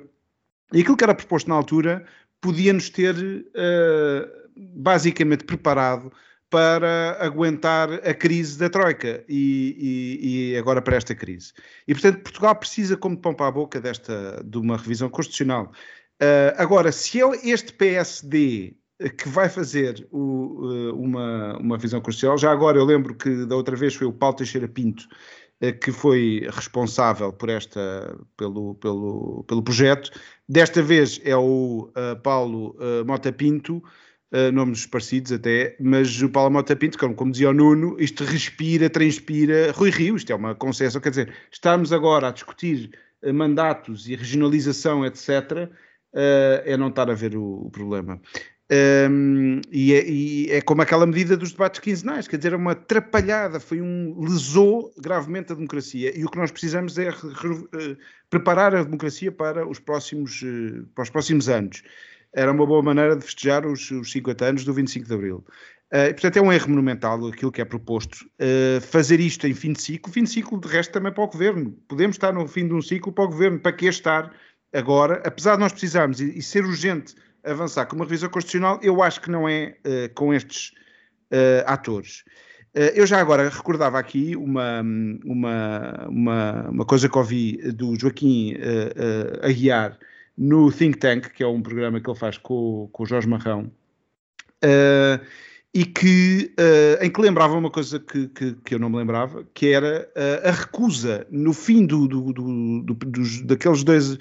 E 0.74 0.82
aquilo 0.82 0.94
que 0.94 1.04
era 1.04 1.14
proposto 1.14 1.48
na 1.48 1.54
altura 1.54 2.04
podia-nos 2.40 2.88
ter 2.90 3.14
uh, 3.14 4.28
basicamente 4.56 5.44
preparado 5.44 6.12
para 6.48 7.16
aguentar 7.20 7.92
a 7.92 8.12
crise 8.12 8.58
da 8.58 8.68
Troika 8.68 9.24
e, 9.28 10.18
e, 10.20 10.52
e, 10.52 10.56
agora 10.56 10.82
para 10.82 10.96
esta 10.96 11.14
crise. 11.14 11.52
E, 11.86 11.94
portanto, 11.94 12.22
Portugal 12.22 12.56
precisa, 12.56 12.96
como 12.96 13.16
de 13.16 13.34
para 13.34 13.46
a 13.46 13.52
boca, 13.52 13.80
desta, 13.80 14.42
de 14.44 14.58
uma 14.58 14.76
revisão 14.76 15.08
constitucional. 15.08 15.70
Uh, 16.20 16.52
agora, 16.56 16.90
se 16.90 17.20
é 17.20 17.48
este 17.48 17.72
PSD 17.72 18.74
que 19.16 19.28
vai 19.28 19.48
fazer 19.48 20.06
o, 20.10 20.92
uma, 20.94 21.56
uma 21.56 21.76
revisão 21.76 22.00
constitucional, 22.00 22.36
já 22.36 22.50
agora 22.50 22.76
eu 22.76 22.84
lembro 22.84 23.14
que 23.14 23.46
da 23.46 23.56
outra 23.56 23.74
vez 23.74 23.94
foi 23.94 24.06
o 24.06 24.12
Paulo 24.12 24.36
Teixeira 24.36 24.68
Pinto 24.68 25.08
que 25.80 25.92
foi 25.92 26.48
responsável 26.50 27.32
por 27.32 27.50
esta, 27.50 28.18
pelo, 28.36 28.74
pelo, 28.76 29.44
pelo 29.46 29.62
projeto. 29.62 30.10
Desta 30.48 30.82
vez 30.82 31.20
é 31.22 31.36
o 31.36 31.92
Paulo 32.22 32.74
Mota 33.06 33.30
Pinto, 33.30 33.82
uh, 34.32 34.52
nomes 34.52 34.86
parecidos 34.86 35.32
até, 35.32 35.76
mas 35.80 36.20
o 36.22 36.28
Paulo 36.28 36.50
Mota 36.50 36.74
Pinto, 36.76 36.98
como, 36.98 37.14
como 37.14 37.32
dizia 37.32 37.50
o 37.50 37.54
Nuno, 37.54 37.96
isto 37.98 38.24
respira, 38.24 38.88
transpira 38.88 39.72
Rui 39.72 39.90
Rio, 39.90 40.16
isto 40.16 40.32
é 40.32 40.34
uma 40.34 40.54
concessão, 40.54 41.00
quer 41.00 41.10
dizer, 41.10 41.34
estamos 41.50 41.92
agora 41.92 42.28
a 42.28 42.32
discutir 42.32 42.90
uh, 43.22 43.32
mandatos 43.32 44.08
e 44.08 44.14
regionalização, 44.14 45.04
etc., 45.04 45.68
uh, 45.68 45.90
eh, 46.12 46.62
é 46.66 46.76
não 46.76 46.88
estar 46.88 47.08
a 47.08 47.14
ver 47.14 47.36
o, 47.36 47.66
o 47.66 47.70
problema. 47.70 48.20
Um, 49.10 49.60
e, 49.70 49.94
é, 49.94 50.08
e, 50.08 50.50
é, 50.50 50.60
como 50.60 50.80
aquela 50.80 51.04
medida 51.04 51.36
dos 51.36 51.50
debates 51.50 51.80
quinzenais, 51.80 52.28
quer 52.28 52.36
dizer, 52.36 52.52
é 52.52 52.56
uma 52.56 52.72
atrapalhada, 52.72 53.58
foi 53.58 53.80
um 53.80 54.20
lesou 54.20 54.92
gravemente 54.96 55.52
a 55.52 55.56
democracia. 55.56 56.16
E 56.16 56.24
o 56.24 56.30
que 56.30 56.38
nós 56.38 56.52
precisamos 56.52 56.96
é 56.96 57.10
preparar 58.30 58.74
a 58.74 58.84
democracia 58.84 59.32
para 59.32 59.66
os 59.66 59.80
próximos, 59.80 60.44
para 60.94 61.02
os 61.02 61.10
próximos 61.10 61.48
anos 61.48 61.82
era 62.32 62.52
uma 62.52 62.66
boa 62.66 62.82
maneira 62.82 63.16
de 63.16 63.24
festejar 63.24 63.66
os, 63.66 63.90
os 63.90 64.10
50 64.12 64.44
anos 64.44 64.64
do 64.64 64.72
25 64.72 65.06
de 65.06 65.14
Abril. 65.14 65.44
Uh, 65.92 66.12
portanto, 66.12 66.36
é 66.36 66.40
um 66.42 66.52
erro 66.52 66.70
monumental 66.70 67.26
aquilo 67.26 67.50
que 67.50 67.60
é 67.60 67.64
proposto. 67.64 68.24
Uh, 68.40 68.80
fazer 68.80 69.18
isto 69.18 69.46
em 69.46 69.54
fim 69.54 69.72
de 69.72 69.82
ciclo, 69.82 70.12
fim 70.12 70.22
de 70.22 70.30
ciclo 70.30 70.60
de 70.60 70.68
resto 70.68 70.92
também 70.92 71.12
para 71.12 71.24
o 71.24 71.26
governo. 71.26 71.72
Podemos 71.88 72.14
estar 72.14 72.32
no 72.32 72.46
fim 72.46 72.68
de 72.68 72.74
um 72.74 72.80
ciclo 72.80 73.12
para 73.12 73.24
o 73.24 73.28
governo. 73.28 73.58
Para 73.58 73.72
que 73.72 73.86
estar 73.86 74.32
agora? 74.72 75.20
Apesar 75.24 75.54
de 75.54 75.60
nós 75.60 75.72
precisarmos 75.72 76.20
e, 76.20 76.38
e 76.38 76.42
ser 76.42 76.64
urgente 76.64 77.16
avançar 77.44 77.86
com 77.86 77.96
uma 77.96 78.04
revisão 78.04 78.28
constitucional, 78.28 78.78
eu 78.82 79.02
acho 79.02 79.20
que 79.20 79.30
não 79.30 79.48
é 79.48 79.76
uh, 79.86 80.14
com 80.14 80.32
estes 80.34 80.72
atores. 81.64 82.24
eu 82.74 83.06
já 83.06 83.20
agora 83.20 83.48
recordava 83.48 84.00
aqui 84.00 84.34
uma, 84.34 84.80
uma, 85.24 86.08
uma, 86.08 86.68
uma, 86.70 86.84
coisa 86.84 87.08
que 87.08 87.16
ouvi 87.16 87.56
do 87.70 87.96
Joaquim 87.96 88.56
Aguiar 89.40 89.96
no 90.36 90.72
Think 90.72 90.98
Tank, 90.98 91.28
que 91.28 91.44
é 91.44 91.46
um 91.46 91.62
programa 91.62 92.00
que 92.00 92.10
ele 92.10 92.18
faz 92.18 92.36
com, 92.36 92.88
com 92.90 93.02
o 93.02 93.06
Jorge 93.06 93.28
Marrão, 93.28 93.70
uh, 94.64 95.24
e 95.72 95.84
que, 95.84 96.52
uh, 96.58 97.04
em 97.04 97.10
que 97.10 97.20
lembrava 97.20 97.54
uma 97.54 97.70
coisa 97.70 98.00
que, 98.00 98.26
que, 98.28 98.54
que, 98.54 98.74
eu 98.74 98.78
não 98.78 98.90
me 98.90 98.96
lembrava, 98.96 99.46
que 99.54 99.68
era 99.68 100.10
uh, 100.16 100.48
a 100.48 100.50
recusa 100.50 101.26
no 101.30 101.52
fim 101.52 101.86
do, 101.86 102.08
do, 102.08 102.32
do, 102.32 102.82
do 102.82 102.94
dos, 102.94 103.42
daqueles 103.42 103.84
dois. 103.84 104.18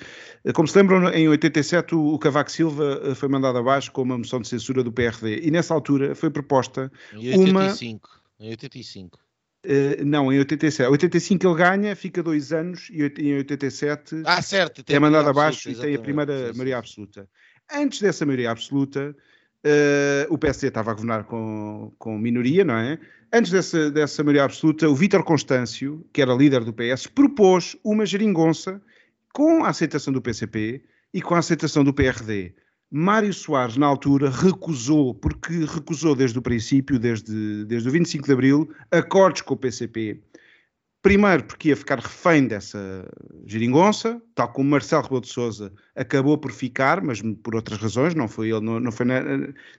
Como 0.53 0.67
se 0.67 0.77
lembram, 0.77 1.09
em 1.09 1.27
87 1.27 1.95
o, 1.95 2.13
o 2.13 2.19
Cavaco 2.19 2.51
Silva 2.51 3.15
foi 3.15 3.27
mandado 3.27 3.57
abaixo 3.57 3.91
com 3.91 4.03
uma 4.03 4.17
moção 4.17 4.39
de 4.39 4.47
censura 4.47 4.83
do 4.83 4.91
PRD, 4.91 5.41
e 5.41 5.49
nessa 5.49 5.73
altura 5.73 6.13
foi 6.13 6.29
proposta 6.29 6.91
em 7.13 7.29
85, 7.29 8.09
uma. 8.39 8.45
Em 8.45 8.49
85. 8.51 9.19
Uh, 9.65 10.05
não, 10.05 10.31
em 10.31 10.37
87. 10.37 10.89
85 10.89 11.47
ele 11.47 11.55
ganha, 11.55 11.95
fica 11.95 12.21
dois 12.21 12.53
anos 12.53 12.89
e 12.91 13.01
em 13.21 13.37
87 13.37 14.21
ah, 14.23 14.41
certo, 14.41 14.83
é 14.87 14.99
mandado 14.99 15.29
abaixo 15.29 15.69
e 15.69 15.75
tem 15.75 15.95
a 15.95 15.99
primeira 15.99 16.53
maioria 16.53 16.77
absoluta. 16.77 17.27
Antes 17.71 17.99
dessa 18.01 18.25
maioria 18.25 18.51
absoluta, 18.51 19.15
uh, 19.65 20.33
o 20.33 20.37
PSD 20.37 20.67
estava 20.67 20.91
a 20.91 20.93
governar 20.93 21.23
com, 21.25 21.91
com 21.97 22.17
minoria, 22.17 22.63
não 22.63 22.75
é? 22.75 22.99
Antes 23.31 23.51
dessa, 23.51 23.91
dessa 23.91 24.23
maioria 24.23 24.43
absoluta, 24.43 24.89
o 24.89 24.95
Vítor 24.95 25.23
Constâncio, 25.23 26.05
que 26.11 26.21
era 26.21 26.33
líder 26.33 26.63
do 26.63 26.73
PS, 26.73 27.07
propôs 27.07 27.77
uma 27.83 28.05
geringonça 28.05 28.81
com 29.33 29.63
a 29.63 29.69
aceitação 29.69 30.11
do 30.11 30.21
PCP 30.21 30.81
e 31.13 31.21
com 31.21 31.35
a 31.35 31.39
aceitação 31.39 31.83
do 31.83 31.93
PRD. 31.93 32.53
Mário 32.91 33.31
Soares, 33.31 33.77
na 33.77 33.85
altura, 33.85 34.31
recusou, 34.31 35.13
porque 35.13 35.53
recusou 35.65 36.15
desde 36.15 36.39
o 36.39 36.41
princípio, 36.41 36.97
desde, 36.97 37.65
desde 37.65 37.87
o 37.87 37.91
25 37.91 38.25
de 38.25 38.33
Abril, 38.33 38.69
acordos 38.91 39.43
com 39.43 39.53
o 39.53 39.57
PCP. 39.57 40.19
Primeiro, 41.01 41.45
porque 41.45 41.69
ia 41.69 41.77
ficar 41.77 41.99
refém 41.99 42.45
dessa 42.45 43.09
geringonça, 43.45 44.21
tal 44.35 44.51
como 44.51 44.69
Marcelo 44.69 45.03
Rebelo 45.03 45.21
de 45.21 45.29
Sousa 45.29 45.71
acabou 45.95 46.37
por 46.37 46.51
ficar, 46.51 47.01
mas 47.01 47.21
por 47.41 47.55
outras 47.55 47.79
razões, 47.79 48.13
não 48.13 48.27
foi, 48.27 48.51
ele, 48.51 48.59
não, 48.59 48.81
não 48.81 48.91
foi, 48.91 49.07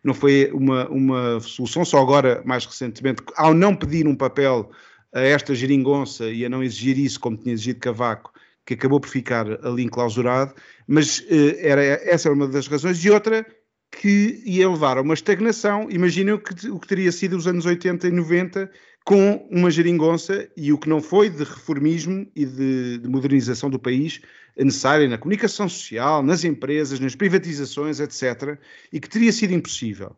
não 0.02 0.14
foi 0.14 0.50
uma, 0.54 0.88
uma 0.88 1.40
solução, 1.40 1.84
só 1.84 1.98
agora, 1.98 2.42
mais 2.46 2.64
recentemente, 2.64 3.22
ao 3.36 3.52
não 3.52 3.76
pedir 3.76 4.06
um 4.06 4.16
papel 4.16 4.70
a 5.14 5.20
esta 5.20 5.54
geringonça 5.54 6.30
e 6.30 6.46
a 6.46 6.48
não 6.48 6.62
exigir 6.62 6.98
isso 6.98 7.20
como 7.20 7.36
tinha 7.36 7.52
exigido 7.52 7.80
Cavaco, 7.80 8.32
que 8.64 8.72
acabou 8.72 8.98
por 8.98 9.10
ficar 9.10 9.46
ali 9.62 9.82
enclausurado, 9.82 10.54
mas 10.86 11.18
uh, 11.18 11.56
era, 11.58 11.82
essa 11.82 12.28
era 12.28 12.34
uma 12.34 12.48
das 12.48 12.66
razões, 12.66 13.04
e 13.04 13.10
outra 13.10 13.44
que 13.90 14.42
ia 14.46 14.70
levar 14.70 14.96
a 14.96 15.02
uma 15.02 15.14
estagnação. 15.14 15.88
Imaginem 15.90 16.34
o 16.34 16.38
que, 16.38 16.68
o 16.68 16.78
que 16.78 16.86
teria 16.86 17.10
sido 17.10 17.36
os 17.36 17.46
anos 17.46 17.66
80 17.66 18.06
e 18.06 18.10
90 18.10 18.70
com 19.10 19.44
uma 19.50 19.72
geringonça 19.72 20.48
e 20.56 20.72
o 20.72 20.78
que 20.78 20.88
não 20.88 21.02
foi 21.02 21.28
de 21.28 21.42
reformismo 21.42 22.30
e 22.32 22.46
de, 22.46 22.98
de 22.98 23.08
modernização 23.08 23.68
do 23.68 23.76
país 23.76 24.20
necessária 24.56 25.08
na 25.08 25.18
comunicação 25.18 25.68
social, 25.68 26.22
nas 26.22 26.44
empresas, 26.44 27.00
nas 27.00 27.16
privatizações, 27.16 27.98
etc., 27.98 28.56
e 28.92 29.00
que 29.00 29.08
teria 29.08 29.32
sido 29.32 29.52
impossível. 29.52 30.16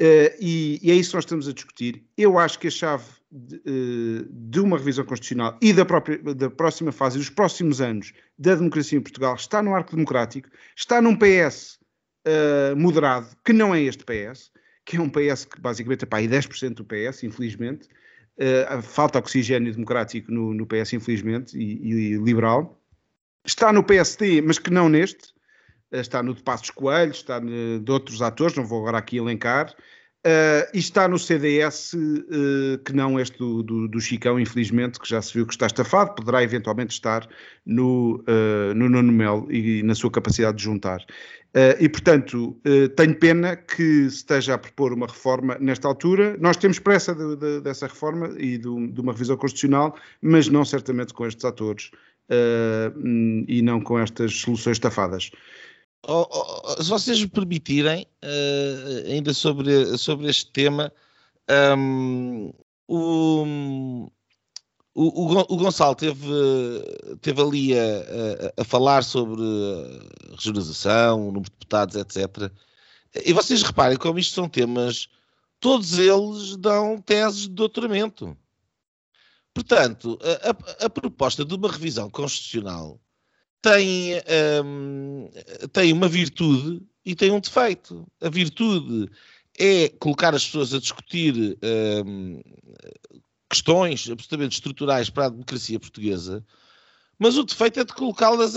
Uh, 0.00 0.32
e, 0.40 0.80
e, 0.82 0.90
é 0.90 0.94
isso 0.94 1.10
que 1.10 1.16
nós 1.16 1.24
estamos 1.24 1.48
a 1.48 1.52
discutir. 1.52 2.02
Eu 2.16 2.38
acho 2.38 2.58
que 2.58 2.68
a 2.68 2.70
chave 2.70 3.04
de, 3.30 3.56
uh, 3.56 4.26
de 4.30 4.58
uma 4.58 4.78
revisão 4.78 5.04
constitucional 5.04 5.58
e 5.60 5.74
da, 5.74 5.84
própria, 5.84 6.16
da 6.34 6.48
próxima 6.48 6.92
fase, 6.92 7.18
dos 7.18 7.28
próximos 7.28 7.82
anos 7.82 8.14
da 8.38 8.54
democracia 8.54 8.98
em 8.98 9.02
Portugal, 9.02 9.34
está 9.34 9.62
no 9.62 9.74
arco 9.74 9.94
democrático, 9.94 10.48
está 10.74 11.02
num 11.02 11.14
PS 11.14 11.78
uh, 12.26 12.74
moderado, 12.74 13.36
que 13.44 13.52
não 13.52 13.74
é 13.74 13.82
este 13.82 14.02
PS, 14.02 14.50
que 14.86 14.96
é 14.96 15.00
um 15.00 15.10
PS 15.10 15.44
que 15.44 15.60
basicamente 15.60 16.04
é 16.04 16.06
para 16.06 16.20
aí 16.20 16.26
10% 16.26 16.72
do 16.72 16.86
PS, 16.86 17.22
infelizmente. 17.22 17.86
Falta 18.82 19.18
oxigênio 19.18 19.72
democrático 19.72 20.32
no, 20.32 20.54
no 20.54 20.66
PS, 20.66 20.94
infelizmente, 20.94 21.58
e, 21.58 22.12
e 22.12 22.16
liberal. 22.16 22.80
Está 23.44 23.72
no 23.72 23.82
PSD, 23.82 24.40
mas 24.42 24.58
que 24.58 24.70
não 24.70 24.88
neste 24.88 25.34
está 25.92 26.22
no 26.22 26.34
de 26.34 26.42
Passos 26.42 26.70
Coelho, 26.70 27.10
está 27.10 27.40
de 27.40 27.90
outros 27.90 28.22
atores, 28.22 28.56
não 28.56 28.64
vou 28.64 28.80
agora 28.80 28.98
aqui 28.98 29.16
elencar, 29.16 29.74
Uh, 30.26 30.68
e 30.74 30.78
está 30.78 31.08
no 31.08 31.18
CDS, 31.18 31.94
uh, 31.94 31.96
eh, 31.96 32.78
que 32.84 32.92
não 32.92 33.18
este 33.18 33.38
do, 33.38 33.62
do, 33.62 33.88
do, 33.88 34.00
Chicão, 34.02 34.38
infelizmente, 34.38 35.00
que 35.00 35.08
já 35.08 35.22
se 35.22 35.32
viu 35.32 35.46
que 35.46 35.54
está 35.54 35.66
estafado, 35.66 36.14
poderá 36.14 36.42
eventualmente 36.42 36.92
estar 36.92 37.26
no, 37.64 38.22
uh, 38.28 38.74
no 38.74 38.90
Nuno 38.90 39.10
Melo 39.12 39.50
e 39.50 39.82
na 39.82 39.94
sua 39.94 40.10
capacidade 40.10 40.58
de 40.58 40.64
juntar. 40.64 41.02
e, 41.80 41.88
portanto, 41.88 42.60
tenho 42.96 43.18
pena 43.18 43.56
que 43.56 44.10
se 44.10 44.16
esteja 44.16 44.54
a 44.54 44.58
propor 44.58 44.92
uma 44.92 45.06
reforma 45.06 45.56
nesta 45.58 45.88
altura. 45.88 46.36
Nós 46.38 46.56
temos 46.58 46.78
pressa 46.78 47.14
de, 47.14 47.36
de, 47.36 47.60
dessa 47.62 47.86
reforma 47.86 48.34
e 48.38 48.58
de, 48.58 48.92
de, 48.92 49.00
uma 49.00 49.12
revisão 49.12 49.36
constitucional, 49.38 49.96
mas 50.20 50.48
não 50.48 50.64
certamente 50.64 51.14
com 51.14 51.26
estes 51.26 51.44
atores 51.44 51.90
e 53.48 53.62
não 53.62 53.80
com 53.80 53.98
estas 53.98 54.32
soluções 54.32 54.76
estafadas. 54.76 55.32
Oh, 56.06 56.26
oh, 56.30 56.82
se 56.82 56.88
vocês 56.88 57.20
me 57.20 57.28
permitirem, 57.28 58.06
uh, 58.24 59.10
ainda 59.10 59.34
sobre, 59.34 59.98
sobre 59.98 60.28
este 60.28 60.50
tema, 60.50 60.90
um, 61.76 62.52
o, 62.88 64.10
o, 64.94 65.38
o, 65.40 65.56
Gonçalo 65.56 65.94
teve, 65.94 66.26
teve 67.20 67.42
ali 67.42 67.78
a, 67.78 67.82
a, 67.82 68.62
a, 68.62 68.64
falar 68.64 69.04
sobre 69.04 69.42
regionalização, 70.30 71.20
o 71.20 71.32
número 71.32 71.44
de 71.44 71.50
deputados, 71.50 71.96
etc. 71.96 72.50
E 73.26 73.32
vocês 73.32 73.62
reparem 73.62 73.98
como 73.98 74.18
isto 74.18 74.34
são 74.34 74.48
temas, 74.48 75.08
todos 75.60 75.98
eles 75.98 76.56
dão 76.56 77.00
teses 77.00 77.42
de 77.42 77.50
doutoramento. 77.50 78.36
Portanto, 79.52 80.18
a, 80.80 80.86
a 80.86 80.90
proposta 80.90 81.44
de 81.44 81.54
uma 81.54 81.70
revisão 81.70 82.08
constitucional 82.08 82.98
tem, 83.62 84.14
um, 84.64 85.28
tem 85.72 85.92
uma 85.92 86.08
virtude 86.08 86.82
e 87.04 87.14
tem 87.14 87.30
um 87.30 87.40
defeito. 87.40 88.06
A 88.20 88.28
virtude 88.28 89.10
é 89.58 89.88
colocar 89.88 90.34
as 90.34 90.44
pessoas 90.44 90.74
a 90.74 90.78
discutir 90.78 91.58
um, 92.06 92.40
questões 93.48 94.08
absolutamente 94.08 94.54
estruturais 94.54 95.10
para 95.10 95.26
a 95.26 95.30
democracia 95.30 95.78
portuguesa, 95.78 96.44
mas 97.18 97.36
o 97.36 97.44
defeito 97.44 97.80
é 97.80 97.84
de 97.84 97.92
colocá-las 97.92 98.54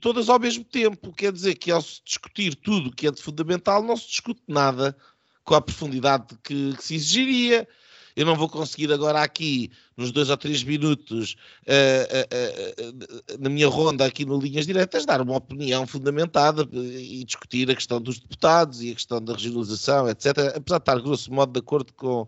todas 0.00 0.28
ao 0.28 0.38
mesmo 0.38 0.64
tempo. 0.64 1.12
Quer 1.12 1.32
dizer 1.32 1.54
que 1.54 1.70
ao 1.70 1.82
se 1.82 2.00
discutir 2.04 2.54
tudo 2.54 2.90
que 2.90 3.06
é 3.06 3.10
de 3.10 3.22
fundamental, 3.22 3.82
não 3.82 3.96
se 3.96 4.08
discute 4.08 4.42
nada 4.48 4.96
com 5.44 5.54
a 5.54 5.60
profundidade 5.60 6.36
que, 6.42 6.74
que 6.76 6.84
se 6.84 6.94
exigiria 6.94 7.68
eu 8.16 8.26
não 8.26 8.36
vou 8.36 8.48
conseguir 8.48 8.92
agora 8.92 9.22
aqui, 9.22 9.70
nos 9.96 10.12
dois 10.12 10.30
ou 10.30 10.36
três 10.36 10.62
minutos, 10.62 11.36
uh, 11.66 12.88
uh, 12.88 13.38
na 13.38 13.48
minha 13.48 13.68
ronda 13.68 14.04
aqui 14.04 14.24
no 14.24 14.38
Linhas 14.38 14.66
Diretas, 14.66 15.06
dar 15.06 15.20
uma 15.20 15.36
opinião 15.36 15.86
fundamentada 15.86 16.68
e 16.72 17.24
discutir 17.24 17.70
a 17.70 17.74
questão 17.74 18.00
dos 18.00 18.18
deputados 18.18 18.82
e 18.82 18.90
a 18.90 18.94
questão 18.94 19.22
da 19.22 19.34
regionalização, 19.34 20.08
etc. 20.08 20.26
Apesar 20.56 20.78
de 20.78 20.82
estar, 20.82 21.00
grosso 21.00 21.32
modo, 21.32 21.52
de 21.52 21.60
acordo 21.60 21.92
com, 21.94 22.26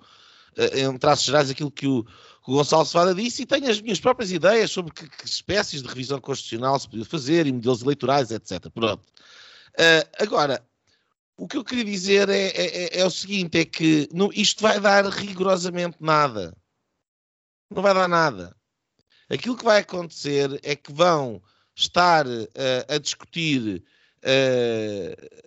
em 0.75 0.99
traços 0.99 1.27
gerais, 1.27 1.51
aquilo 1.51 1.71
que 1.71 1.87
o, 1.87 2.05
o 2.47 2.53
Gonçalo 2.53 2.85
Cevada 2.85 3.15
disse 3.15 3.43
e 3.43 3.47
tenho 3.47 3.71
as 3.71 3.81
minhas 3.81 4.01
próprias 4.01 4.33
ideias 4.33 4.71
sobre 4.71 4.93
que, 4.93 5.09
que, 5.09 5.27
espécies 5.27 5.83
de 5.83 5.89
revisão 5.89 6.21
constitucional 6.21 6.79
se 6.79 6.89
podia 6.89 7.05
fazer 7.05 7.47
e 7.47 7.53
modelos 7.53 7.83
eleitorais, 7.83 8.31
etc. 8.31 8.69
Pronto. 8.75 9.03
Uh, 9.79 10.07
agora, 10.19 10.63
o 11.37 11.49
que 11.49 11.57
eu 11.57 11.65
queria 11.65 11.85
dizer 11.85 12.29
é, 12.29 12.49
é, 12.49 12.85
é, 12.85 13.01
é 13.01 13.07
o 13.07 13.11
seguinte: 13.11 13.59
é 13.59 13.65
que 13.65 14.09
não, 14.13 14.31
isto 14.33 14.63
vai 14.63 14.81
dar 14.81 15.05
rigorosamente 15.07 15.97
nada. 16.01 16.57
Não 17.71 17.83
vai 17.83 17.95
dar 17.95 18.09
nada. 18.09 18.55
Aquilo 19.29 19.57
que 19.57 19.65
vai 19.65 19.81
acontecer 19.81 20.61
é 20.63 20.77
que 20.77 20.93
vão 20.93 21.43
estar 21.75 22.27
uh, 22.27 22.49
a 22.87 22.99
discutir 22.99 23.83
uh, 24.19 25.43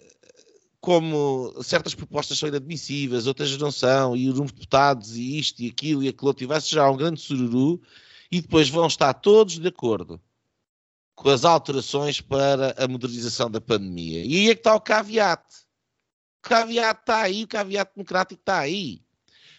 como 0.82 1.54
certas 1.64 1.96
propostas 1.96 2.38
são 2.38 2.50
inadmissíveis, 2.50 3.28
outras 3.28 3.56
não 3.58 3.72
são, 3.72 4.16
e 4.16 4.30
o 4.30 4.34
número 4.34 4.54
de 4.54 4.54
deputados, 4.54 5.16
e 5.16 5.40
isto, 5.40 5.62
e 5.62 5.68
aquilo, 5.68 6.04
e 6.04 6.08
aquilo 6.08 6.28
outro, 6.28 6.44
e 6.44 6.48
vai-se 6.48 6.70
já 6.70 6.90
um 6.90 6.98
grande 6.98 7.20
sururu, 7.22 7.82
e 8.32 8.42
depois 8.42 8.70
vão 8.70 8.86
estar 8.86 9.14
todos 9.14 9.60
de 9.60 9.68
acordo 9.68 10.22
com 11.16 11.30
as 11.30 11.46
alterações 11.46 12.22
para 12.22 12.76
a 12.78 12.88
modernização 12.88 13.50
da 13.50 13.62
pandemia. 13.62 14.24
E 14.24 14.36
aí 14.36 14.50
é 14.50 14.54
que 14.54 14.60
está 14.60 14.76
o 14.76 14.82
caveat. 14.82 15.42
O 16.46 16.50
caveat 16.50 17.00
está 17.00 17.22
aí, 17.24 17.44
o 17.44 17.48
caveat 17.48 17.92
democrático 17.96 18.40
está 18.40 18.60
aí. 18.60 19.02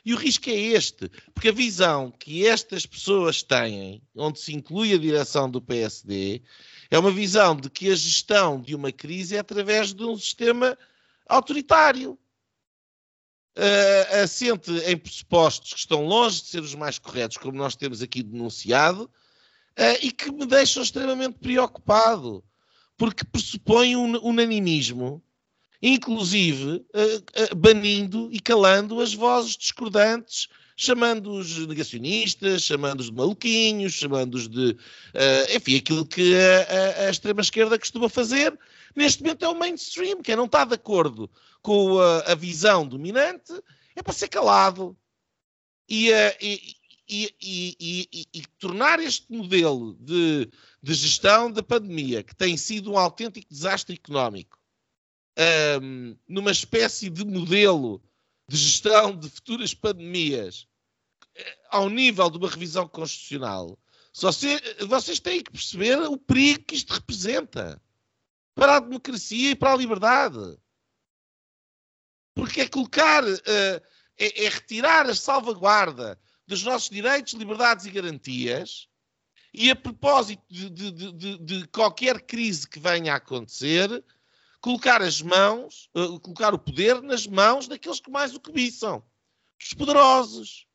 E 0.05 0.14
o 0.14 0.16
risco 0.16 0.49
é 0.49 0.55
este, 0.55 1.09
porque 1.34 1.49
a 1.49 1.53
visão 1.53 2.12
que 2.12 2.47
estas 2.47 2.87
pessoas 2.87 3.43
têm, 3.43 4.01
onde 4.14 4.39
se 4.39 4.55
inclui 4.55 4.95
a 4.95 4.99
direção 4.99 5.51
do 5.51 5.61
PSD, 5.61 6.43
é 6.89 6.97
uma 6.97 7.11
visão 7.11 7.57
de 7.57 7.68
que 7.68 7.91
a 7.91 7.95
gestão 7.97 8.61
de 8.61 8.72
uma 8.72 8.93
crise 8.93 9.34
é 9.34 9.41
através 9.41 9.93
de 9.93 10.05
um 10.05 10.16
sistema 10.16 10.78
autoritário, 11.28 12.16
uh, 13.57 14.22
assente 14.22 14.70
em 14.87 14.97
pressupostos 14.97 15.72
que 15.72 15.80
estão 15.80 16.07
longe 16.07 16.43
de 16.43 16.47
ser 16.47 16.62
os 16.62 16.76
mais 16.76 17.01
corretos, 17.01 17.37
como 17.37 17.59
nós 17.59 17.74
temos 17.74 18.01
aqui 18.01 18.22
denunciado, 18.22 19.11
uh, 19.76 19.99
e 20.01 20.12
que 20.12 20.30
me 20.30 20.47
deixam 20.47 20.84
extremamente 20.84 21.37
preocupado, 21.41 22.45
porque 22.97 23.24
pressupõe 23.24 23.97
um 23.97 24.24
unanimismo, 24.24 25.20
inclusive 25.83 26.85
uh, 26.95 27.57
banindo 27.57 28.29
e 28.33 28.41
calando 28.41 29.01
as 29.01 29.14
vozes 29.14 29.57
discordantes, 29.57 30.49
chamando-os 30.77 31.66
negacionistas, 31.66 32.62
chamando-os 32.62 33.07
de 33.07 33.16
maluquinhos, 33.16 33.95
chamando-os 33.95 34.47
de. 34.49 34.77
enfim, 35.55 35.77
aquilo 35.77 36.05
que 36.05 36.35
a, 36.37 37.05
a, 37.05 37.07
a 37.07 37.11
extrema-esquerda 37.11 37.79
costuma 37.79 38.11
fazer, 38.11 38.59
neste 38.95 39.22
momento 39.22 39.45
é 39.45 39.49
o 39.49 39.59
mainstream, 39.59 40.20
quem 40.20 40.37
não 40.37 40.45
está 40.45 40.64
de 40.64 40.74
acordo 40.74 41.31
com 41.62 41.99
a, 41.99 42.33
a 42.33 42.35
visão 42.35 42.87
dominante 42.87 43.53
é 43.97 44.03
para 44.03 44.12
ser 44.12 44.29
calado. 44.29 44.97
E, 45.89 46.11
uh, 46.11 46.37
e, 46.41 46.77
e, 47.09 48.29
e, 48.35 48.43
tornar 48.59 48.99
este 48.99 49.33
modelo 49.33 49.95
de, 50.01 50.51
de, 50.83 50.95
gestão 50.95 51.51
da 51.51 51.62
pandemia, 51.62 52.22
que 52.22 52.35
tem 52.35 52.57
sido 52.57 52.93
um 52.93 52.99
autêntico 52.99 53.47
desastre 53.49 53.95
económico, 53.95 54.59
um, 55.82 56.16
numa 56.26 56.51
espécie 56.51 57.11
de 57.11 57.24
modelo 57.24 58.03
de 58.49 58.57
gestão 58.57 59.16
de 59.16 59.28
futuras 59.28 59.74
pandemias, 59.74 60.66
eh, 61.34 61.59
ao 61.70 61.89
nível 61.89 62.30
de 62.30 62.39
uma 62.39 62.49
revisão 62.49 62.89
constitucional, 62.89 63.78
só 64.12 64.32
se, 64.32 64.59
vocês 64.87 65.20
têm 65.20 65.43
que 65.43 65.51
perceber 65.51 65.99
o 65.99 66.16
perigo 66.16 66.64
que 66.64 66.74
isto 66.74 66.95
representa 66.95 67.80
para 68.55 68.76
a 68.76 68.80
democracia 68.80 69.51
e 69.51 69.55
para 69.55 69.74
a 69.74 69.76
liberdade. 69.76 70.59
Porque 72.34 72.62
é 72.62 72.68
colocar, 72.68 73.22
uh, 73.22 73.82
é, 74.16 74.45
é, 74.45 74.49
retirar 74.49 75.05
a 75.07 75.14
salvaguarda 75.14 76.18
dos 76.47 76.62
nossos 76.62 76.89
direitos, 76.89 77.34
liberdades 77.34 77.84
e 77.84 77.91
garantias, 77.91 78.89
e 79.53 79.70
a 79.70 79.76
propósito 79.76 80.43
de, 80.49 80.70
de, 80.70 81.12
de, 81.12 81.39
de 81.39 81.68
qualquer 81.68 82.22
crise 82.22 82.66
que 82.66 82.80
venha 82.80 83.12
a 83.12 83.16
acontecer, 83.16 84.03
colocar 84.61 85.03
as 85.03 85.23
mãos, 85.23 85.89
uh, 85.97 86.19
colocar 86.21 86.55
o 86.55 86.59
poder 86.59 87.03
nas 87.03 87.27
mãos 87.27 87.69
daqueles 87.69 88.01
que 88.01 88.11
mais 88.11 88.35
o 88.35 88.41
cobiçam. 88.41 89.03
Os 89.61 89.73
poderosos, 89.73 90.67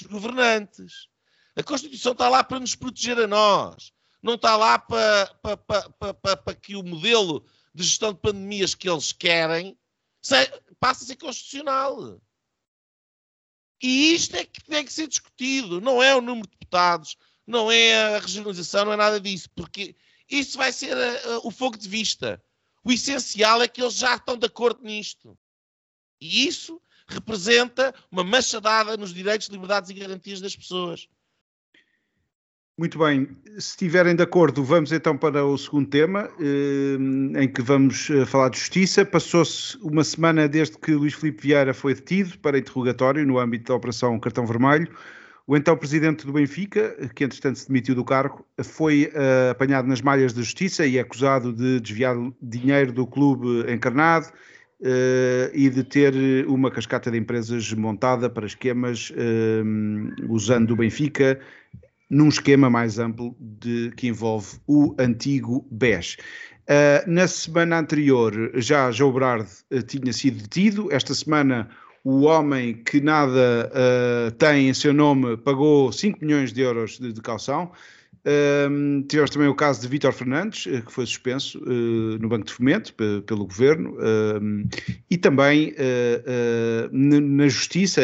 os 0.00 0.06
governantes. 0.06 1.08
A 1.56 1.62
Constituição 1.62 2.12
está 2.12 2.28
lá 2.28 2.42
para 2.42 2.60
nos 2.60 2.74
proteger 2.74 3.18
a 3.18 3.26
nós 3.26 3.94
não 4.24 4.36
está 4.36 4.56
lá 4.56 4.78
para, 4.78 5.26
para, 5.42 5.56
para, 5.58 6.36
para, 6.38 6.54
que 6.54 6.74
o 6.76 6.82
modelo 6.82 7.44
de 7.74 7.84
gestão 7.84 8.10
de 8.10 8.20
pandemias 8.20 8.74
que 8.74 8.88
eles 8.88 9.12
querem 9.12 9.78
passe 10.80 11.04
a 11.04 11.06
ser 11.08 11.16
constitucional. 11.16 12.18
E 13.82 14.14
isto 14.14 14.34
é 14.34 14.46
que 14.46 14.64
tem 14.64 14.82
que 14.82 14.92
ser 14.94 15.08
discutido. 15.08 15.78
Não 15.78 16.02
é 16.02 16.16
o 16.16 16.22
número 16.22 16.46
de 16.46 16.52
deputados, 16.52 17.18
não 17.46 17.70
é 17.70 18.16
a 18.16 18.18
regionalização, 18.18 18.86
não 18.86 18.94
é 18.94 18.96
nada 18.96 19.20
disso, 19.20 19.50
porque 19.54 19.94
isso 20.26 20.56
vai 20.56 20.72
ser 20.72 20.96
a, 20.96 21.34
a, 21.34 21.38
o 21.40 21.50
fogo 21.50 21.76
de 21.76 21.86
vista. 21.86 22.42
O 22.84 22.92
essencial 22.92 23.62
é 23.62 23.68
que 23.68 23.80
eles 23.80 23.94
já 23.94 24.14
estão 24.14 24.36
de 24.36 24.46
acordo 24.46 24.82
nisto. 24.82 25.36
E 26.20 26.46
isso 26.46 26.80
representa 27.06 27.94
uma 28.10 28.22
machadada 28.22 28.96
nos 28.96 29.12
direitos, 29.12 29.48
liberdades 29.48 29.90
e 29.90 29.94
garantias 29.94 30.40
das 30.40 30.54
pessoas. 30.54 31.08
Muito 32.76 32.98
bem, 32.98 33.28
se 33.52 33.70
estiverem 33.70 34.16
de 34.16 34.22
acordo, 34.24 34.64
vamos 34.64 34.90
então 34.90 35.16
para 35.16 35.44
o 35.44 35.56
segundo 35.56 35.88
tema, 35.88 36.28
eh, 36.40 37.42
em 37.42 37.48
que 37.48 37.62
vamos 37.62 38.10
eh, 38.10 38.26
falar 38.26 38.48
de 38.48 38.58
justiça. 38.58 39.04
Passou-se 39.04 39.78
uma 39.78 40.02
semana 40.02 40.48
desde 40.48 40.76
que 40.76 40.92
Luís 40.92 41.14
Filipe 41.14 41.40
Vieira 41.40 41.72
foi 41.72 41.94
detido 41.94 42.36
para 42.40 42.58
interrogatório 42.58 43.24
no 43.24 43.38
âmbito 43.38 43.68
da 43.68 43.76
Operação 43.76 44.18
Cartão 44.18 44.44
Vermelho. 44.44 44.88
O 45.46 45.56
então 45.56 45.76
presidente 45.76 46.24
do 46.24 46.32
Benfica, 46.32 46.96
que 47.14 47.22
entretanto 47.22 47.58
se 47.58 47.68
demitiu 47.68 47.94
do 47.94 48.02
cargo, 48.02 48.46
foi 48.62 49.12
uh, 49.14 49.50
apanhado 49.50 49.86
nas 49.86 50.00
malhas 50.00 50.32
da 50.32 50.40
justiça 50.40 50.86
e 50.86 50.98
acusado 50.98 51.52
de 51.52 51.80
desviar 51.80 52.16
dinheiro 52.40 52.92
do 52.92 53.06
clube 53.06 53.70
encarnado 53.70 54.28
uh, 54.28 55.50
e 55.52 55.68
de 55.68 55.84
ter 55.84 56.14
uma 56.48 56.70
cascata 56.70 57.10
de 57.10 57.18
empresas 57.18 57.70
montada 57.74 58.30
para 58.30 58.46
esquemas 58.46 59.10
uh, 59.10 60.32
usando 60.32 60.70
o 60.70 60.76
Benfica 60.76 61.38
num 62.08 62.28
esquema 62.28 62.70
mais 62.70 62.98
amplo 62.98 63.36
de, 63.38 63.92
que 63.98 64.08
envolve 64.08 64.58
o 64.66 64.94
antigo 64.98 65.66
BES. 65.70 66.16
Na 67.06 67.26
semana 67.26 67.78
anterior, 67.78 68.52
já 68.54 68.90
Joe 68.90 69.12
Brard 69.12 69.48
tinha 69.86 70.12
sido 70.12 70.42
detido. 70.42 70.92
Esta 70.92 71.12
semana, 71.12 71.68
o 72.04 72.20
homem 72.20 72.74
que 72.74 73.00
nada 73.00 73.72
uh, 73.72 74.30
tem 74.32 74.68
em 74.68 74.74
seu 74.74 74.92
nome 74.92 75.38
pagou 75.38 75.90
5 75.90 76.18
milhões 76.20 76.52
de 76.52 76.60
euros 76.60 76.98
de, 76.98 77.12
de 77.12 77.20
calção. 77.22 77.72
Um, 78.26 79.02
tivemos 79.02 79.30
também 79.30 79.48
o 79.48 79.54
caso 79.54 79.82
de 79.82 79.88
Vítor 79.88 80.10
Fernandes, 80.10 80.66
eh, 80.66 80.80
que 80.80 80.90
foi 80.90 81.04
suspenso 81.04 81.58
uh, 81.58 82.18
no 82.18 82.26
Banco 82.26 82.46
de 82.46 82.54
Fomento 82.54 82.94
pelo 83.26 83.44
governo, 83.44 83.98
um, 84.40 84.66
e 85.10 85.18
também 85.18 85.74
uh, 85.74 86.88
na 86.90 87.46
Justiça 87.48 88.00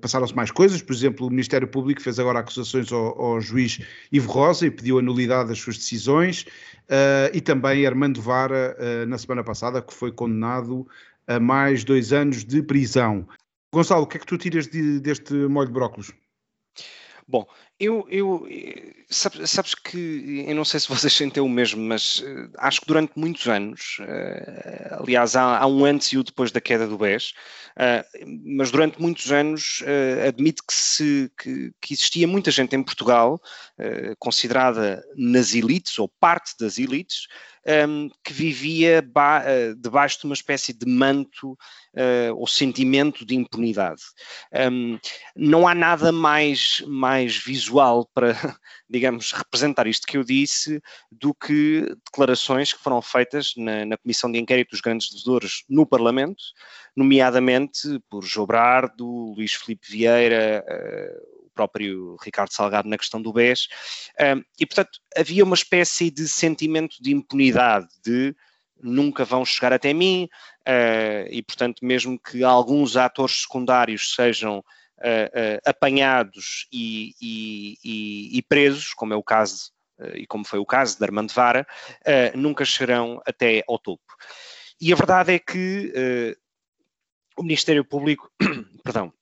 passaram-se 0.00 0.36
mais 0.36 0.52
coisas. 0.52 0.80
Por 0.82 0.92
exemplo, 0.92 1.26
o 1.26 1.30
Ministério 1.30 1.66
Público 1.66 2.00
fez 2.00 2.20
agora 2.20 2.38
acusações 2.38 2.92
ao, 2.92 3.20
ao 3.20 3.40
juiz 3.40 3.80
Ivo 4.12 4.30
Rosa 4.30 4.66
e 4.66 4.70
pediu 4.70 5.00
a 5.00 5.02
nulidade 5.02 5.48
das 5.48 5.58
suas 5.58 5.78
decisões, 5.78 6.46
e 7.32 7.40
também 7.40 7.86
Armando 7.86 8.20
Vara, 8.20 8.76
na 9.08 9.18
semana 9.18 9.42
passada, 9.42 9.82
que 9.82 9.92
foi 9.92 10.12
condenado 10.12 10.86
a 11.26 11.40
mais 11.40 11.84
dois 11.84 12.12
anos 12.12 12.44
de 12.44 12.62
prisão. 12.62 13.26
Gonçalo, 13.72 14.02
o 14.02 14.06
que 14.06 14.16
é 14.16 14.20
que 14.20 14.26
tu 14.26 14.38
tiras 14.38 14.66
de, 14.68 15.00
deste 15.00 15.34
molho 15.34 15.68
de 15.68 15.72
brócolos? 15.72 16.12
Bom, 17.26 17.46
eu, 17.84 18.06
eu 18.10 18.48
sabes, 19.08 19.50
sabes, 19.50 19.74
que 19.74 20.44
eu 20.46 20.54
não 20.54 20.64
sei 20.64 20.80
se 20.80 20.88
vocês 20.88 21.12
sentem 21.14 21.42
o 21.42 21.48
mesmo, 21.48 21.82
mas 21.82 22.18
uh, 22.18 22.50
acho 22.58 22.80
que 22.80 22.86
durante 22.86 23.12
muitos 23.16 23.46
anos, 23.48 23.98
uh, 24.00 25.02
aliás, 25.02 25.36
há, 25.36 25.58
há, 25.58 25.66
um 25.66 25.84
antes 25.84 26.08
e 26.08 26.18
o 26.18 26.24
depois 26.24 26.50
da 26.50 26.60
queda 26.60 26.86
do 26.86 26.98
BES, 26.98 27.32
uh, 27.76 28.26
mas 28.44 28.70
durante 28.70 29.00
muitos 29.00 29.32
anos 29.32 29.82
admito 30.26 30.62
que, 30.66 30.74
se, 30.74 31.30
que, 31.38 31.72
que, 31.80 31.94
existia 31.94 32.26
muita 32.26 32.50
gente 32.50 32.74
em 32.74 32.82
Portugal, 32.82 33.40
considerada 34.18 35.04
nas 35.16 35.54
elites 35.54 35.98
ou 35.98 36.08
parte 36.08 36.54
das 36.58 36.78
elites, 36.78 37.26
um, 37.88 38.10
que 38.22 38.32
vivia 38.32 39.02
debaixo 39.76 40.20
de 40.20 40.26
uma 40.26 40.34
espécie 40.34 40.72
de 40.72 40.86
manto 40.86 41.52
uh, 41.52 42.34
ou 42.36 42.46
sentimento 42.46 43.24
de 43.24 43.34
impunidade. 43.34 44.02
Um, 44.70 44.98
não 45.34 45.66
há 45.66 45.74
nada 45.74 46.12
mais, 46.12 46.82
mais 46.86 47.36
visual 47.36 47.73
para, 48.12 48.34
digamos, 48.88 49.32
representar 49.32 49.86
isto 49.86 50.06
que 50.06 50.16
eu 50.16 50.24
disse 50.24 50.80
do 51.10 51.34
que 51.34 51.94
declarações 52.04 52.72
que 52.72 52.82
foram 52.82 53.00
feitas 53.00 53.52
na, 53.56 53.84
na 53.84 53.96
Comissão 53.96 54.30
de 54.30 54.38
Inquérito 54.38 54.70
dos 54.70 54.80
Grandes 54.80 55.10
Devedores 55.10 55.64
no 55.68 55.86
Parlamento, 55.86 56.42
nomeadamente 56.96 58.00
por 58.08 58.24
Jobrardo, 58.24 59.06
Luís 59.34 59.54
Filipe 59.54 59.90
Vieira, 59.90 60.64
uh, 60.66 61.34
próprio 61.54 62.16
Ricardo 62.22 62.52
Salgado 62.52 62.88
na 62.88 62.98
questão 62.98 63.22
do 63.22 63.32
BES, 63.32 63.68
e 64.58 64.66
portanto 64.66 64.98
havia 65.16 65.44
uma 65.44 65.54
espécie 65.54 66.10
de 66.10 66.28
sentimento 66.28 66.96
de 67.00 67.12
impunidade, 67.12 67.86
de 68.04 68.34
nunca 68.82 69.24
vão 69.24 69.44
chegar 69.44 69.72
até 69.72 69.92
mim, 69.92 70.28
uh, 70.68 71.26
e 71.30 71.42
portanto 71.42 71.84
mesmo 71.84 72.18
que 72.18 72.44
alguns 72.44 72.96
atores 72.96 73.42
secundários 73.42 74.14
sejam 74.14 74.62
apanhados 75.64 76.66
e, 76.72 77.14
e, 77.20 78.38
e, 78.38 78.42
presos, 78.42 78.94
como 78.94 79.12
é 79.12 79.16
o 79.16 79.22
caso 79.22 79.72
e 80.14 80.26
como 80.26 80.44
foi 80.44 80.58
o 80.58 80.66
caso 80.66 80.98
de 80.98 81.04
Armando 81.04 81.32
Vara, 81.32 81.66
nunca 82.34 82.64
chegarão 82.64 83.20
até 83.26 83.62
ao 83.68 83.78
topo. 83.78 84.04
E 84.80 84.92
a 84.92 84.96
verdade 84.96 85.34
é 85.34 85.38
que 85.38 85.92
o 87.36 87.42
Ministério 87.42 87.84
Público, 87.84 88.30
perdão, 88.82 89.12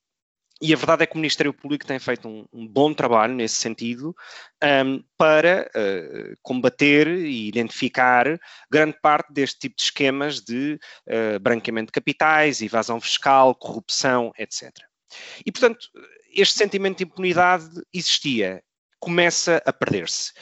e 0.62 0.72
a 0.72 0.76
verdade 0.76 1.02
é 1.02 1.06
que 1.06 1.14
o 1.14 1.18
Ministério 1.18 1.52
Público 1.52 1.84
tem 1.84 1.98
feito 1.98 2.28
um, 2.28 2.46
um 2.52 2.68
bom 2.68 2.94
trabalho 2.94 3.34
nesse 3.34 3.56
sentido 3.56 4.14
um, 4.62 5.02
para 5.18 5.68
uh, 5.74 6.36
combater 6.40 7.08
e 7.08 7.48
identificar 7.48 8.38
grande 8.70 8.96
parte 9.02 9.32
deste 9.32 9.58
tipo 9.58 9.74
de 9.74 9.82
esquemas 9.82 10.40
de 10.40 10.78
uh, 11.08 11.40
branqueamento 11.40 11.86
de 11.86 11.92
capitais, 11.92 12.62
evasão 12.62 13.00
fiscal, 13.00 13.56
corrupção, 13.56 14.32
etc. 14.38 14.70
E, 15.44 15.52
portanto, 15.52 15.88
este 16.32 16.58
sentimento 16.58 16.98
de 16.98 17.04
impunidade 17.04 17.68
existia, 17.92 18.62
começa 18.98 19.62
a 19.66 19.72
perder-se. 19.72 20.32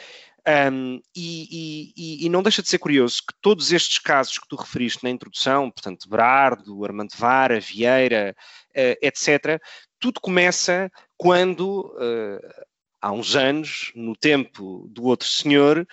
Um, 0.73 1.01
e, 1.15 1.93
e, 1.97 2.27
e, 2.27 2.29
não 2.31 2.43
deixa 2.43 2.63
de 2.63 2.69
ser 2.69 2.79
curioso 2.79 3.19
que 3.19 3.35
todos 3.43 3.73
estes 3.73 3.99
casos 3.99 4.39
que 4.39 4.49
tu 4.49 4.57
referiste 4.57 5.05
na 5.05 5.11
introdução, 5.11 5.71
portanto, 5.71 6.09
Brardo, 6.09 6.83
Armando 6.85 7.13
Vara, 7.15 7.61
Vieira, 7.61 8.35
uh, 8.71 8.97
etc., 9.03 9.61
tudo 9.99 10.19
começa 10.19 10.91
quando, 11.17 11.95
uh, 11.95 12.65
há 13.03 13.13
uns 13.13 13.37
anos, 13.37 13.93
no 13.95 14.17
tempo 14.17 14.89
do 14.91 15.05
outro 15.05 15.29
senhor, 15.29 15.87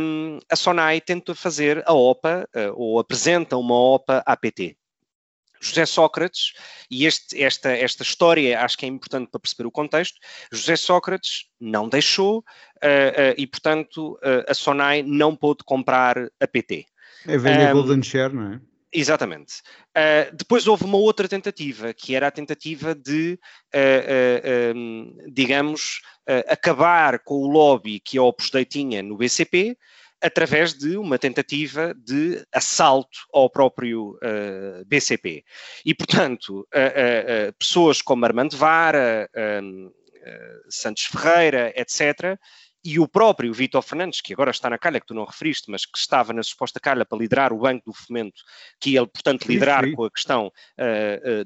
um, 0.00 0.38
a 0.50 0.56
Sonai 0.56 1.00
tenta 1.00 1.34
fazer 1.34 1.82
a 1.86 1.92
OPA, 1.92 2.48
uh, 2.54 2.72
ou 2.74 2.98
apresenta 2.98 3.56
uma 3.56 3.74
OPA 3.74 4.22
APT. 4.24 4.76
José 5.64 5.86
Sócrates, 5.86 6.52
e 6.90 7.06
este, 7.06 7.42
esta, 7.42 7.70
esta 7.70 8.02
história 8.02 8.60
acho 8.60 8.76
que 8.76 8.84
é 8.84 8.88
importante 8.88 9.30
para 9.30 9.40
perceber 9.40 9.66
o 9.66 9.70
contexto, 9.70 10.18
José 10.52 10.76
Sócrates 10.76 11.46
não 11.58 11.88
deixou 11.88 12.38
uh, 12.38 12.40
uh, 12.40 13.34
e, 13.38 13.46
portanto, 13.46 14.12
uh, 14.14 14.44
a 14.46 14.54
Sonai 14.54 15.02
não 15.02 15.34
pôde 15.34 15.64
comprar 15.64 16.18
a 16.38 16.46
PT. 16.46 16.84
É 17.26 17.38
velha 17.38 17.70
um, 17.70 17.72
Golden 17.72 18.02
Share, 18.02 18.34
não 18.34 18.54
é? 18.54 18.60
Exatamente. 18.96 19.54
depois 20.34 20.68
houve 20.68 20.84
uma 20.84 20.98
outra 20.98 21.26
tentativa, 21.26 21.92
que 21.92 22.14
era 22.14 22.28
a 22.28 22.30
tentativa 22.30 22.94
de, 22.94 23.36
um, 24.72 25.16
digamos, 25.32 26.00
acabar 26.46 27.18
com 27.18 27.34
o 27.42 27.48
lobby 27.48 27.98
que 27.98 28.16
a 28.16 28.22
Opus 28.22 28.50
Dei 28.50 28.64
tinha 28.64 29.02
no 29.02 29.16
BCP, 29.16 29.76
através 30.24 30.72
de 30.72 30.96
uma 30.96 31.18
tentativa 31.18 31.94
de 31.94 32.42
assalto 32.50 33.18
ao 33.30 33.50
próprio 33.50 34.12
uh, 34.22 34.82
BCP. 34.86 35.44
E, 35.84 35.94
portanto, 35.94 36.60
uh, 36.60 37.50
uh, 37.50 37.52
pessoas 37.58 38.00
como 38.00 38.24
Armando 38.24 38.56
Vara, 38.56 39.28
um, 39.62 39.92
Santos 40.70 41.04
Ferreira, 41.04 41.74
etc., 41.76 42.38
e 42.82 42.98
o 42.98 43.06
próprio 43.06 43.52
Vitor 43.52 43.82
Fernandes, 43.82 44.22
que 44.22 44.32
agora 44.32 44.50
está 44.50 44.68
na 44.70 44.78
calha, 44.78 45.00
que 45.00 45.06
tu 45.06 45.14
não 45.14 45.24
referiste, 45.24 45.70
mas 45.70 45.84
que 45.84 45.98
estava 45.98 46.32
na 46.32 46.42
suposta 46.42 46.80
calha 46.80 47.04
para 47.04 47.18
liderar 47.18 47.52
o 47.52 47.58
Banco 47.58 47.84
do 47.86 47.94
Fomento, 47.94 48.42
que 48.80 48.96
ele, 48.96 49.06
portanto, 49.06 49.46
liderar 49.46 49.84
sim, 49.84 49.90
sim. 49.90 49.96
com 49.96 50.04
a 50.04 50.10
questão 50.10 50.52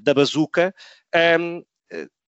da 0.01 0.14
bazuca, 0.14 0.74
um, 1.41 1.62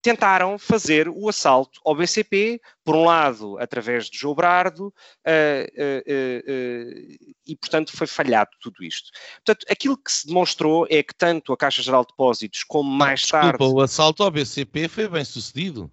tentaram 0.01 0.57
fazer 0.57 1.09
o 1.09 1.27
assalto 1.27 1.79
ao 1.85 1.95
BCP, 1.95 2.61
por 2.83 2.95
um 2.95 3.05
lado 3.05 3.57
através 3.59 4.09
de 4.09 4.17
João 4.17 4.33
Brardo, 4.35 4.87
uh, 4.87 4.91
uh, 4.91 5.99
uh, 6.07 7.33
e 7.45 7.55
portanto 7.59 7.95
foi 7.95 8.07
falhado 8.07 8.49
tudo 8.61 8.83
isto. 8.83 9.09
Portanto, 9.45 9.65
aquilo 9.69 9.97
que 9.97 10.11
se 10.11 10.27
demonstrou 10.27 10.87
é 10.89 11.03
que 11.03 11.13
tanto 11.13 11.53
a 11.53 11.57
Caixa 11.57 11.81
Geral 11.81 12.03
de 12.03 12.09
Depósitos 12.09 12.63
como 12.63 12.89
mais 12.89 13.21
Desculpa, 13.21 13.57
tarde... 13.57 13.63
o 13.63 13.81
assalto 13.81 14.23
ao 14.23 14.31
BCP 14.31 14.87
foi 14.87 15.07
bem 15.07 15.25
sucedido. 15.25 15.91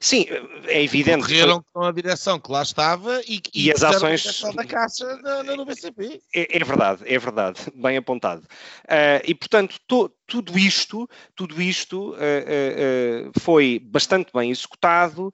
Sim, 0.00 0.26
é 0.66 0.82
evidente. 0.82 1.22
Correram 1.22 1.64
com 1.72 1.82
a 1.82 1.92
direção 1.92 2.38
que 2.38 2.50
lá 2.50 2.62
estava 2.62 3.20
e, 3.26 3.40
e, 3.54 3.66
e 3.66 3.72
as 3.72 3.82
ações 3.82 4.42
da 4.54 4.64
Caixa 4.64 5.04
no, 5.44 5.56
no 5.56 5.64
BCP. 5.64 6.20
É, 6.34 6.58
é, 6.58 6.64
verdade, 6.64 7.02
é 7.06 7.18
verdade, 7.18 7.60
bem 7.74 7.96
apontado. 7.96 8.42
Uh, 8.84 9.22
e 9.24 9.34
portanto, 9.34 9.76
to, 9.86 10.10
tudo 10.26 10.58
isto, 10.58 11.08
tudo 11.34 11.60
isto 11.60 12.10
uh, 12.10 12.14
uh, 12.14 13.40
foi 13.40 13.80
bastante 13.82 14.30
bem 14.32 14.50
executado, 14.50 15.32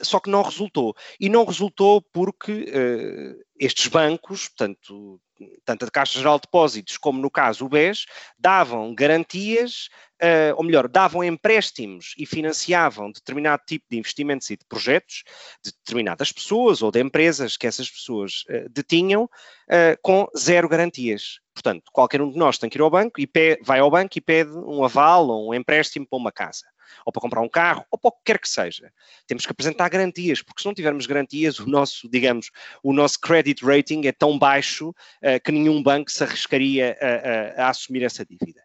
só 0.00 0.20
que 0.20 0.30
não 0.30 0.42
resultou. 0.42 0.94
E 1.20 1.28
não 1.28 1.44
resultou 1.44 2.00
porque 2.00 2.66
estes 3.58 3.88
bancos, 3.88 4.48
portanto, 4.48 5.20
tanto 5.64 5.84
a 5.84 5.90
Caixa 5.90 6.18
Geral 6.18 6.38
de 6.38 6.42
Depósitos 6.42 6.96
como 6.96 7.20
no 7.20 7.30
caso 7.30 7.64
o 7.64 7.68
BES, 7.68 8.06
davam 8.38 8.94
garantias 8.94 9.88
uh, 10.22 10.54
ou 10.56 10.64
melhor, 10.64 10.88
davam 10.88 11.22
empréstimos 11.22 12.14
e 12.18 12.26
financiavam 12.26 13.10
determinado 13.10 13.62
tipo 13.66 13.86
de 13.90 13.98
investimentos 13.98 14.50
e 14.50 14.56
de 14.56 14.64
projetos 14.64 15.24
de 15.64 15.72
determinadas 15.72 16.32
pessoas 16.32 16.82
ou 16.82 16.90
de 16.90 17.00
empresas 17.00 17.56
que 17.56 17.66
essas 17.66 17.90
pessoas 17.90 18.44
uh, 18.48 18.68
detinham 18.70 19.24
uh, 19.24 19.98
com 20.02 20.26
zero 20.36 20.68
garantias. 20.68 21.40
Portanto, 21.54 21.90
qualquer 21.92 22.22
um 22.22 22.30
de 22.30 22.38
nós 22.38 22.58
tem 22.58 22.70
que 22.70 22.78
ir 22.78 22.82
ao 22.82 22.90
banco 22.90 23.20
e 23.20 23.28
vai 23.64 23.80
ao 23.80 23.90
banco 23.90 24.16
e 24.16 24.20
pede 24.20 24.50
um 24.50 24.84
aval 24.84 25.28
ou 25.28 25.50
um 25.50 25.54
empréstimo 25.54 26.06
para 26.06 26.18
uma 26.18 26.32
casa 26.32 26.64
ou 27.04 27.12
para 27.12 27.20
comprar 27.20 27.40
um 27.40 27.48
carro, 27.48 27.84
ou 27.90 27.98
para 27.98 28.08
o 28.08 28.12
que 28.12 28.22
quer 28.24 28.38
que 28.38 28.48
seja. 28.48 28.92
Temos 29.26 29.44
que 29.44 29.52
apresentar 29.52 29.88
garantias, 29.88 30.42
porque 30.42 30.62
se 30.62 30.66
não 30.66 30.74
tivermos 30.74 31.06
garantias, 31.06 31.58
o 31.58 31.66
nosso, 31.66 32.08
digamos, 32.08 32.50
o 32.82 32.92
nosso 32.92 33.20
credit 33.20 33.64
rating 33.64 34.06
é 34.06 34.12
tão 34.12 34.38
baixo 34.38 34.90
uh, 34.90 35.40
que 35.44 35.52
nenhum 35.52 35.82
banco 35.82 36.10
se 36.10 36.22
arriscaria 36.22 36.96
a, 37.00 37.62
a, 37.62 37.66
a 37.66 37.70
assumir 37.70 38.02
essa 38.02 38.24
dívida. 38.24 38.62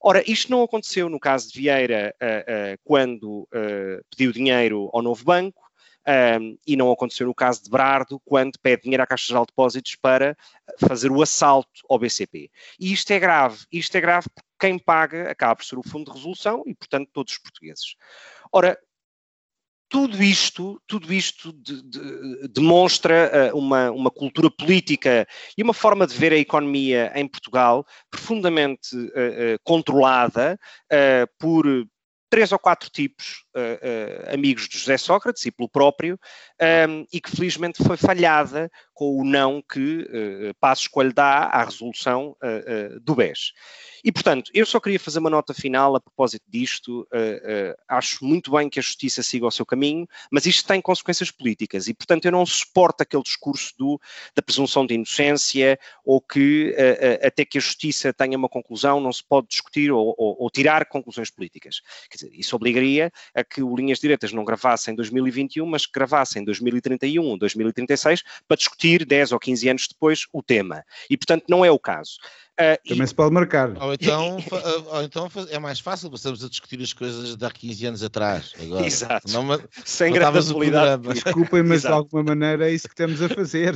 Ora, 0.00 0.22
isto 0.26 0.50
não 0.50 0.62
aconteceu 0.62 1.08
no 1.08 1.20
caso 1.20 1.52
de 1.52 1.60
Vieira 1.60 2.14
uh, 2.20 2.74
uh, 2.74 2.78
quando 2.82 3.42
uh, 3.42 4.04
pediu 4.10 4.32
dinheiro 4.32 4.90
ao 4.92 5.00
novo 5.00 5.24
banco, 5.24 5.62
um, 6.06 6.58
e 6.66 6.76
não 6.76 6.90
aconteceu 6.90 7.26
no 7.26 7.34
caso 7.34 7.62
de 7.62 7.70
Brardo, 7.70 8.20
quando 8.24 8.58
pede 8.60 8.82
dinheiro 8.82 9.02
à 9.02 9.06
Caixa 9.06 9.28
Geral 9.28 9.44
de 9.44 9.52
Depósitos 9.52 9.96
para 9.96 10.36
fazer 10.80 11.10
o 11.10 11.22
assalto 11.22 11.70
ao 11.88 11.98
BCP. 11.98 12.50
E 12.78 12.92
isto 12.92 13.10
é 13.12 13.20
grave. 13.20 13.64
Isto 13.70 13.96
é 13.96 14.00
grave 14.00 14.28
porque 14.34 14.48
quem 14.62 14.78
paga 14.78 15.28
acaba 15.28 15.56
por 15.56 15.64
ser 15.64 15.76
o 15.76 15.82
Fundo 15.82 16.04
de 16.04 16.16
Resolução 16.16 16.62
e, 16.64 16.72
portanto, 16.72 17.10
todos 17.12 17.32
os 17.32 17.38
portugueses. 17.40 17.96
Ora, 18.52 18.78
tudo 19.88 20.22
isto, 20.22 20.80
tudo 20.86 21.12
isto 21.12 21.52
de, 21.52 21.82
de, 21.82 22.48
demonstra 22.48 23.52
uh, 23.52 23.58
uma, 23.58 23.90
uma, 23.90 24.08
cultura 24.08 24.48
política 24.48 25.26
e 25.58 25.64
uma 25.64 25.74
forma 25.74 26.06
de 26.06 26.14
ver 26.14 26.32
a 26.32 26.36
economia 26.36 27.10
em 27.16 27.26
Portugal 27.26 27.84
profundamente 28.08 28.96
uh, 28.96 29.04
uh, 29.04 29.58
controlada 29.64 30.56
por 31.40 31.66
três 32.30 32.52
ou 32.52 32.58
quatro 32.58 32.88
tipos 32.88 33.44
uh, 33.54 34.30
uh, 34.30 34.34
amigos 34.34 34.68
de 34.68 34.78
José 34.78 34.96
Sócrates 34.96 35.44
e 35.46 35.50
pelo 35.50 35.68
próprio, 35.68 36.18
um, 36.60 36.64
ehm, 36.64 37.04
e 37.12 37.20
que 37.20 37.30
felizmente 37.30 37.82
foi 37.82 37.96
falhada 37.96 38.70
com 38.94 39.16
o 39.16 39.24
não 39.24 39.62
que 39.62 40.02
uh, 40.02 40.54
Passos 40.60 40.88
Coelho 40.88 41.12
dá 41.12 41.44
à 41.44 41.64
resolução 41.64 42.36
do 43.02 43.14
BES. 43.14 43.52
E, 44.04 44.10
portanto, 44.12 44.50
eu 44.54 44.66
só 44.66 44.80
queria 44.80 44.98
fazer 44.98 45.18
uma 45.18 45.30
nota 45.30 45.54
final 45.54 45.94
a 45.94 46.00
propósito 46.00 46.44
disto. 46.48 47.06
acho 47.88 48.24
muito 48.24 48.50
bem 48.50 48.68
que 48.68 48.78
a 48.78 48.82
justiça 48.82 49.22
siga 49.22 49.46
o 49.46 49.50
seu 49.50 49.64
caminho, 49.64 50.06
mas 50.30 50.46
isto 50.46 50.66
tem 50.66 50.80
consequências 50.80 51.30
políticas 51.30 51.86
e, 51.88 51.94
portanto, 51.94 52.24
eu 52.24 52.32
não 52.32 52.44
suporto 52.44 53.02
aquele 53.02 53.22
discurso 53.22 53.72
do, 53.78 54.00
da 54.34 54.42
presunção 54.42 54.86
de 54.86 54.94
inocência 54.94 55.78
ou 56.04 56.20
que 56.20 56.74
até 57.22 57.44
que 57.44 57.58
a 57.58 57.60
justiça 57.60 58.12
tenha 58.12 58.36
uma 58.36 58.48
conclusão 58.48 59.00
não 59.00 59.12
se 59.12 59.24
pode 59.24 59.48
discutir 59.48 59.90
ou, 59.90 60.14
ou, 60.18 60.42
ou 60.42 60.50
tirar 60.50 60.86
conclusões 60.86 61.30
políticas. 61.30 61.80
Quer 62.10 62.16
dizer, 62.16 62.30
isso 62.34 62.56
obrigaria 62.56 63.12
a 63.34 63.41
que 63.44 63.62
o 63.62 63.74
Linhas 63.74 63.98
Diretas 63.98 64.32
não 64.32 64.44
gravasse 64.44 64.90
em 64.90 64.94
2021, 64.94 65.66
mas 65.66 65.86
que 65.86 65.92
gravasse 65.92 66.38
em 66.38 66.44
2031 66.44 67.22
ou 67.22 67.38
2036 67.38 68.22
para 68.46 68.56
discutir 68.56 69.04
10 69.04 69.32
ou 69.32 69.38
15 69.38 69.68
anos 69.68 69.88
depois 69.88 70.26
o 70.32 70.42
tema. 70.42 70.84
E, 71.08 71.16
portanto, 71.16 71.44
não 71.48 71.64
é 71.64 71.70
o 71.70 71.78
caso. 71.78 72.18
Uh, 72.52 72.76
Também 72.86 73.04
e... 73.04 73.08
se 73.08 73.14
pode 73.14 73.32
marcar. 73.32 73.70
Ou 73.82 73.94
então, 73.94 74.36
ou 74.88 75.02
então 75.02 75.28
é 75.48 75.58
mais 75.58 75.80
fácil, 75.80 76.10
passamos 76.10 76.44
a 76.44 76.48
discutir 76.48 76.80
as 76.82 76.92
coisas 76.92 77.34
de 77.34 77.44
há 77.44 77.50
15 77.50 77.86
anos 77.86 78.02
atrás. 78.02 78.52
Agora. 78.60 78.86
Exato. 78.86 79.32
Não, 79.32 79.60
Sem 79.84 80.12
grande 80.12 80.38
atualidade. 80.38 81.08
Desculpem, 81.08 81.62
mas 81.62 81.78
exato. 81.78 81.94
de 81.94 81.98
alguma 81.98 82.22
maneira 82.22 82.68
é 82.68 82.74
isso 82.74 82.86
que 82.86 82.92
estamos 82.92 83.22
a 83.22 83.28
fazer. 83.28 83.74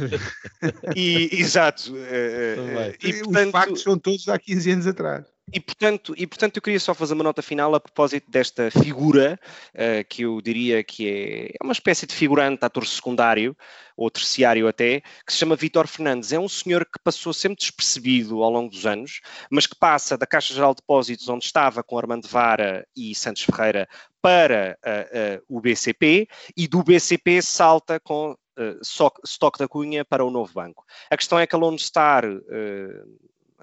E, 0.94 1.30
exato. 1.32 1.92
Uh, 1.92 2.94
e, 3.02 3.12
portanto... 3.22 3.46
Os 3.46 3.52
factos 3.52 3.82
são 3.82 3.98
todos 3.98 4.22
de 4.22 4.30
há 4.30 4.38
15 4.38 4.70
anos 4.70 4.86
atrás. 4.86 5.36
E 5.53 5.61
portanto, 5.61 6.12
e 6.16 6.26
portanto, 6.26 6.57
eu 6.57 6.62
queria 6.62 6.80
só 6.80 6.92
fazer 6.92 7.14
uma 7.14 7.22
nota 7.22 7.40
final 7.40 7.72
a 7.72 7.78
propósito 7.78 8.28
desta 8.28 8.68
figura, 8.68 9.38
uh, 9.74 10.05
que 10.09 10.22
eu 10.22 10.40
diria 10.42 10.82
que 10.82 11.09
é, 11.09 11.47
é 11.51 11.64
uma 11.64 11.72
espécie 11.72 12.05
de 12.05 12.12
figurante, 12.14 12.64
ator 12.64 12.84
secundário, 12.84 13.57
ou 13.97 14.11
terciário 14.11 14.66
até, 14.66 15.03
que 15.24 15.32
se 15.32 15.38
chama 15.38 15.55
Vítor 15.55 15.86
Fernandes. 15.86 16.32
É 16.32 16.38
um 16.38 16.49
senhor 16.49 16.84
que 16.84 16.99
passou 17.03 17.32
sempre 17.32 17.59
despercebido 17.59 18.42
ao 18.42 18.51
longo 18.51 18.70
dos 18.70 18.84
anos, 18.86 19.20
mas 19.49 19.68
que 19.68 19.76
passa 19.78 20.18
da 20.18 20.26
Caixa 20.26 20.53
Geral 20.53 20.74
de 20.74 20.80
Depósitos, 20.80 21.28
onde 21.28 21.44
estava 21.44 21.80
com 21.80 21.97
Armando 21.97 22.26
Vara 22.26 22.84
e 22.97 23.14
Santos 23.14 23.42
Ferreira, 23.42 23.88
para 24.20 24.76
uh, 24.84 25.38
uh, 25.38 25.57
o 25.57 25.61
BCP, 25.61 26.26
e 26.57 26.66
do 26.66 26.82
BCP 26.82 27.40
salta 27.40 28.01
com 28.01 28.32
uh, 28.32 28.80
Stock 29.24 29.59
da 29.61 29.68
Cunha 29.68 30.05
para 30.05 30.24
o 30.24 30.30
novo 30.30 30.53
banco. 30.53 30.84
A 31.09 31.16
questão 31.16 31.38
é 31.38 31.47
que 31.47 31.55
a 31.55 31.59
Lone 31.59 31.78
Star 31.78 32.24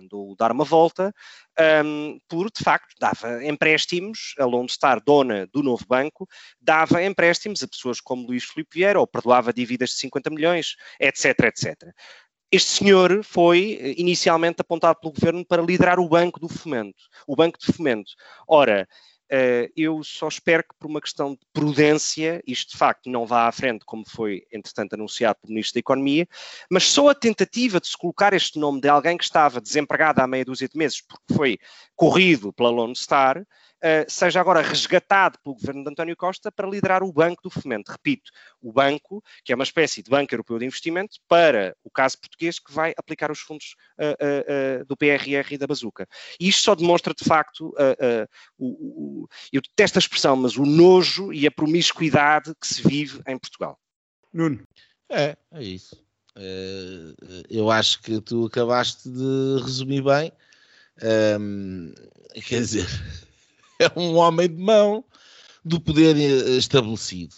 mandou 0.04 0.36
dar 0.36 0.52
uma 0.52 0.64
volta, 0.64 1.14
um, 1.86 2.20
por 2.28 2.52
de 2.52 2.64
facto 2.64 2.94
dava 3.00 3.44
empréstimos, 3.46 4.36
a 4.38 4.46
Lone 4.46 4.70
Star, 4.70 5.02
dona 5.04 5.48
do 5.48 5.64
novo 5.64 5.86
banco, 5.88 6.28
dava 6.62 7.04
empréstimos 7.04 7.64
a 7.64 7.68
pessoas 7.68 8.00
como 8.00 8.28
Luís 8.28 8.44
Filipe 8.44 8.80
Vieira, 8.80 9.00
ou 9.00 9.08
perdoava 9.08 9.54
dívidas 9.54 9.92
de 9.92 9.96
50 9.98 10.30
milhões, 10.30 10.76
etc, 11.00 11.40
etc. 11.46 11.94
Este 12.52 12.70
senhor 12.70 13.24
foi 13.24 13.80
eh, 13.82 13.96
inicialmente 13.98 14.62
apontado 14.62 15.00
pelo 15.00 15.14
governo 15.14 15.44
para 15.44 15.64
liderar 15.64 16.00
o 16.00 16.08
Banco 16.08 16.40
do 16.40 16.48
Fomento, 16.48 17.04
o 17.28 17.36
Banco 17.36 17.58
de 17.58 17.66
Fomento. 17.66 18.12
Ora, 18.48 18.88
eh, 19.36 19.72
eu 19.76 20.04
só 20.04 20.28
espero 20.28 20.62
que 20.62 20.76
por 20.78 20.88
uma 20.88 21.02
questão 21.02 21.32
de 21.32 21.40
prudência 21.52 22.40
isto 22.46 22.74
de 22.74 22.78
facto 22.78 23.10
não 23.10 23.26
vá 23.26 23.48
à 23.48 23.52
frente, 23.52 23.84
como 23.84 24.04
foi 24.08 24.46
entretanto 24.54 24.94
anunciado 24.94 25.40
pelo 25.42 25.56
Ministro 25.56 25.74
da 25.74 25.80
Economia, 25.80 26.28
mas 26.70 26.84
só 26.84 27.10
a 27.10 27.16
tentativa 27.16 27.80
de 27.80 27.88
se 27.88 27.98
colocar 27.98 28.32
este 28.34 28.60
nome 28.60 28.80
de 28.80 28.88
alguém 28.88 29.18
que 29.18 29.24
estava 29.24 29.60
desempregado 29.60 30.22
há 30.22 30.28
meia 30.28 30.46
dúzia 30.46 30.70
de 30.70 30.78
meses 30.78 31.02
porque 31.02 31.34
foi 31.34 31.58
corrido 31.96 32.54
pela 32.54 32.70
Lone 32.70 32.96
Star, 32.96 33.44
seja 34.08 34.40
agora 34.40 34.62
resgatado 34.62 35.38
pelo 35.44 35.56
governo 35.56 35.84
de 35.84 35.90
António 35.90 36.16
Costa 36.16 36.52
para 36.52 36.70
liderar 36.70 37.04
o 37.04 37.12
Banco 37.12 37.44
do 37.44 37.50
Fomento. 37.50 37.92
Repito, 37.92 38.32
o 38.62 38.72
banco, 38.72 39.24
que 39.44 39.52
é 39.52 39.56
uma 39.56 39.64
espécie 39.64 40.02
de 40.02 40.10
Banco 40.10 40.34
Europeu 40.34 40.58
de 40.58 40.66
Investimento, 40.66 41.18
para 41.28 41.76
o 41.84 41.90
caso 41.90 42.18
português, 42.20 42.60
que 42.60 42.72
vai 42.72 42.94
aplicar 42.98 43.32
os 43.32 43.40
fundos 43.40 43.76
uh, 44.00 44.82
uh, 44.82 44.86
do 44.86 44.96
PRR 44.96 45.52
e 45.52 45.58
da 45.58 45.68
Bazuca. 45.68 46.08
E 46.40 46.48
isto 46.48 46.64
só 46.64 46.76
demonstra, 46.76 47.14
de 47.14 47.26
facto, 47.26 47.74
o, 48.58 49.24
o, 49.24 49.28
eu 49.52 49.62
detesto 49.62 49.98
a 49.98 50.02
expressão, 50.02 50.36
mas 50.36 50.56
o 50.58 50.66
nojo 50.66 51.34
e 51.34 51.46
a 51.46 51.52
promiscuidade 51.52 52.54
que 52.60 52.68
se 52.68 52.82
vive 52.88 53.22
em 53.28 53.38
Portugal. 53.38 53.78
Nuno. 54.32 54.64
É, 55.10 55.36
é 55.52 55.64
isso. 55.64 56.02
eu 57.50 57.70
acho 57.70 58.02
que 58.02 58.22
tu 58.22 58.46
acabaste 58.46 59.10
de 59.10 59.62
resumir 59.62 60.04
bem. 60.04 60.32
Um, 61.40 61.94
quer 62.48 62.60
dizer, 62.60 62.88
é 63.80 64.00
um 64.00 64.16
homem 64.16 64.48
de 64.48 64.62
mão 64.62 65.04
do 65.64 65.80
poder 65.80 66.16
eh, 66.18 66.58
estabelecido. 66.58 67.36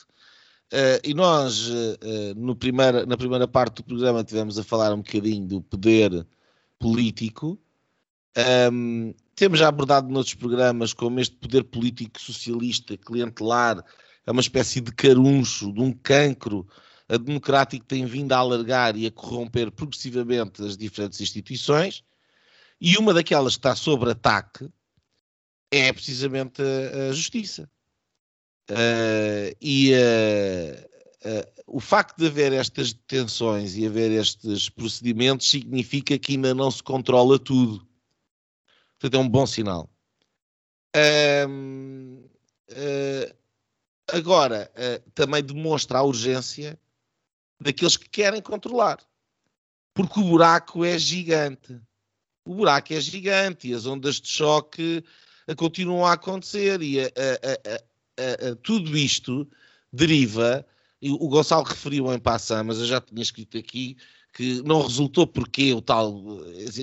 Uh, 0.73 0.99
e 1.03 1.13
nós, 1.13 1.69
uh, 1.69 2.33
no 2.35 2.55
primeira, 2.55 3.05
na 3.05 3.15
primeira 3.15 3.47
parte 3.47 3.77
do 3.77 3.83
programa, 3.83 4.23
tivemos 4.23 4.57
a 4.57 4.63
falar 4.63 4.93
um 4.93 4.97
bocadinho 4.97 5.47
do 5.47 5.61
poder 5.61 6.25
político. 6.79 7.59
Um, 8.71 9.13
temos 9.35 9.59
já 9.59 9.67
abordado 9.67 10.11
noutros 10.11 10.33
programas 10.33 10.91
como 10.91 11.19
este 11.19 11.35
poder 11.35 11.63
político 11.65 12.19
socialista, 12.19 12.97
clientelar, 12.97 13.83
é 14.25 14.31
uma 14.31 14.41
espécie 14.41 14.81
de 14.81 14.91
caruncho, 14.91 15.71
de 15.71 15.81
um 15.81 15.93
cancro 15.93 16.67
a 17.07 17.17
democrático 17.17 17.85
tem 17.85 18.05
vindo 18.05 18.31
a 18.33 18.37
alargar 18.37 18.97
e 18.97 19.05
a 19.05 19.11
corromper 19.11 19.71
progressivamente 19.71 20.63
as 20.63 20.75
diferentes 20.75 21.21
instituições. 21.21 22.03
E 22.81 22.97
uma 22.97 23.13
daquelas 23.13 23.53
que 23.53 23.59
está 23.59 23.75
sob 23.75 24.09
ataque 24.09 24.67
é 25.77 25.93
precisamente 25.93 26.61
a, 26.61 27.09
a 27.09 27.11
justiça. 27.11 27.69
Uh, 28.69 29.53
e 29.61 29.93
uh, 29.93 31.29
uh, 31.29 31.63
o 31.67 31.79
facto 31.79 32.17
de 32.17 32.27
haver 32.27 32.51
estas 32.51 32.93
detenções 32.93 33.75
e 33.75 33.85
haver 33.85 34.09
estes 34.11 34.69
procedimentos 34.69 35.49
significa 35.49 36.17
que 36.17 36.33
ainda 36.33 36.53
não 36.53 36.71
se 36.71 36.81
controla 36.81 37.37
tudo. 37.37 37.87
Portanto, 38.97 39.21
é 39.21 39.23
um 39.23 39.29
bom 39.29 39.45
sinal. 39.45 39.89
agora, 44.11 44.71
também 45.13 45.43
demonstra 45.43 45.99
a 45.99 46.03
urgência 46.03 46.79
daqueles 47.59 47.97
que 47.97 48.09
querem 48.09 48.41
controlar. 48.41 48.99
Porque 49.93 50.19
o 50.19 50.23
buraco 50.23 50.83
é 50.83 50.97
gigante. 50.97 51.79
O 52.45 52.55
buraco 52.55 52.93
é 52.93 53.01
gigante 53.01 53.67
e 53.67 53.73
as 53.73 53.85
ondas 53.85 54.21
de 54.21 54.29
choque 54.29 55.03
continuam 55.55 56.05
a 56.05 56.13
acontecer 56.13 56.81
e 56.81 56.99
a, 57.01 57.05
a, 57.05 58.51
a, 58.51 58.55
tudo 58.63 58.97
isto 58.97 59.47
deriva, 59.91 60.65
o 61.01 61.27
Gonçalo 61.27 61.63
referiu 61.63 62.11
em 62.13 62.19
passar, 62.19 62.63
mas 62.63 62.79
eu 62.79 62.85
já 62.85 62.99
tinha 62.99 63.21
escrito 63.21 63.57
aqui 63.57 63.95
que 64.35 64.61
não 64.63 64.81
resultou 64.81 65.25
porque 65.25 65.73
o 65.73 65.81
tal 65.81 66.11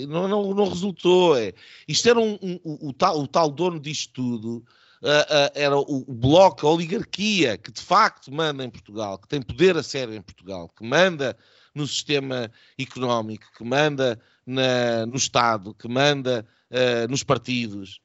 não, 0.09 0.27
não, 0.27 0.55
não 0.55 0.69
resultou 0.69 1.37
é, 1.37 1.53
isto 1.87 2.09
era 2.09 2.19
um, 2.19 2.39
um, 2.43 2.59
o, 2.65 2.93
tal, 2.95 3.21
o 3.21 3.27
tal 3.27 3.51
dono 3.51 3.79
disto 3.79 4.15
tudo 4.15 4.65
uh, 5.03 5.07
uh, 5.07 5.51
era 5.55 5.77
o, 5.77 6.05
o, 6.09 6.15
bloco, 6.15 6.67
a 6.67 6.71
oligarquia 6.71 7.59
que 7.59 7.71
de 7.71 7.83
facto 7.83 8.33
manda 8.33 8.65
em 8.65 8.71
Portugal, 8.71 9.19
que 9.19 9.29
tem 9.29 9.43
poder 9.43 9.77
a 9.77 9.83
sério 9.83 10.15
em 10.15 10.23
Portugal, 10.23 10.69
que 10.69 10.83
manda 10.83 11.37
no 11.75 11.87
sistema 11.87 12.51
económico, 12.79 13.47
que 13.57 13.65
manda 13.65 14.19
na, 14.47 15.05
no 15.07 15.17
Estado, 15.17 15.75
que 15.75 15.89
manda 15.89 16.47
uh, 16.71 17.11
nos 17.11 17.23
partidos, 17.23 18.01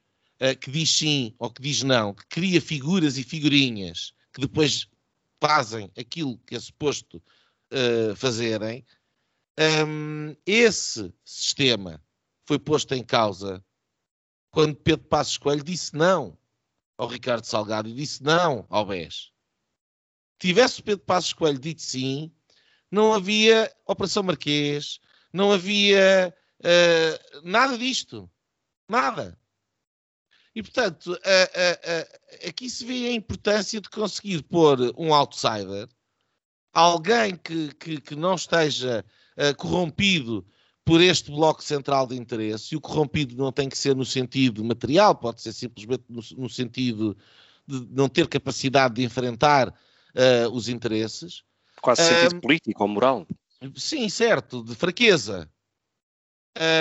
que 0.60 0.70
diz 0.70 0.90
sim 0.90 1.34
ou 1.38 1.50
que 1.50 1.60
diz 1.60 1.82
não, 1.82 2.14
que 2.14 2.26
cria 2.26 2.60
figuras 2.60 3.18
e 3.18 3.24
figurinhas 3.24 4.12
que 4.32 4.40
depois 4.40 4.88
fazem 5.40 5.90
aquilo 5.98 6.38
que 6.38 6.54
é 6.54 6.60
suposto 6.60 7.22
uh, 7.72 8.14
fazerem, 8.16 8.84
um, 9.86 10.36
esse 10.46 11.12
sistema 11.24 12.02
foi 12.46 12.58
posto 12.58 12.94
em 12.94 13.02
causa 13.02 13.64
quando 14.50 14.76
Pedro 14.76 15.06
Passos 15.06 15.36
Coelho 15.36 15.64
disse 15.64 15.94
não 15.94 16.38
ao 16.96 17.08
Ricardo 17.08 17.44
Salgado 17.44 17.88
e 17.88 17.94
disse 17.94 18.22
não 18.22 18.66
ao 18.68 18.86
BES. 18.86 19.32
Tivesse 20.38 20.82
Pedro 20.82 21.04
Passos 21.04 21.32
Coelho 21.32 21.58
dito 21.58 21.82
sim, 21.82 22.32
não 22.90 23.12
havia 23.12 23.72
Operação 23.86 24.22
Marquês, 24.22 25.00
não 25.32 25.52
havia 25.52 26.34
uh, 26.60 27.40
nada 27.42 27.76
disto. 27.76 28.30
Nada. 28.88 29.38
E, 30.54 30.62
portanto, 30.62 31.18
aqui 32.46 32.68
se 32.68 32.84
vê 32.84 33.08
a 33.08 33.12
importância 33.12 33.80
de 33.80 33.88
conseguir 33.88 34.42
pôr 34.42 34.92
um 34.96 35.14
outsider, 35.14 35.88
alguém 36.72 37.36
que, 37.36 37.74
que, 37.74 38.00
que 38.00 38.14
não 38.14 38.34
esteja 38.34 39.04
uh, 39.36 39.56
corrompido 39.56 40.46
por 40.84 41.00
este 41.00 41.30
bloco 41.30 41.62
central 41.62 42.06
de 42.06 42.16
interesse, 42.16 42.74
e 42.74 42.76
o 42.76 42.80
corrompido 42.80 43.36
não 43.36 43.52
tem 43.52 43.68
que 43.68 43.76
ser 43.76 43.94
no 43.94 44.06
sentido 44.06 44.64
material, 44.64 45.14
pode 45.14 45.42
ser 45.42 45.52
simplesmente 45.52 46.04
no, 46.08 46.22
no 46.36 46.48
sentido 46.48 47.16
de 47.66 47.86
não 47.90 48.08
ter 48.08 48.26
capacidade 48.26 48.94
de 48.94 49.04
enfrentar 49.04 49.68
uh, 49.68 50.50
os 50.50 50.68
interesses. 50.68 51.42
Quase 51.82 52.02
sentido 52.02 52.40
político 52.40 52.82
ou 52.82 52.88
moral. 52.88 53.26
Sim, 53.76 54.08
certo, 54.08 54.64
de 54.64 54.74
fraqueza. 54.74 55.48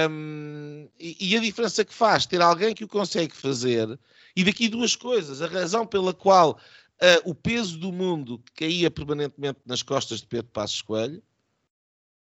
Um, 0.10 0.90
e, 1.00 1.32
e, 1.32 1.38
a 1.38 1.40
diferença 1.40 1.86
que 1.86 1.94
faz 1.94 2.26
ter 2.26 2.42
alguém 2.42 2.74
que 2.74 2.84
o 2.84 2.88
consegue 2.88 3.36
fazer, 3.36 4.00
e 4.36 4.44
daqui 4.44 4.68
duas 4.68 4.96
coisas: 4.96 5.40
a 5.40 5.48
razão 5.48 5.86
pela 5.86 6.16
qual 6.16 6.60
uh, 7.00 7.30
o 7.30 7.36
peso 7.36 7.78
do 7.78 7.92
mundo 7.92 8.42
caía 8.56 8.90
permanentemente 8.90 9.60
nas 9.68 9.84
costas 9.84 10.22
de 10.22 10.28
Pedro 10.28 10.50
Passos 10.52 10.82
Coelho, 10.82 11.22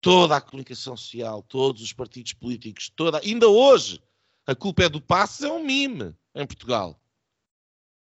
toda 0.00 0.36
a 0.36 0.40
comunicação 0.40 0.96
social, 0.96 1.42
todos 1.42 1.82
os 1.82 1.92
partidos 1.92 2.32
políticos, 2.32 2.90
toda, 2.96 3.20
ainda 3.22 3.46
hoje, 3.48 4.00
a 4.46 4.54
culpa 4.54 4.84
é 4.84 4.88
do 4.88 5.00
Passos, 5.00 5.44
é 5.44 5.52
um 5.52 5.62
mime 5.62 6.14
em 6.34 6.46
Portugal. 6.46 6.98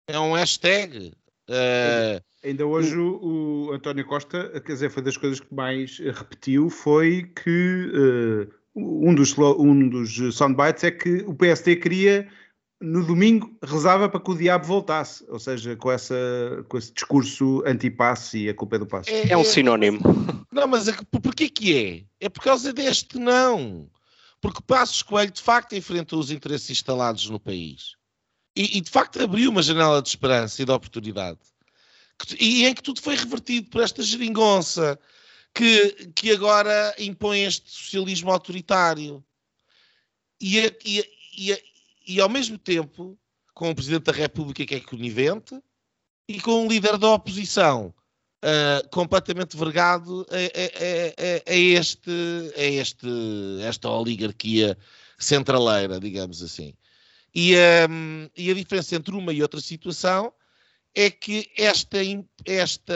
É 0.08 0.18
um 0.18 0.34
hashtag. 0.34 1.14
Uh, 1.50 2.24
ainda 2.42 2.66
hoje 2.66 2.98
o, 2.98 3.68
o, 3.68 3.74
António 3.74 4.06
Costa, 4.06 4.50
quer 4.62 4.74
dizer, 4.74 4.90
foi 4.90 5.04
das 5.04 5.18
coisas 5.18 5.42
que 5.42 5.54
mais 5.54 5.98
repetiu 6.00 6.70
foi 6.70 7.24
que 7.24 7.92
uh, 7.94 8.61
um 8.76 9.14
dos, 9.14 9.38
um 9.38 9.90
dos 9.90 10.36
soundbites 10.36 10.84
é 10.84 10.92
que 10.92 11.24
o 11.28 11.34
PSD 11.34 11.76
queria, 11.76 12.28
no 12.80 13.06
domingo, 13.06 13.56
rezava 13.64 14.08
para 14.08 14.20
que 14.20 14.32
o 14.32 14.38
diabo 14.38 14.66
voltasse, 14.66 15.26
ou 15.28 15.40
seja, 15.40 15.76
com, 15.76 15.92
essa, 15.92 16.16
com 16.68 16.78
esse 16.78 16.94
discurso 16.94 17.64
anti-passe 17.66 18.46
e 18.46 18.50
a 18.50 18.54
culpa 18.54 18.78
é 18.78 18.80
do 18.80 18.86
passe. 18.86 19.12
É, 19.12 19.32
é 19.32 19.38
um 19.38 19.44
sinónimo. 19.44 20.00
Não, 20.52 20.68
mas 20.68 20.88
é, 20.88 20.94
porquê 21.22 21.50
que 21.50 21.78
é? 21.78 22.26
É 22.26 22.30
por 22.30 22.44
causa 22.44 22.74
deste 22.74 23.18
não. 23.18 23.90
Porque 24.42 24.62
Passos 24.66 25.04
Coelho, 25.04 25.32
de 25.32 25.42
facto, 25.42 25.76
enfrentou 25.76 26.20
os 26.20 26.32
interesses 26.32 26.70
instalados 26.70 27.30
no 27.30 27.40
país. 27.40 27.96
E, 28.56 28.78
e 28.78 28.82
de 28.82 28.90
facto 28.90 29.22
abriu 29.22 29.50
uma 29.50 29.62
janela 29.62 30.02
de 30.02 30.10
esperança 30.10 30.62
e 30.62 30.66
de 30.66 30.72
oportunidade. 30.72 31.40
E 32.40 32.66
em 32.66 32.74
que 32.74 32.84
tudo 32.84 33.02
foi 33.02 33.16
revertido 33.16 33.70
por 33.70 33.82
esta 33.82 34.04
geringonça 34.04 35.00
que, 35.54 36.12
que 36.16 36.32
agora 36.32 36.96
impõe 36.98 37.44
este 37.44 37.70
socialismo 37.70 38.32
autoritário. 38.32 39.24
E, 40.40 40.60
e, 40.86 41.06
e, 41.38 41.64
e, 42.08 42.22
ao 42.22 42.30
mesmo 42.30 42.58
tempo, 42.58 43.18
com 43.54 43.70
o 43.70 43.76
Presidente 43.76 44.06
da 44.06 44.12
República 44.12 44.66
que 44.66 44.76
é 44.76 44.80
conivente 44.80 45.62
e 46.28 46.40
com 46.42 46.66
um 46.66 46.68
líder 46.68 46.98
da 46.98 47.10
oposição 47.10 47.94
uh, 48.44 48.90
completamente 48.90 49.56
vergado 49.56 50.26
a, 50.30 50.36
a, 50.36 51.50
a, 51.50 51.54
a, 51.54 51.56
este, 51.56 52.12
a 52.56 52.64
este, 52.64 53.08
esta 53.64 53.90
oligarquia 53.90 54.78
centraleira, 55.20 56.00
digamos 56.00 56.42
assim. 56.42 56.74
E, 57.34 57.56
um, 57.90 58.30
e 58.36 58.50
a 58.50 58.54
diferença 58.54 58.96
entre 58.96 59.16
uma 59.16 59.32
e 59.32 59.42
outra 59.42 59.62
situação 59.62 60.34
é 60.94 61.10
que 61.10 61.50
esta, 61.58 61.98
esta 62.46 62.94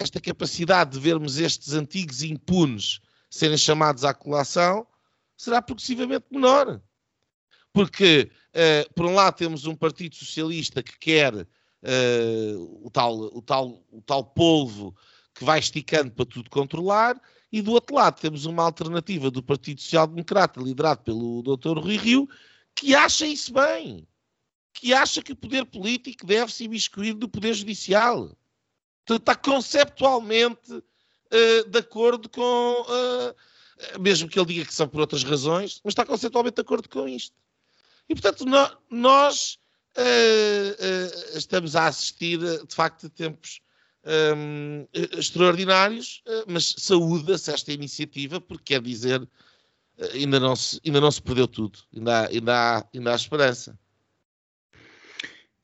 esta 0.00 0.20
capacidade 0.20 0.92
de 0.92 0.98
vermos 0.98 1.38
estes 1.38 1.74
antigos 1.74 2.22
impunes 2.22 3.00
serem 3.28 3.58
chamados 3.58 4.04
à 4.04 4.14
colação 4.14 4.86
será 5.36 5.60
progressivamente 5.60 6.24
menor. 6.30 6.80
Porque, 7.72 8.30
uh, 8.50 8.94
por 8.94 9.06
um 9.06 9.14
lado, 9.14 9.36
temos 9.36 9.66
um 9.66 9.76
Partido 9.76 10.16
Socialista 10.16 10.82
que 10.82 10.98
quer 10.98 11.34
uh, 11.34 12.86
o, 12.86 12.90
tal, 12.90 13.14
o, 13.18 13.42
tal, 13.42 13.84
o 13.90 14.02
tal 14.02 14.24
polvo 14.24 14.96
que 15.34 15.44
vai 15.44 15.58
esticando 15.58 16.10
para 16.12 16.26
tudo 16.26 16.50
controlar, 16.50 17.20
e 17.52 17.62
do 17.62 17.72
outro 17.72 17.94
lado 17.94 18.20
temos 18.20 18.46
uma 18.46 18.64
alternativa 18.64 19.30
do 19.30 19.42
Partido 19.42 19.80
Social 19.80 20.06
Democrata, 20.06 20.60
liderado 20.60 21.02
pelo 21.02 21.42
Dr. 21.42 21.78
Rui 21.78 21.96
Rio, 21.96 22.28
que 22.74 22.94
acha 22.94 23.26
isso 23.26 23.52
bem, 23.52 24.06
que 24.72 24.92
acha 24.92 25.22
que 25.22 25.32
o 25.32 25.36
poder 25.36 25.64
político 25.66 26.26
deve 26.26 26.52
se 26.52 26.64
imiscuir 26.64 27.14
do 27.14 27.28
poder 27.28 27.54
judicial. 27.54 28.36
Está 29.16 29.34
conceptualmente 29.34 30.72
uh, 30.72 31.68
de 31.68 31.78
acordo 31.78 32.28
com, 32.28 32.82
uh, 32.82 34.00
mesmo 34.00 34.28
que 34.28 34.38
ele 34.38 34.46
diga 34.46 34.64
que 34.64 34.74
são 34.74 34.88
por 34.88 35.00
outras 35.00 35.24
razões, 35.24 35.80
mas 35.84 35.92
está 35.92 36.04
conceptualmente 36.04 36.56
de 36.56 36.60
acordo 36.62 36.88
com 36.88 37.08
isto. 37.08 37.34
E, 38.08 38.14
portanto, 38.14 38.44
no, 38.44 38.78
nós 38.90 39.58
uh, 39.96 41.36
estamos 41.36 41.76
a 41.76 41.86
assistir, 41.86 42.38
de 42.38 42.74
facto, 42.74 43.06
a 43.06 43.10
tempos 43.10 43.60
um, 44.36 44.86
extraordinários, 44.92 46.22
mas 46.46 46.74
saúda-se 46.78 47.52
esta 47.52 47.72
iniciativa, 47.72 48.40
porque 48.40 48.74
quer 48.74 48.82
dizer, 48.82 49.28
ainda 50.14 50.40
não 50.40 50.56
se, 50.56 50.80
ainda 50.84 51.00
não 51.00 51.10
se 51.10 51.20
perdeu 51.20 51.46
tudo, 51.46 51.78
ainda 51.94 52.20
há, 52.20 52.28
ainda 52.28 52.54
há, 52.54 52.86
ainda 52.94 53.12
há 53.12 53.14
esperança. 53.14 53.78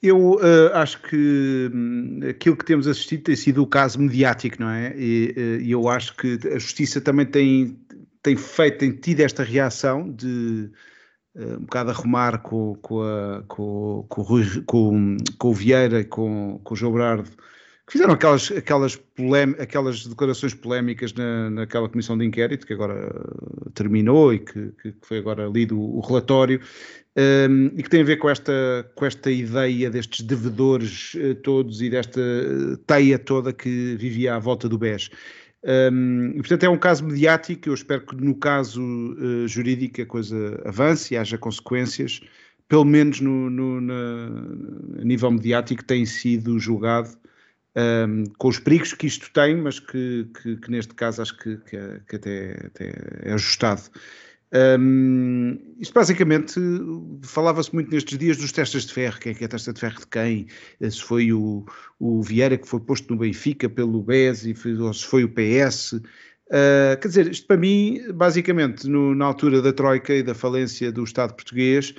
Eu 0.07 0.35
uh, 0.35 0.75
acho 0.75 1.03
que 1.03 1.71
hum, 1.75 2.21
aquilo 2.29 2.57
que 2.57 2.65
temos 2.65 2.87
assistido 2.87 3.25
tem 3.25 3.35
sido 3.35 3.63
o 3.63 3.67
caso 3.67 4.01
mediático, 4.01 4.57
não 4.61 4.71
é? 4.71 4.95
E 4.97 5.35
uh, 5.37 5.69
eu 5.69 5.89
acho 5.89 6.15
que 6.17 6.39
a 6.55 6.59
justiça 6.59 7.01
também 7.01 7.27
tem, 7.27 7.77
tem 8.23 8.37
feito, 8.37 8.79
tem 8.79 8.93
tido 8.93 9.21
esta 9.21 9.43
reação 9.43 10.09
de 10.13 10.71
uh, 11.35 11.55
um 11.55 11.65
bocado 11.65 11.91
arrumar 11.91 12.39
com, 12.39 12.77
com, 12.77 13.03
a, 13.03 13.43
com, 13.49 14.07
com, 14.09 14.25
com, 14.65 15.17
com 15.39 15.49
o 15.49 15.55
Vieira, 15.55 16.05
com, 16.05 16.61
com 16.63 16.75
o 16.75 16.77
João 16.77 16.93
Brardo, 16.93 17.29
que 17.87 17.93
fizeram 17.93 18.15
aquelas, 18.15 18.53
aquelas, 18.53 18.95
polém, 18.95 19.57
aquelas 19.59 20.07
declarações 20.07 20.55
polémicas 20.55 21.13
na, 21.15 21.51
naquela 21.51 21.89
comissão 21.89 22.17
de 22.17 22.25
inquérito 22.25 22.65
que 22.65 22.73
agora 22.73 23.13
terminou 23.75 24.33
e 24.33 24.39
que, 24.39 24.73
que 24.83 24.95
foi 25.03 25.19
agora 25.19 25.47
lido 25.47 25.81
o 25.81 26.01
relatório 26.01 26.61
um, 27.17 27.71
e 27.75 27.83
que 27.83 27.89
tem 27.89 28.03
a 28.03 28.05
ver 28.05 28.17
com 28.17 28.29
esta, 28.29 28.89
com 28.95 29.07
esta 29.07 29.31
ideia 29.31 29.91
destes 29.91 30.21
devedores 30.21 31.15
uh, 31.15 31.35
todos 31.37 31.81
e 31.81 31.89
desta 31.89 32.21
teia 32.87 33.19
toda 33.19 33.53
que 33.53 33.97
vivia 33.97 34.35
à 34.35 34.39
volta 34.39 34.69
do 34.69 34.77
BES. 34.77 35.11
Um, 35.65 36.29
e, 36.31 36.37
portanto, 36.37 36.65
é 36.65 36.69
um 36.69 36.77
caso 36.77 37.05
mediático. 37.05 37.69
Eu 37.69 37.75
espero 37.75 38.03
que 38.03 38.15
no 38.15 38.35
caso 38.35 38.83
uh, 38.83 39.49
jurídico 39.49 40.03
a 40.03 40.07
coisa 40.07 40.63
avance 40.65 41.15
e 41.15 41.17
haja 41.17 41.39
consequências. 41.39 42.21
Pelo 42.69 42.85
menos 42.85 43.21
no, 43.21 43.49
no 43.49 43.93
a 45.01 45.05
nível 45.05 45.31
mediático 45.31 45.85
tem 45.85 46.05
sido 46.05 46.59
julgado 46.59 47.11
um, 47.77 48.25
com 48.39 48.49
os 48.49 48.59
perigos 48.59 48.93
que 48.93 49.07
isto 49.07 49.31
tem, 49.33 49.57
mas 49.57 49.79
que, 49.79 50.27
que, 50.43 50.57
que 50.57 50.71
neste 50.71 50.95
caso 50.95 51.23
acho 51.23 51.37
que, 51.37 51.59
que, 51.59 51.77
é, 51.77 52.01
que 52.09 52.17
até, 52.17 52.67
até, 52.67 52.93
é 53.23 53.33
ajustado. 53.35 53.83
Um, 54.53 55.59
isto 55.79 55.93
basicamente 55.93 56.61
falava-se 57.23 57.75
muito 57.75 57.91
nestes 57.91 58.17
dias 58.17 58.37
dos 58.37 58.53
testes 58.53 58.85
de 58.87 58.93
ferro, 58.93 59.19
quem 59.19 59.33
é 59.33 59.35
que 59.35 59.45
é 59.45 59.49
testa 59.49 59.73
de 59.73 59.81
ferro 59.81 59.99
de 59.99 60.07
quem, 60.07 60.47
se 60.89 61.03
foi 61.03 61.33
o, 61.33 61.67
o 61.99 62.23
Vieira 62.23 62.57
que 62.57 62.69
foi 62.69 62.81
posto 62.81 63.13
no 63.13 63.19
Benfica 63.19 63.69
pelo 63.69 64.03
BES 64.03 64.47
ou 64.81 64.93
se 64.95 65.05
foi 65.05 65.25
o 65.25 65.29
PS. 65.29 65.93
Uh, 65.93 66.03
ah, 66.93 66.97
quer 66.97 67.09
dizer, 67.09 67.31
isto 67.31 67.47
para 67.47 67.57
mim, 67.57 68.01
basicamente, 68.15 68.89
no, 68.89 69.15
na 69.15 69.25
altura 69.25 69.61
da 69.61 69.73
Troika 69.73 70.15
e 70.15 70.23
da 70.23 70.35
falência 70.35 70.93
do 70.93 71.03
Estado 71.03 71.35
português, 71.35 71.93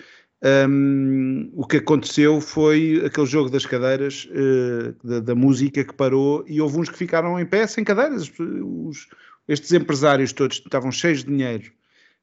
um, 0.69 1.49
o 1.53 1.65
que 1.65 1.77
aconteceu 1.77 2.39
foi 2.39 3.01
aquele 3.05 3.25
jogo 3.25 3.49
das 3.49 3.65
cadeiras, 3.65 4.29
uh, 4.31 4.95
da, 5.05 5.19
da, 5.19 5.35
música 5.35 5.83
que 5.83 5.93
parou 5.93 6.45
e 6.47 6.61
houve 6.61 6.77
uns 6.77 6.89
que 6.89 6.97
ficaram 6.97 7.39
em 7.39 7.45
pé 7.45 7.65
sem 7.67 7.83
cadeiras. 7.83 8.31
Os, 8.39 9.07
estes 9.47 9.73
empresários 9.73 10.31
todos 10.31 10.57
estavam 10.57 10.91
cheios 10.91 11.23
de 11.23 11.31
dinheiro, 11.31 11.71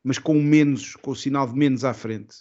mas 0.04 0.18
com 0.18 0.34
menos, 0.34 0.94
com 0.96 1.10
o 1.12 1.16
sinal 1.16 1.48
de 1.48 1.54
menos 1.54 1.84
à 1.84 1.94
frente. 1.94 2.36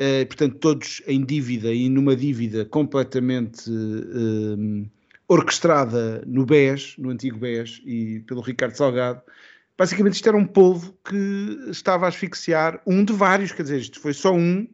Uh, 0.00 0.26
portanto, 0.26 0.56
todos 0.58 1.02
em 1.06 1.24
dívida 1.24 1.72
e 1.72 1.88
numa 1.88 2.16
dívida 2.16 2.64
completamente 2.64 3.70
uh, 3.70 4.90
orquestrada 5.28 6.22
no 6.26 6.46
BES, 6.46 6.96
no 6.98 7.10
antigo 7.10 7.38
BES, 7.38 7.82
e 7.84 8.20
pelo 8.20 8.40
Ricardo 8.40 8.76
Salgado. 8.76 9.20
Basicamente, 9.76 10.14
isto 10.14 10.28
era 10.28 10.36
um 10.36 10.46
povo 10.46 10.96
que 11.04 11.58
estava 11.68 12.06
a 12.06 12.08
asfixiar 12.08 12.80
um 12.86 13.04
de 13.04 13.12
vários, 13.12 13.52
quer 13.52 13.64
dizer, 13.64 13.80
isto 13.80 14.00
foi 14.00 14.12
só 14.12 14.32
um 14.32 14.66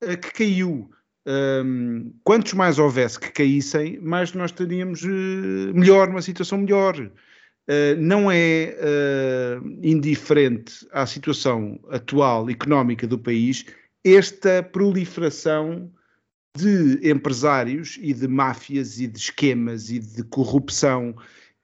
eh, 0.00 0.16
que 0.16 0.32
caiu. 0.32 0.90
Um, 1.28 2.12
quantos 2.22 2.52
mais 2.52 2.78
houvesse 2.78 3.18
que 3.18 3.32
caíssem, 3.32 3.98
mais 4.00 4.32
nós 4.32 4.52
teríamos 4.52 5.02
uh, 5.02 5.74
melhor, 5.74 6.08
uma 6.08 6.22
situação 6.22 6.58
melhor. 6.58 7.10
Uh, 7.68 7.98
não 7.98 8.30
é 8.30 8.76
uh, 8.78 9.78
indiferente 9.82 10.86
à 10.92 11.04
situação 11.04 11.80
atual 11.90 12.48
económica 12.48 13.08
do 13.08 13.18
país 13.18 13.64
esta 14.04 14.62
proliferação 14.62 15.90
de 16.56 17.10
empresários 17.10 17.98
e 18.00 18.14
de 18.14 18.28
máfias 18.28 19.00
e 19.00 19.08
de 19.08 19.18
esquemas 19.18 19.90
e 19.90 19.98
de 19.98 20.22
corrupção 20.22 21.14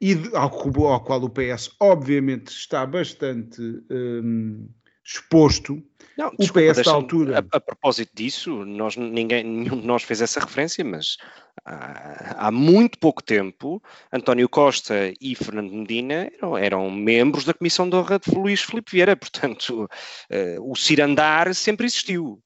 e 0.00 0.16
de, 0.16 0.34
ao, 0.34 0.50
ao, 0.88 1.04
qual 1.04 1.22
o 1.22 1.30
PS 1.30 1.70
obviamente 1.78 2.48
está 2.48 2.84
bastante 2.84 3.62
um, 3.88 4.68
exposto 5.04 5.82
não, 6.16 6.28
o 6.28 6.36
desculpa, 6.38 6.74
PS 6.74 6.84
da 6.84 6.92
altura. 6.92 7.38
A, 7.38 7.56
a, 7.56 7.60
propósito 7.60 8.10
disso, 8.14 8.64
nós, 8.64 8.96
ninguém, 8.96 9.42
nenhum 9.42 9.80
de 9.80 9.86
nós 9.86 10.02
fez 10.02 10.20
essa 10.20 10.40
referência, 10.40 10.84
mas 10.84 11.16
há, 11.64 12.48
há, 12.48 12.50
muito 12.50 12.98
pouco 12.98 13.22
tempo, 13.22 13.82
António 14.12 14.48
Costa 14.48 15.12
e 15.20 15.34
Fernando 15.34 15.72
Medina 15.72 16.30
eram, 16.36 16.58
eram 16.58 16.90
membros 16.90 17.44
da 17.44 17.54
Comissão 17.54 17.88
de 17.88 17.96
Honra 17.96 18.18
de 18.18 18.34
Luís 18.34 18.62
Filipe 18.62 18.92
Vieira, 18.92 19.16
portanto, 19.16 19.84
uh, 19.84 20.70
o 20.70 20.76
cirandar 20.76 21.54
sempre 21.54 21.86
existiu. 21.86 22.42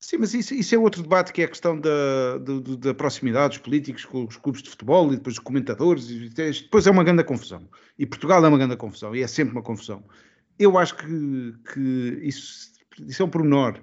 Sim, 0.00 0.18
mas 0.18 0.34
isso, 0.34 0.52
isso, 0.52 0.74
é 0.74 0.78
outro 0.78 1.02
debate 1.02 1.32
que 1.32 1.40
é 1.40 1.46
a 1.46 1.48
questão 1.48 1.80
da, 1.80 2.36
da, 2.36 2.76
da, 2.78 2.94
proximidade 2.94 3.54
dos 3.54 3.64
políticos 3.64 4.04
com 4.04 4.26
os 4.26 4.36
clubes 4.36 4.62
de 4.62 4.68
futebol 4.68 5.10
e 5.10 5.16
depois 5.16 5.36
os 5.36 5.42
comentadores. 5.42 6.10
E 6.10 6.28
depois 6.28 6.86
é 6.86 6.90
uma 6.90 7.02
grande 7.02 7.24
confusão. 7.24 7.66
E 7.98 8.04
Portugal 8.04 8.44
é 8.44 8.48
uma 8.48 8.58
grande 8.58 8.76
confusão 8.76 9.16
e 9.16 9.22
é 9.22 9.26
sempre 9.26 9.54
uma 9.54 9.62
confusão. 9.62 10.04
Eu 10.58 10.78
acho 10.78 10.96
que, 10.96 11.54
que 11.72 12.20
isso 12.22 12.74
isso 13.08 13.22
é 13.22 13.24
um 13.24 13.28
pormenor. 13.28 13.78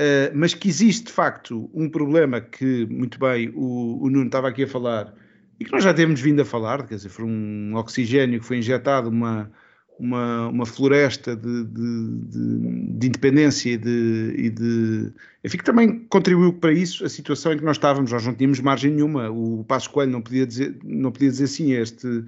Uh, 0.00 0.32
mas 0.34 0.54
que 0.54 0.68
existe 0.68 1.06
de 1.06 1.12
facto 1.12 1.70
um 1.74 1.88
problema 1.88 2.40
que, 2.40 2.86
muito 2.86 3.18
bem, 3.18 3.50
o, 3.54 4.02
o 4.02 4.08
Nuno 4.08 4.26
estava 4.26 4.48
aqui 4.48 4.64
a 4.64 4.66
falar 4.66 5.12
e 5.58 5.64
que 5.64 5.72
nós 5.72 5.84
já 5.84 5.92
temos 5.92 6.20
vindo 6.20 6.40
a 6.40 6.44
falar, 6.44 6.86
quer 6.86 6.94
dizer, 6.94 7.10
foi 7.10 7.26
um 7.26 7.74
oxigênio 7.74 8.40
que 8.40 8.46
foi 8.46 8.56
injetado, 8.56 9.10
uma, 9.10 9.50
uma, 9.98 10.48
uma 10.48 10.64
floresta 10.64 11.36
de, 11.36 11.64
de, 11.64 12.08
de, 12.28 12.98
de 12.98 13.06
independência 13.08 13.72
e 13.72 13.76
de, 13.76 14.34
e 14.38 14.48
de. 14.48 15.12
Enfim, 15.44 15.58
que 15.58 15.64
também 15.64 15.98
contribuiu 16.08 16.54
para 16.54 16.72
isso 16.72 17.04
a 17.04 17.08
situação 17.10 17.52
em 17.52 17.58
que 17.58 17.64
nós 17.64 17.76
estávamos, 17.76 18.10
nós 18.10 18.24
não 18.24 18.34
tínhamos 18.34 18.58
margem 18.60 18.90
nenhuma. 18.90 19.28
O 19.28 19.62
Passo 19.64 19.90
Coelho 19.90 20.10
não 20.10 20.22
podia 20.22 20.46
dizer, 20.46 20.78
não 20.82 21.12
podia 21.12 21.28
dizer 21.28 21.46
sim 21.46 21.74
a 21.74 21.82
este 21.82 22.24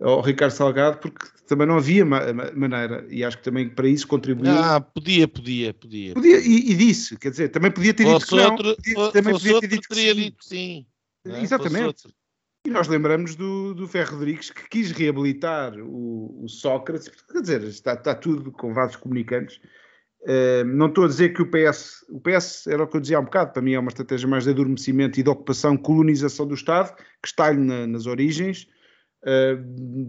ao 0.00 0.20
Ricardo 0.20 0.52
Salgado, 0.52 0.98
porque 0.98 1.26
também 1.46 1.66
não 1.66 1.78
havia 1.78 2.04
ma 2.04 2.20
maneira, 2.54 3.06
e 3.08 3.24
acho 3.24 3.38
que 3.38 3.44
também 3.44 3.68
para 3.68 3.88
isso 3.88 4.06
contribuiu. 4.06 4.52
Ah, 4.52 4.80
podia, 4.80 5.26
podia, 5.26 5.72
podia. 5.72 6.14
Podia, 6.14 6.38
e, 6.38 6.70
e 6.70 6.74
disse, 6.74 7.16
quer 7.16 7.30
dizer, 7.30 7.48
também 7.48 7.70
podia 7.70 7.94
ter 7.94 8.04
dito 8.04 8.26
que 8.26 8.36
não. 8.36 8.56
Podia, 8.56 9.12
também 9.12 9.32
podia 9.32 9.60
ter 9.60 9.68
dito 9.68 9.88
que 9.88 9.94
sim. 9.94 10.14
Dito 10.14 10.44
sim 10.44 10.86
é? 11.26 11.42
Exatamente. 11.42 12.08
E 12.64 12.70
nós 12.70 12.88
lembramos 12.88 13.36
do, 13.36 13.74
do 13.74 13.86
Ferro 13.86 14.14
Rodrigues 14.14 14.50
que 14.50 14.68
quis 14.68 14.90
reabilitar 14.90 15.78
o, 15.78 16.44
o 16.44 16.48
Sócrates, 16.48 17.08
quer 17.08 17.40
dizer, 17.40 17.62
está, 17.62 17.94
está 17.94 18.14
tudo 18.14 18.50
com 18.50 18.74
vasos 18.74 18.96
comunicantes. 18.96 19.60
Uh, 20.22 20.64
não 20.64 20.88
estou 20.88 21.04
a 21.04 21.08
dizer 21.08 21.32
que 21.32 21.42
o 21.42 21.46
PS, 21.46 22.04
o 22.10 22.20
PS 22.20 22.66
era 22.66 22.82
o 22.82 22.88
que 22.88 22.96
eu 22.96 23.00
dizia 23.00 23.18
há 23.18 23.20
um 23.20 23.24
bocado, 23.24 23.52
para 23.52 23.62
mim 23.62 23.74
é 23.74 23.78
uma 23.78 23.90
estratégia 23.90 24.26
mais 24.26 24.42
de 24.42 24.50
adormecimento 24.50 25.20
e 25.20 25.22
de 25.22 25.30
ocupação, 25.30 25.76
colonização 25.76 26.44
do 26.44 26.54
Estado, 26.54 26.96
que 26.96 27.28
está-lhe 27.28 27.60
na, 27.60 27.86
nas 27.86 28.06
origens, 28.06 28.66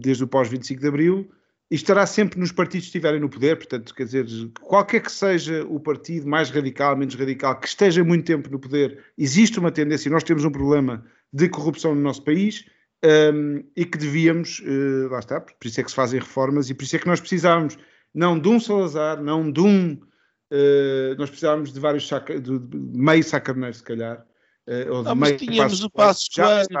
desde 0.00 0.24
o 0.24 0.28
pós-25 0.28 0.78
de 0.78 0.86
Abril, 0.86 1.30
e 1.70 1.74
estará 1.74 2.06
sempre 2.06 2.38
nos 2.38 2.50
partidos 2.50 2.86
que 2.86 2.96
estiverem 2.96 3.20
no 3.20 3.28
poder, 3.28 3.56
portanto, 3.56 3.94
quer 3.94 4.04
dizer, 4.04 4.26
qualquer 4.60 5.00
que 5.00 5.12
seja 5.12 5.64
o 5.68 5.78
partido 5.78 6.26
mais 6.26 6.50
radical, 6.50 6.96
menos 6.96 7.14
radical, 7.14 7.60
que 7.60 7.68
esteja 7.68 8.02
muito 8.02 8.24
tempo 8.24 8.50
no 8.50 8.58
poder, 8.58 9.04
existe 9.18 9.58
uma 9.58 9.70
tendência, 9.70 10.10
nós 10.10 10.24
temos 10.24 10.44
um 10.44 10.50
problema 10.50 11.04
de 11.32 11.48
corrupção 11.48 11.94
no 11.94 12.00
nosso 12.00 12.24
país 12.24 12.64
um, 13.04 13.62
e 13.76 13.84
que 13.84 13.98
devíamos, 13.98 14.60
uh, 14.60 15.08
lá 15.10 15.18
está, 15.18 15.40
por 15.40 15.66
isso 15.66 15.80
é 15.80 15.84
que 15.84 15.90
se 15.90 15.96
fazem 15.96 16.20
reformas 16.20 16.70
e 16.70 16.74
por 16.74 16.84
isso 16.84 16.96
é 16.96 16.98
que 16.98 17.06
nós 17.06 17.20
precisávamos 17.20 17.76
não 18.14 18.38
de 18.38 18.48
um 18.48 18.58
Salazar, 18.58 19.22
não 19.22 19.52
de 19.52 19.60
um, 19.60 19.92
uh, 19.92 21.14
nós 21.18 21.28
precisávamos 21.28 21.72
de 21.72 21.78
vários, 21.78 22.08
saca, 22.08 22.40
de, 22.40 22.58
de 22.58 22.78
meio 22.78 23.22
sacarneiro 23.22 23.74
se 23.74 23.82
calhar, 23.82 24.24
uh, 24.66 24.90
ou 24.90 25.02
de 25.02 25.08
não, 25.08 25.14
meio 25.14 25.34
mas 25.34 25.36
tínhamos 25.36 25.84
o 25.84 25.90
passo 25.90 26.28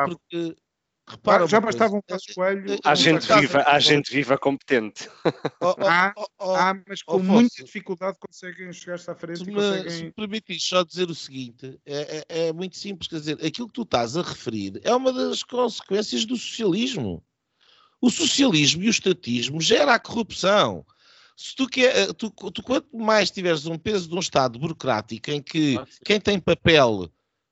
porque 0.06 0.56
repara 1.08 1.44
Ah, 1.44 1.46
já 1.46 1.60
bastava 1.60 1.96
um 1.96 2.00
Passos 2.02 2.34
Coelho. 2.34 2.72
Eh, 2.72 2.78
Há 2.84 2.92
eh, 2.92 2.96
gente 2.96 3.26
Casa- 3.26 3.40
viva, 3.40 3.62
há 3.66 3.78
gente 3.80 4.12
viva 4.12 4.38
competente. 4.38 5.08
Oh, 5.24 5.30
oh, 5.60 5.74
Ah, 5.86 6.12
oh, 6.16 6.26
oh, 6.38 6.54
Ah, 6.54 6.74
mas 6.86 7.02
com 7.02 7.16
Oh, 7.16 7.18
muita 7.18 7.64
dificuldade 7.64 8.16
conseguem 8.18 8.72
chegar-se 8.72 9.10
à 9.10 9.14
frente 9.14 9.38
Se 9.38 9.44
e 9.44 9.46
me, 9.46 9.52
se 9.62 9.70
me 9.70 9.82
conseguem. 9.84 10.10
permites 10.12 10.62
só 10.64 10.82
dizer 10.84 11.08
o 11.10 11.14
seguinte, 11.14 11.80
é, 11.84 12.24
é- 12.28 12.46
é 12.48 12.52
muito 12.52 12.76
simples, 12.76 13.08
quer 13.08 13.18
dizer, 13.20 13.44
aquilo 13.44 13.66
que 13.68 13.74
tu 13.74 13.82
estás 13.82 14.16
a 14.16 14.22
referir 14.22 14.80
é 14.84 14.94
uma 14.94 15.12
das 15.12 15.42
consequências 15.42 16.24
do 16.24 16.36
socialismo. 16.36 17.22
O 18.00 18.10
socialismo 18.10 18.82
e 18.84 18.86
o 18.88 18.90
estatismo 18.90 19.60
gera 19.60 19.94
a 19.94 19.98
corrupção. 19.98 20.84
Se 21.36 21.54
tu, 21.54 21.66
quer, 21.68 22.12
tu, 22.14 22.30
tu 22.30 22.62
quanto 22.62 22.96
mais 22.96 23.30
tiveres 23.30 23.64
um 23.66 23.78
peso 23.78 24.08
de 24.08 24.14
um 24.14 24.18
Estado 24.18 24.58
burocrático 24.58 25.30
em 25.30 25.40
que 25.42 25.72
sim. 25.76 25.84
quem 26.04 26.20
tem 26.20 26.38
papel 26.38 27.08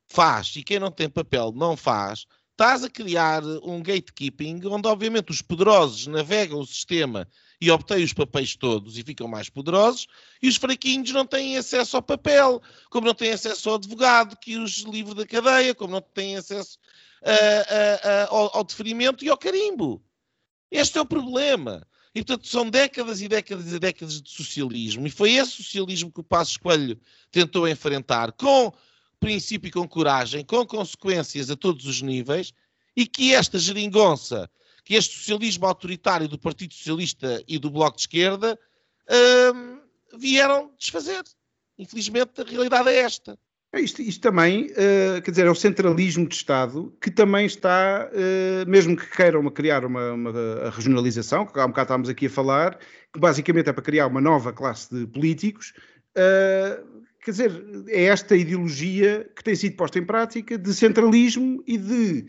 faz 0.08 0.54
e 0.56 0.62
quem 0.62 0.78
não 0.78 0.90
tem 0.90 1.08
papel 1.08 1.52
não 1.52 1.76
faz, 1.76 2.26
estás 2.56 2.82
a 2.82 2.88
criar 2.88 3.44
um 3.62 3.82
gatekeeping 3.82 4.62
onde, 4.64 4.88
obviamente, 4.88 5.30
os 5.30 5.42
poderosos 5.42 6.06
navegam 6.06 6.58
o 6.58 6.66
sistema 6.66 7.28
e 7.60 7.70
obtêm 7.70 8.02
os 8.02 8.14
papéis 8.14 8.56
todos 8.56 8.96
e 8.96 9.02
ficam 9.02 9.28
mais 9.28 9.50
poderosos, 9.50 10.06
e 10.42 10.48
os 10.48 10.56
fraquinhos 10.56 11.10
não 11.12 11.26
têm 11.26 11.58
acesso 11.58 11.96
ao 11.96 12.02
papel, 12.02 12.62
como 12.90 13.06
não 13.06 13.14
têm 13.14 13.32
acesso 13.32 13.68
ao 13.68 13.76
advogado 13.76 14.36
que 14.36 14.56
os 14.56 14.78
livre 14.78 15.14
da 15.14 15.26
cadeia, 15.26 15.74
como 15.74 15.92
não 15.92 16.00
têm 16.00 16.36
acesso 16.36 16.78
ah, 17.22 17.30
ah, 17.30 18.00
ah, 18.02 18.26
ao, 18.30 18.56
ao 18.56 18.64
deferimento 18.64 19.22
e 19.22 19.28
ao 19.28 19.36
carimbo. 19.36 20.02
Este 20.70 20.96
é 20.96 21.00
o 21.00 21.06
problema. 21.06 21.86
E, 22.14 22.24
portanto, 22.24 22.48
são 22.48 22.70
décadas 22.70 23.20
e 23.20 23.28
décadas 23.28 23.70
e 23.70 23.78
décadas 23.78 24.22
de 24.22 24.30
socialismo. 24.30 25.06
E 25.06 25.10
foi 25.10 25.32
esse 25.32 25.52
socialismo 25.52 26.10
que 26.10 26.20
o 26.20 26.24
Passos 26.24 26.56
Coelho 26.56 26.98
tentou 27.30 27.68
enfrentar 27.68 28.32
com 28.32 28.72
princípio 29.20 29.68
e 29.68 29.70
com 29.70 29.86
coragem, 29.88 30.44
com 30.44 30.64
consequências 30.66 31.50
a 31.50 31.56
todos 31.56 31.86
os 31.86 32.02
níveis, 32.02 32.52
e 32.96 33.06
que 33.06 33.34
esta 33.34 33.58
geringonça, 33.58 34.50
que 34.84 34.94
este 34.94 35.18
socialismo 35.18 35.66
autoritário 35.66 36.28
do 36.28 36.38
Partido 36.38 36.72
Socialista 36.72 37.42
e 37.46 37.58
do 37.58 37.70
Bloco 37.70 37.96
de 37.96 38.02
Esquerda 38.02 38.58
hum, 39.54 39.80
vieram 40.18 40.72
desfazer. 40.78 41.22
Infelizmente, 41.78 42.40
a 42.40 42.44
realidade 42.44 42.88
é 42.88 42.98
esta. 42.98 43.38
É, 43.72 43.80
Isto, 43.80 44.00
isto 44.00 44.20
também, 44.22 44.70
eh, 44.76 45.20
quer 45.22 45.30
dizer, 45.30 45.46
é 45.46 45.50
o 45.50 45.54
centralismo 45.54 46.26
de 46.26 46.34
Estado 46.34 46.96
que 47.02 47.10
também 47.10 47.44
está, 47.44 48.08
eh, 48.12 48.64
mesmo 48.66 48.96
que 48.96 49.06
queiram 49.10 49.44
criar 49.50 49.84
uma, 49.84 50.12
uma 50.12 50.70
regionalização, 50.70 51.44
que 51.44 51.58
há 51.58 51.64
um 51.64 51.68
bocado 51.68 51.86
estávamos 51.86 52.08
aqui 52.08 52.26
a 52.26 52.30
falar, 52.30 52.78
que 53.12 53.20
basicamente 53.20 53.68
é 53.68 53.72
para 53.72 53.82
criar 53.82 54.06
uma 54.06 54.20
nova 54.20 54.52
classe 54.52 54.94
de 54.94 55.06
políticos, 55.06 55.74
eh, 56.14 56.80
quer 57.26 57.32
dizer, 57.32 57.84
é 57.88 58.04
esta 58.04 58.36
ideologia 58.36 59.28
que 59.34 59.42
tem 59.42 59.56
sido 59.56 59.74
posta 59.74 59.98
em 59.98 60.04
prática 60.04 60.56
de 60.56 60.72
centralismo 60.72 61.60
e 61.66 61.76
de 61.76 62.26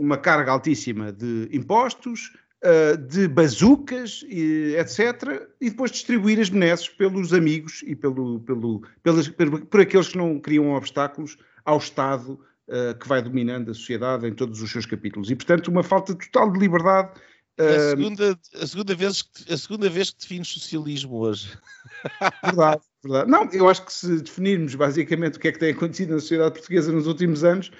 uma 0.00 0.16
carga 0.16 0.52
altíssima 0.52 1.10
de 1.12 1.48
impostos, 1.50 2.32
uh, 2.62 2.96
de 2.96 3.26
bazucas, 3.26 4.24
etc., 4.28 5.48
e 5.60 5.68
depois 5.68 5.90
distribuir 5.90 6.38
as 6.38 6.48
benesses 6.48 6.88
pelos 6.88 7.32
amigos 7.32 7.82
e 7.84 7.96
pelo, 7.96 8.38
pelo, 8.40 8.82
pelas, 9.02 9.26
por, 9.28 9.80
aqueles 9.80 10.06
que 10.06 10.16
não 10.16 10.38
criam 10.38 10.70
obstáculos 10.70 11.36
ao 11.64 11.78
Estado 11.78 12.38
uh, 12.68 12.96
que 12.96 13.08
vai 13.08 13.20
dominando 13.20 13.72
a 13.72 13.74
sociedade 13.74 14.28
em 14.28 14.32
todos 14.32 14.62
os 14.62 14.70
seus 14.70 14.86
capítulos. 14.86 15.28
E, 15.28 15.34
portanto, 15.34 15.66
uma 15.66 15.82
falta 15.82 16.14
total 16.14 16.52
de 16.52 16.60
liberdade. 16.60 17.10
A 17.58 17.64
uh, 17.64 17.90
segunda, 17.90 18.38
a, 18.62 18.66
segunda 18.68 18.94
vez 18.94 19.22
que, 19.22 19.52
a 19.52 19.56
segunda 19.56 19.90
vez 19.90 20.10
que 20.10 20.20
defines 20.20 20.46
socialismo 20.46 21.16
hoje. 21.16 21.50
Verdade, 22.44 22.82
verdade. 23.04 23.30
Não, 23.30 23.48
eu 23.52 23.68
acho 23.68 23.84
que 23.84 23.92
se 23.92 24.20
definirmos 24.20 24.74
basicamente 24.74 25.36
o 25.36 25.40
que 25.40 25.48
é 25.48 25.52
que 25.52 25.58
tem 25.58 25.72
acontecido 25.72 26.14
na 26.14 26.20
sociedade 26.20 26.54
portuguesa 26.54 26.90
nos 26.90 27.06
últimos 27.06 27.44
anos, 27.44 27.70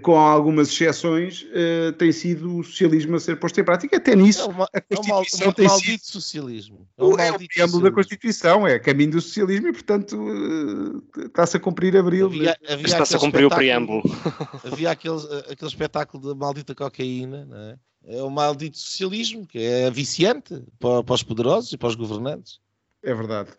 com 0.00 0.16
algumas 0.16 0.68
exceções, 0.68 1.42
uh, 1.42 1.92
tem 1.92 2.10
sido 2.12 2.58
o 2.58 2.64
socialismo 2.64 3.16
a 3.16 3.20
ser 3.20 3.36
posto 3.36 3.60
em 3.60 3.64
prática. 3.64 3.96
Até 3.96 4.16
nisso, 4.16 4.42
É, 4.42 4.46
uma, 4.46 4.64
a 4.64 4.78
é 4.78 4.80
Constituição 4.80 5.48
um 5.48 5.52
tem 5.52 5.66
maldito 5.66 6.06
sido. 6.06 6.12
socialismo. 6.12 6.88
É 6.96 7.02
o 7.04 7.16
maldito 7.16 7.54
preâmbulo 7.54 7.82
da. 7.82 7.90
Constituição, 7.92 8.66
é 8.66 8.78
caminho 8.78 9.10
do 9.12 9.20
socialismo 9.20 9.68
e, 9.68 9.72
portanto, 9.72 10.16
uh, 10.16 11.26
está-se 11.26 11.58
a 11.58 11.60
cumprir 11.60 11.94
abril. 11.96 12.26
Havia, 12.26 12.56
havia 12.66 12.86
Está-se 12.86 13.16
a 13.16 13.18
cumprir 13.18 13.44
o 13.44 13.50
preâmbulo. 13.50 14.02
Havia 14.64 14.90
aquele, 14.90 15.20
aquele 15.50 15.68
espetáculo 15.68 16.28
da 16.28 16.34
maldita 16.34 16.74
cocaína, 16.74 17.44
não 17.44 17.56
é? 17.58 17.76
É 18.04 18.22
o 18.22 18.30
maldito 18.30 18.78
socialismo, 18.78 19.46
que 19.46 19.58
é 19.58 19.88
viciante 19.90 20.60
para, 20.80 21.04
para 21.04 21.14
os 21.14 21.22
poderosos 21.22 21.72
e 21.72 21.78
para 21.78 21.88
os 21.88 21.94
governantes. 21.94 22.58
É 23.02 23.14
verdade. 23.14 23.50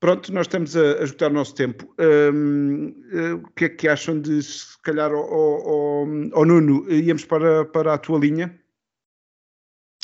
Pronto, 0.00 0.32
nós 0.32 0.46
estamos 0.46 0.76
a, 0.76 0.80
a 0.80 1.26
o 1.26 1.32
nosso 1.32 1.54
tempo. 1.54 1.92
Hum, 1.98 2.94
uh, 3.12 3.34
o 3.34 3.50
que 3.52 3.64
é 3.64 3.68
que 3.68 3.88
acham 3.88 4.20
de, 4.20 4.40
se 4.42 4.80
calhar, 4.82 5.10
ao, 5.10 5.18
ao, 5.18 6.06
ao 6.32 6.44
Nuno, 6.44 6.90
íamos 6.90 7.24
para, 7.24 7.64
para 7.64 7.94
a 7.94 7.98
tua 7.98 8.18
linha? 8.18 8.56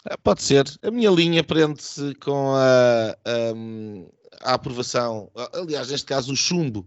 Ah, 0.04 0.18
Pode 0.18 0.42
ser. 0.42 0.64
A 0.82 0.90
minha 0.90 1.10
linha 1.10 1.44
prende-se 1.44 2.14
com 2.16 2.54
a, 2.54 3.16
a, 3.24 4.50
a 4.50 4.54
aprovação, 4.54 5.30
aliás, 5.52 5.90
neste 5.90 6.06
caso, 6.06 6.32
o 6.32 6.36
chumbo 6.36 6.84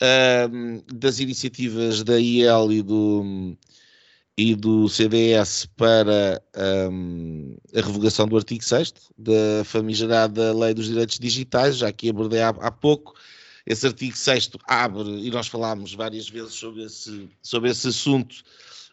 ahm, 0.00 0.80
das 0.92 1.20
iniciativas 1.20 2.02
da 2.02 2.18
IEL 2.18 2.72
e 2.72 2.82
do, 2.82 3.56
e 4.36 4.54
do 4.54 4.88
CDS 4.88 5.66
para 5.76 6.42
ahm, 6.56 7.54
a 7.74 7.80
revogação 7.80 8.26
do 8.26 8.36
artigo 8.36 8.64
6 8.64 8.94
da 9.18 9.64
famigerada 9.64 10.54
Lei 10.54 10.72
dos 10.72 10.86
Direitos 10.86 11.18
Digitais, 11.18 11.76
já 11.76 11.92
que 11.92 12.08
abordei 12.08 12.40
há, 12.40 12.48
há 12.48 12.70
pouco. 12.70 13.14
Esse 13.66 13.86
artigo 13.86 14.16
6 14.16 14.50
abre, 14.66 15.26
e 15.26 15.30
nós 15.30 15.46
falámos 15.46 15.94
várias 15.94 16.28
vezes 16.28 16.54
sobre 16.54 16.84
esse, 16.84 17.28
sobre 17.40 17.70
esse 17.70 17.88
assunto 17.88 18.36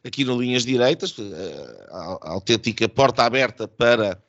aqui 0.03 0.23
no 0.23 0.39
Linhas 0.39 0.63
Direitas, 0.63 1.15
eh, 1.17 1.87
a, 1.89 1.97
a 2.21 2.29
autêntica 2.31 2.87
porta 2.87 3.23
aberta 3.23 3.67
para 3.67 4.21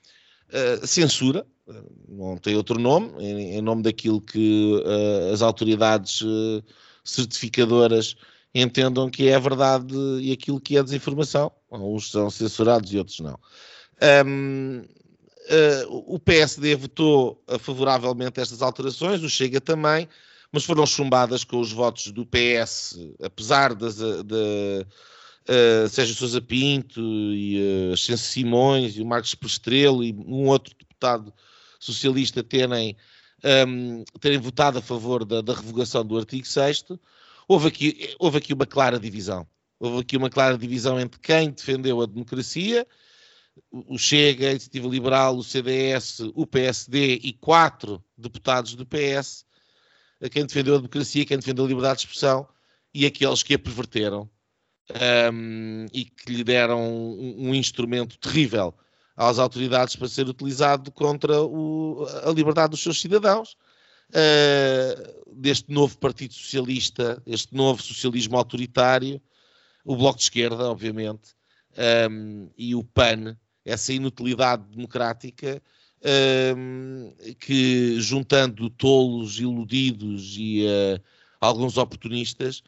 a 0.83 0.87
censura, 0.87 1.47
eh, 1.69 1.83
não 2.09 2.37
tem 2.37 2.57
outro 2.57 2.79
nome, 2.79 3.13
em, 3.19 3.57
em 3.57 3.63
nome 3.63 3.83
daquilo 3.83 4.21
que 4.21 4.83
eh, 4.85 5.31
as 5.33 5.43
autoridades 5.43 6.23
eh, 6.23 6.63
certificadoras 7.05 8.17
entendam 8.55 9.09
que 9.09 9.29
é 9.29 9.35
a 9.35 9.39
verdade 9.39 9.95
e 10.21 10.33
aquilo 10.33 10.61
que 10.61 10.77
é 10.77 10.83
desinformação. 10.83 11.53
Uns 11.71 12.11
são 12.11 12.31
censurados 12.31 12.93
e 12.93 12.99
outros 12.99 13.21
não. 13.21 13.39
Ahm, 14.01 14.83
eh, 15.49 15.85
o 15.89 16.19
PSD 16.19 16.75
votou 16.77 17.43
favoravelmente 17.59 18.41
estas 18.41 18.63
alterações, 18.63 19.23
o 19.23 19.29
Chega 19.29 19.61
também, 19.61 20.09
mas 20.53 20.65
foram 20.65 20.87
chumbadas 20.87 21.45
com 21.45 21.61
os 21.61 21.73
votos 21.73 22.11
do 22.13 22.27
PS, 22.27 22.99
apesar 23.23 23.75
das, 23.75 24.01
eh, 24.01 24.23
da, 24.23 24.87
uh, 25.55 25.89
Sérgio 25.89 26.15
Sousa 26.15 26.41
Pinto 26.41 27.01
e 27.01 27.89
uh, 27.91 27.93
Ascenso 27.93 28.25
Simões 28.25 28.97
e 28.97 29.03
o 29.03 29.07
Marcos 29.07 29.35
Prestrelo 29.35 30.03
e 30.03 30.13
um 30.13 30.47
outro 30.47 30.75
deputado 30.77 31.33
socialista 31.79 32.43
terem, 32.43 32.97
um, 33.67 34.05
terem 34.21 34.39
votado 34.39 34.79
a 34.79 34.83
favor 34.83 35.25
da, 35.25 35.41
da 35.41 35.55
revogação 35.55 36.05
do 36.05 36.19
artigo 36.19 36.47
6 36.47 36.85
houve 37.51 37.67
aqui, 37.67 38.15
houve 38.17 38.39
aqui 38.39 38.55
uma 38.55 38.65
clara 38.65 39.01
divisão. 39.01 39.45
Houve 39.81 40.03
aqui 40.03 40.17
uma 40.17 40.31
clara 40.31 40.57
divisão 40.57 41.01
entre 41.01 41.19
quem 41.19 41.51
defendeu 41.51 42.01
a 42.01 42.07
democracia, 42.07 42.87
o 43.73 43.99
Chega, 43.99 44.47
a 44.47 44.51
Iniciativa 44.53 44.87
Liberal, 44.87 45.37
o 45.37 45.43
CDS, 45.43 46.21
o 46.35 46.47
PSD 46.47 47.15
e 47.15 47.33
quatro 47.33 48.03
deputados 48.17 48.77
do 48.77 48.87
PS, 48.87 49.45
a 50.23 50.29
quem 50.29 50.47
defendeu 50.47 50.75
a 50.75 50.77
democracia, 50.77 51.27
quem 51.27 51.39
defendeu 51.39 51.65
a 51.65 51.69
liberdade 51.69 51.97
de 51.97 52.07
expressão 52.07 52.47
e 52.95 53.05
aqueles 53.05 53.43
que 53.43 53.55
a 53.55 53.59
perverteram 53.59 54.31
um, 55.33 55.87
e 55.93 56.05
que 56.05 56.33
lhe 56.33 56.45
deram 56.45 56.81
um, 56.81 57.49
um, 57.49 57.55
instrumento 57.55 58.17
terrível 58.19 58.73
às 59.17 59.41
autoridades 59.41 59.97
para 59.97 60.09
ser 60.09 60.29
utilizado 60.29 60.93
contra 60.93 61.43
o, 61.43 62.07
a 62.25 62.31
liberdade 62.31 62.71
dos 62.71 62.83
seus 62.83 63.01
cidadãos. 63.01 63.57
Uh, 64.11 65.21
deste 65.33 65.73
novo 65.73 65.97
Partido 65.99 66.35
Socialista, 66.35 67.23
este 67.27 67.55
novo 67.55 67.83
socialismo 67.83 68.37
autoritário, 68.37 69.21
o 69.85 69.97
Bloco 69.97 70.19
de 70.19 70.25
Esquerda, 70.25 70.71
obviamente, 70.71 71.35
um, 72.11 72.49
e 72.57 72.75
o 72.75 72.85
PAN, 72.85 73.37
essa 73.65 73.93
inutilidade 73.93 74.65
democrática, 74.75 75.63
um, 76.57 77.13
que 77.39 78.01
juntando 78.01 78.69
tolos, 78.71 79.39
iludidos 79.39 80.37
e 80.39 80.65
uh, 80.65 81.01
alguns 81.41 81.77
oportunistas, 81.77 82.63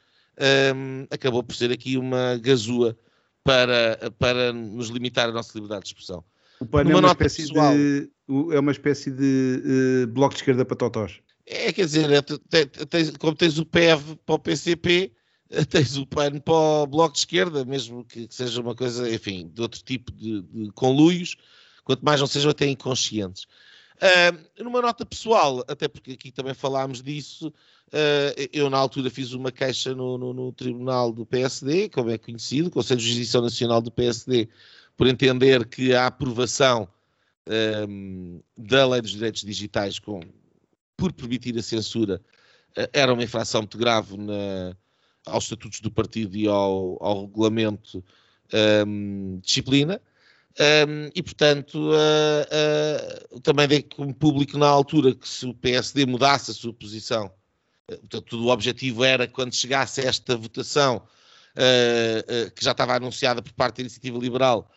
um, 0.74 1.06
acabou 1.10 1.42
por 1.42 1.54
ser 1.54 1.70
aqui 1.70 1.96
uma 1.96 2.38
gazua 2.38 2.96
para, 3.44 4.10
para 4.18 4.52
nos 4.52 4.88
limitar 4.88 5.28
a 5.28 5.32
nossa 5.32 5.52
liberdade 5.54 5.82
de 5.82 5.88
expressão. 5.88 6.24
O 6.60 6.66
PAN 6.66 6.82
é 6.88 6.94
uma, 6.94 7.08
espécie 7.08 7.48
pessoal, 7.48 7.74
de, 7.74 8.10
é 8.52 8.60
uma 8.60 8.72
espécie 8.72 9.10
de 9.10 10.04
uh, 10.04 10.06
bloco 10.06 10.34
de 10.34 10.40
esquerda 10.40 10.64
para 10.64 10.76
totós. 10.76 11.20
É, 11.52 11.72
quer 11.72 11.84
dizer, 11.84 12.10
é, 12.10 12.22
tens, 12.86 13.16
como 13.18 13.36
tens 13.36 13.58
o 13.58 13.66
PEV 13.66 14.16
para 14.24 14.34
o 14.34 14.38
PCP, 14.38 15.12
tens 15.68 15.96
o 15.96 16.06
PAN 16.06 16.40
para 16.40 16.54
o 16.54 16.86
bloco 16.86 17.12
de 17.12 17.20
esquerda, 17.20 17.64
mesmo 17.64 18.04
que 18.04 18.26
seja 18.30 18.60
uma 18.60 18.74
coisa, 18.74 19.12
enfim, 19.12 19.50
de 19.52 19.60
outro 19.60 19.82
tipo 19.82 20.10
de, 20.12 20.42
de 20.42 20.70
conluios, 20.72 21.36
quanto 21.84 22.02
mais 22.02 22.20
não 22.20 22.26
sejam 22.26 22.50
até 22.50 22.66
inconscientes. 22.66 23.44
Uh, 23.96 24.64
numa 24.64 24.80
nota 24.80 25.04
pessoal, 25.04 25.62
até 25.68 25.86
porque 25.86 26.12
aqui 26.12 26.32
também 26.32 26.54
falámos 26.54 27.02
disso, 27.02 27.48
uh, 27.48 28.48
eu 28.52 28.68
na 28.70 28.78
altura 28.78 29.10
fiz 29.10 29.32
uma 29.32 29.52
queixa 29.52 29.94
no, 29.94 30.18
no, 30.18 30.32
no, 30.32 30.52
Tribunal 30.52 31.12
do 31.12 31.26
PSD, 31.26 31.88
como 31.90 32.10
é 32.10 32.18
conhecido, 32.18 32.70
Conselho 32.70 33.00
de 33.00 33.06
Justiça 33.06 33.40
Nacional 33.40 33.80
do 33.80 33.92
PSD, 33.92 34.48
por 34.96 35.06
entender 35.06 35.66
que 35.66 35.94
a 35.94 36.06
aprovação 36.06 36.88
um, 37.88 38.40
da 38.56 38.86
Lei 38.88 39.02
dos 39.02 39.12
Direitos 39.12 39.42
Digitais 39.42 39.98
com, 39.98 40.20
por 41.02 41.12
permitir 41.12 41.58
a 41.58 41.62
censura 41.62 42.22
uh, 42.78 42.88
era 42.92 43.12
uma 43.12 43.24
infração 43.24 43.62
muito 43.62 43.76
grave 43.76 44.16
na, 44.16 44.76
aos 45.26 45.44
estatutos 45.44 45.80
do 45.80 45.90
partido 45.90 46.36
e 46.36 46.46
ao, 46.46 46.96
ao 47.02 47.22
regulamento 47.22 48.04
um, 48.86 49.40
disciplina. 49.42 50.00
Um, 50.60 51.10
e, 51.12 51.22
portanto, 51.22 51.90
uh, 51.90 53.34
uh, 53.34 53.40
também 53.40 53.66
dei 53.66 53.82
como 53.82 54.14
público 54.14 54.56
na 54.58 54.68
altura 54.68 55.12
que 55.12 55.28
se 55.28 55.46
o 55.46 55.54
PSD 55.54 56.06
mudasse 56.06 56.52
a 56.52 56.54
sua 56.54 56.72
posição, 56.72 57.32
uh, 57.90 57.98
portanto, 57.98 58.38
o 58.38 58.48
objetivo 58.48 59.02
era, 59.02 59.26
quando 59.26 59.54
chegasse 59.54 60.00
esta 60.06 60.36
votação, 60.36 61.02
que 62.56 62.64
já 62.64 62.70
estava 62.70 62.94
anunciada 62.94 63.42
por 63.42 63.52
parte 63.52 63.76
da 63.76 63.82
Iniciativa 63.82 64.18
Liberal, 64.18 64.70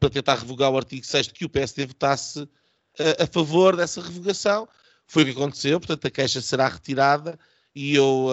para 0.00 0.08
tentar 0.08 0.36
revogar 0.36 0.70
o 0.70 0.78
artigo 0.78 1.04
6 1.04 1.28
que 1.28 1.44
o 1.44 1.48
PSD 1.50 1.84
votasse 1.84 2.48
a 3.18 3.26
favor 3.26 3.76
dessa 3.76 4.00
revogação. 4.00 4.66
Foi 5.06 5.22
o 5.22 5.26
que 5.26 5.32
aconteceu, 5.32 5.78
portanto, 5.78 6.06
a 6.06 6.10
queixa 6.10 6.40
será 6.40 6.68
retirada 6.68 7.38
e 7.74 7.94
eu 7.94 8.28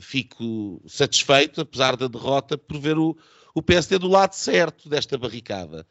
fico 0.00 0.82
satisfeito, 0.88 1.60
apesar 1.60 1.96
da 1.96 2.08
derrota, 2.08 2.56
por 2.56 2.78
ver 2.80 2.98
o, 2.98 3.16
o 3.54 3.62
PSD 3.62 3.98
do 3.98 4.08
lado 4.08 4.32
certo 4.32 4.88
desta 4.88 5.18
barricada. 5.18 5.86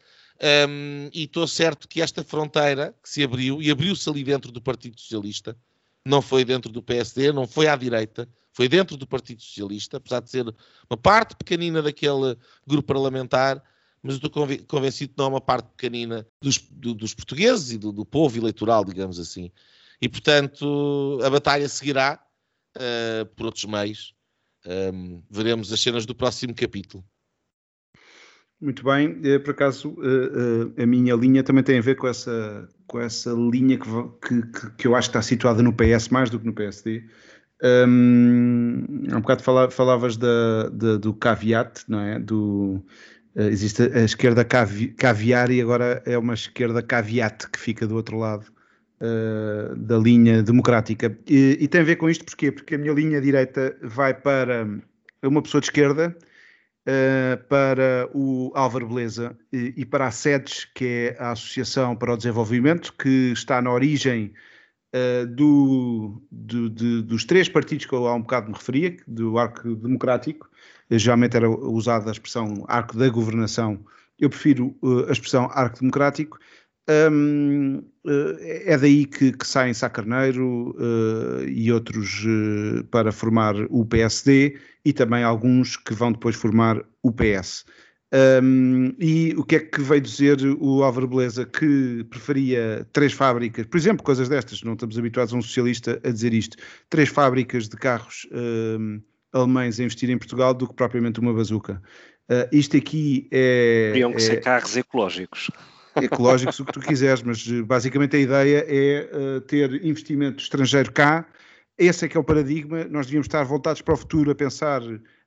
Um, 0.68 1.08
e 1.14 1.26
estou 1.26 1.48
certo 1.48 1.88
que 1.88 2.02
esta 2.02 2.24
fronteira 2.24 2.96
que 3.04 3.08
se 3.08 3.24
abriu, 3.24 3.62
e 3.62 3.70
abriu-se 3.70 4.10
ali 4.10 4.24
dentro 4.24 4.52
do 4.52 4.60
Partido 4.60 5.00
Socialista, 5.00 5.56
não 6.04 6.20
foi 6.20 6.44
dentro 6.44 6.72
do 6.72 6.82
PSD, 6.82 7.32
não 7.32 7.46
foi 7.46 7.68
à 7.68 7.76
direita, 7.76 8.28
foi 8.52 8.68
dentro 8.68 8.98
do 8.98 9.06
Partido 9.06 9.42
Socialista, 9.42 9.98
apesar 9.98 10.20
de 10.22 10.32
ser 10.32 10.46
uma 10.90 10.98
parte 10.98 11.36
pequenina 11.36 11.80
daquele 11.80 12.36
grupo 12.66 12.88
parlamentar, 12.88 13.64
mas 14.04 14.16
estou 14.16 14.30
convencido 14.68 15.14
que 15.14 15.18
não 15.18 15.26
é 15.26 15.30
uma 15.30 15.42
parte 15.42 15.70
pequenina 15.70 16.26
dos, 16.42 16.58
do, 16.58 16.94
dos 16.94 17.14
portugueses 17.14 17.72
e 17.72 17.78
do, 17.78 17.92
do, 17.92 18.06
povo 18.06 18.38
eleitoral, 18.38 18.84
digamos 18.84 19.20
assim. 19.20 19.52
E, 20.02 20.10
portanto, 20.10 21.20
a 21.24 21.30
batalha 21.30 21.70
seguirá 21.70 22.20
uh, 22.78 23.26
por 23.36 23.46
outros 23.46 23.66
meios. 23.66 24.16
Um, 24.66 25.22
veremos 25.30 25.72
as 25.72 25.80
cenas 25.80 26.06
do 26.06 26.16
próximo 26.16 26.54
capítulo. 26.54 27.04
Muito 28.60 28.84
bem, 28.84 29.20
eh, 29.24 29.40
por 29.40 29.52
acaso 29.52 29.98
eh, 30.04 30.84
a 30.84 30.86
minha 30.86 31.16
linha 31.16 31.42
também 31.42 31.64
tem 31.64 31.80
a 31.80 31.82
ver 31.82 31.96
com 31.96 32.08
essa, 32.08 32.70
com 32.86 33.00
essa 33.00 33.32
linha 33.32 33.76
que, 33.76 34.44
que, 34.44 34.72
que 34.78 34.88
eu 34.88 34.96
acho 34.96 35.10
que 35.10 35.18
está 35.18 35.22
situada 35.24 35.64
no 35.64 35.74
PS 35.74 36.10
mais 36.10 36.30
do 36.30 36.40
que 36.40 36.46
no 36.46 36.54
PSD. 36.54 37.04
Um, 37.64 38.86
há 39.12 39.18
um 39.18 39.22
bocado 39.22 39.42
falavas 39.72 40.16
da, 40.16 40.70
da, 40.70 40.98
do 40.98 41.12
caveat, 41.12 41.84
não 41.88 42.02
é? 42.02 42.20
Do, 42.20 42.84
existe 43.36 43.84
a 43.84 44.04
esquerda 44.04 44.44
cavi, 44.44 44.90
caviar 44.90 45.50
e 45.52 45.62
agora 45.62 46.02
é 46.06 46.18
uma 46.18 46.34
esquerda 46.34 46.82
caveat 46.82 47.50
que 47.50 47.60
fica 47.60 47.88
do 47.88 47.96
outro 47.96 48.18
lado 48.18 48.46
uh, 49.02 49.76
da 49.76 49.98
linha 49.98 50.44
democrática. 50.44 51.18
E, 51.28 51.58
e, 51.60 51.68
tem 51.68 51.82
a 51.82 51.84
ver 51.84 51.96
com 51.96 52.10
isto 52.10 52.26
porquê? 52.26 52.52
Porque 52.52 52.76
a 52.76 52.78
minha 52.78 52.94
linha 52.94 53.22
direita 53.22 53.76
vai 53.82 54.14
para 54.14 54.68
uma 55.24 55.42
pessoa 55.42 55.62
de 55.62 55.68
esquerda 55.68 56.16
Uh, 56.82 57.38
para 57.48 58.10
o 58.12 58.52
Álvaro 58.56 58.88
Beleza 58.88 59.38
e, 59.54 59.72
e, 59.78 59.86
para 59.86 60.08
a 60.08 60.12
SEDES, 60.12 60.66
que 60.74 61.16
é 61.16 61.16
a 61.20 61.30
Associação 61.30 61.96
para 61.96 62.12
o 62.12 62.18
Desenvolvimento, 62.18 62.92
que 62.94 63.32
está 63.34 63.62
na 63.62 63.72
origem 63.72 64.34
uh, 64.94 65.26
do, 65.28 66.22
do, 66.32 66.70
de, 66.70 67.02
dos 67.02 67.26
três 67.26 67.50
partidos 67.50 67.86
que 67.86 67.94
eu 67.94 68.08
há 68.08 68.16
um 68.16 68.22
bocado 68.22 68.48
me 68.48 68.54
referia, 68.54 68.98
do 69.08 69.38
arco 69.38 69.76
democrático. 69.76 70.50
Geralmente 70.90 71.38
era 71.38 71.50
usada 71.50 72.10
a 72.10 72.12
expressão 72.12 72.66
arco 72.68 72.98
da 72.98 73.08
governação, 73.10 73.80
eu 74.20 74.30
prefiro 74.30 74.76
uh, 74.82 75.08
a 75.08 75.12
expressão 75.12 75.50
arco 75.52 75.80
democrático. 75.80 76.38
Um, 76.90 77.84
é 78.42 78.76
daí 78.78 79.06
que, 79.06 79.32
que 79.32 79.48
saem 79.48 79.74
Sá 79.74 79.88
Carneiro 79.90 80.76
e 81.48 81.72
outros 81.72 82.26
para 82.90 83.12
formar 83.12 83.56
o 83.70 83.86
PSD 83.86 84.58
e 84.84 84.92
também 84.92 85.24
alguns 85.24 85.78
que 85.78 85.94
vão 85.94 86.12
depois 86.12 86.36
formar 86.36 86.84
o 87.04 87.12
PS. 87.12 87.66
Um, 88.14 88.94
e 89.00 89.34
o 89.38 89.44
que 89.44 89.56
é 89.56 89.60
que 89.60 89.82
veio 89.82 90.02
dizer 90.02 90.38
o 90.60 90.84
Álvaro 90.84 91.08
Beleza? 91.08 91.46
Que 91.46 92.04
preferia 92.10 92.86
três 92.92 93.14
fábricas, 93.14 93.66
por 93.66 93.78
exemplo, 93.78 94.04
coisas 94.04 94.28
destas, 94.28 94.62
não 94.64 94.74
estamos 94.74 94.98
habituados 94.98 95.34
a 95.34 95.38
um 95.38 95.42
socialista 95.42 96.00
a 96.04 96.12
dizer 96.12 96.34
isto, 96.34 96.58
três 96.90 97.08
fábricas 97.08 97.70
de 97.70 97.78
carros 97.78 98.28
um, 98.32 99.02
alemães 99.32 99.80
a 99.80 99.84
investir 99.84 100.10
em 100.10 100.18
Portugal 100.18 100.54
do 100.54 100.68
que 100.68 100.74
propriamente 100.74 101.22
uma 101.22 101.34
bazuca. 101.34 101.82
Uh, 102.30 102.48
isto 102.52 102.76
aqui 102.76 103.28
é. 103.32 103.92
Teriam 103.94 104.12
que 104.12 104.18
é, 104.18 104.20
ser 104.20 104.42
carros 104.42 104.76
ecológicos. 104.76 105.50
Ecológicos, 105.96 106.60
o 106.60 106.66
que 106.66 106.74
tu 106.74 106.80
quiseres, 106.82 107.24
mas 107.24 107.46
basicamente 107.62 108.16
a 108.16 108.20
ideia 108.20 108.66
é 108.68 109.10
uh, 109.14 109.42
ter 109.42 109.86
investimento 109.86 110.42
estrangeiro 110.42 110.92
cá 110.92 111.26
esse 111.82 112.06
é 112.06 112.08
que 112.08 112.16
é 112.16 112.20
o 112.20 112.24
paradigma. 112.24 112.84
Nós 112.86 113.08
devíamos 113.08 113.26
estar 113.26 113.44
voltados 113.44 113.82
para 113.82 113.96
o 113.96 113.98
futuro 113.98 114.30
a 114.30 114.36
pensar 114.36 114.82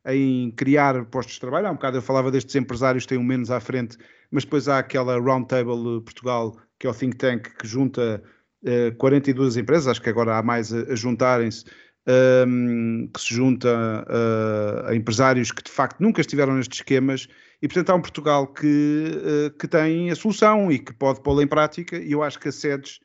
em 0.07 0.51
criar 0.51 1.05
postos 1.07 1.35
de 1.35 1.41
trabalho. 1.41 1.69
Há 1.69 1.71
um 1.71 1.75
bocado 1.75 1.97
eu 1.97 2.03
falava 2.03 2.31
destes 2.31 2.55
empresários 2.55 3.05
que 3.05 3.11
têm 3.11 3.19
um 3.19 3.25
menos 3.25 3.51
à 3.51 3.61
frente, 3.61 3.97
mas 4.31 4.45
depois 4.45 4.69
há 4.69 4.79
aquela 4.79 5.19
Roundtable 5.19 6.01
Portugal, 6.03 6.57
que 6.79 6.87
é 6.87 6.91
o 6.91 6.95
think 6.95 7.17
tank 7.17 7.49
que 7.57 7.67
junta 7.67 8.23
uh, 8.63 8.69
eh, 8.69 8.91
42 8.93 9.57
empresas, 9.57 9.89
acho 9.89 10.03
que 10.03 10.11
agora 10.11 10.37
há 10.37 10.43
mais 10.43 10.73
a, 10.73 10.93
a 10.93 10.95
juntarem-se, 10.95 11.65
um, 12.07 13.05
ehm, 13.05 13.07
que 13.13 13.21
se 13.21 13.35
junta 13.35 13.69
uh, 13.69 14.89
a 14.89 14.95
empresários 14.95 15.51
que 15.51 15.63
de 15.63 15.71
facto 15.71 16.01
nunca 16.01 16.21
estiveram 16.21 16.55
nestes 16.55 16.81
esquemas 16.81 17.27
e 17.63 17.69
portanto 17.69 17.91
há 17.91 17.95
um 17.95 18.03
Portugal 18.03 18.47
que, 18.47 18.67
uh, 18.67 19.59
que 19.59 19.67
tem 19.67 20.11
a 20.11 20.15
solução 20.15 20.71
e 20.71 20.79
que 20.79 20.93
pode 20.93 21.23
pô-la 21.23 21.43
em 21.43 21.47
prática 21.47 21.97
e 21.97 22.13
eu 22.13 22.23
acho 22.23 22.39
que 22.39 22.49
a 22.49 22.53
SEDES 22.53 23.01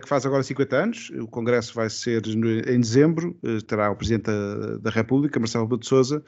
que 0.00 0.08
faz 0.08 0.24
agora 0.24 0.42
50 0.42 0.76
anos. 0.76 1.10
O 1.10 1.26
Congresso 1.26 1.74
vai 1.74 1.90
ser 1.90 2.22
em 2.26 2.80
dezembro, 2.80 3.36
uh, 3.42 3.62
terá 3.62 3.90
o 3.90 3.96
Presidente 3.96 4.30
da, 4.80 4.90
República, 4.90 5.40
Marcelo 5.40 5.64
Rebelo 5.64 5.80
de 5.80 5.86
Sousa. 5.86 6.22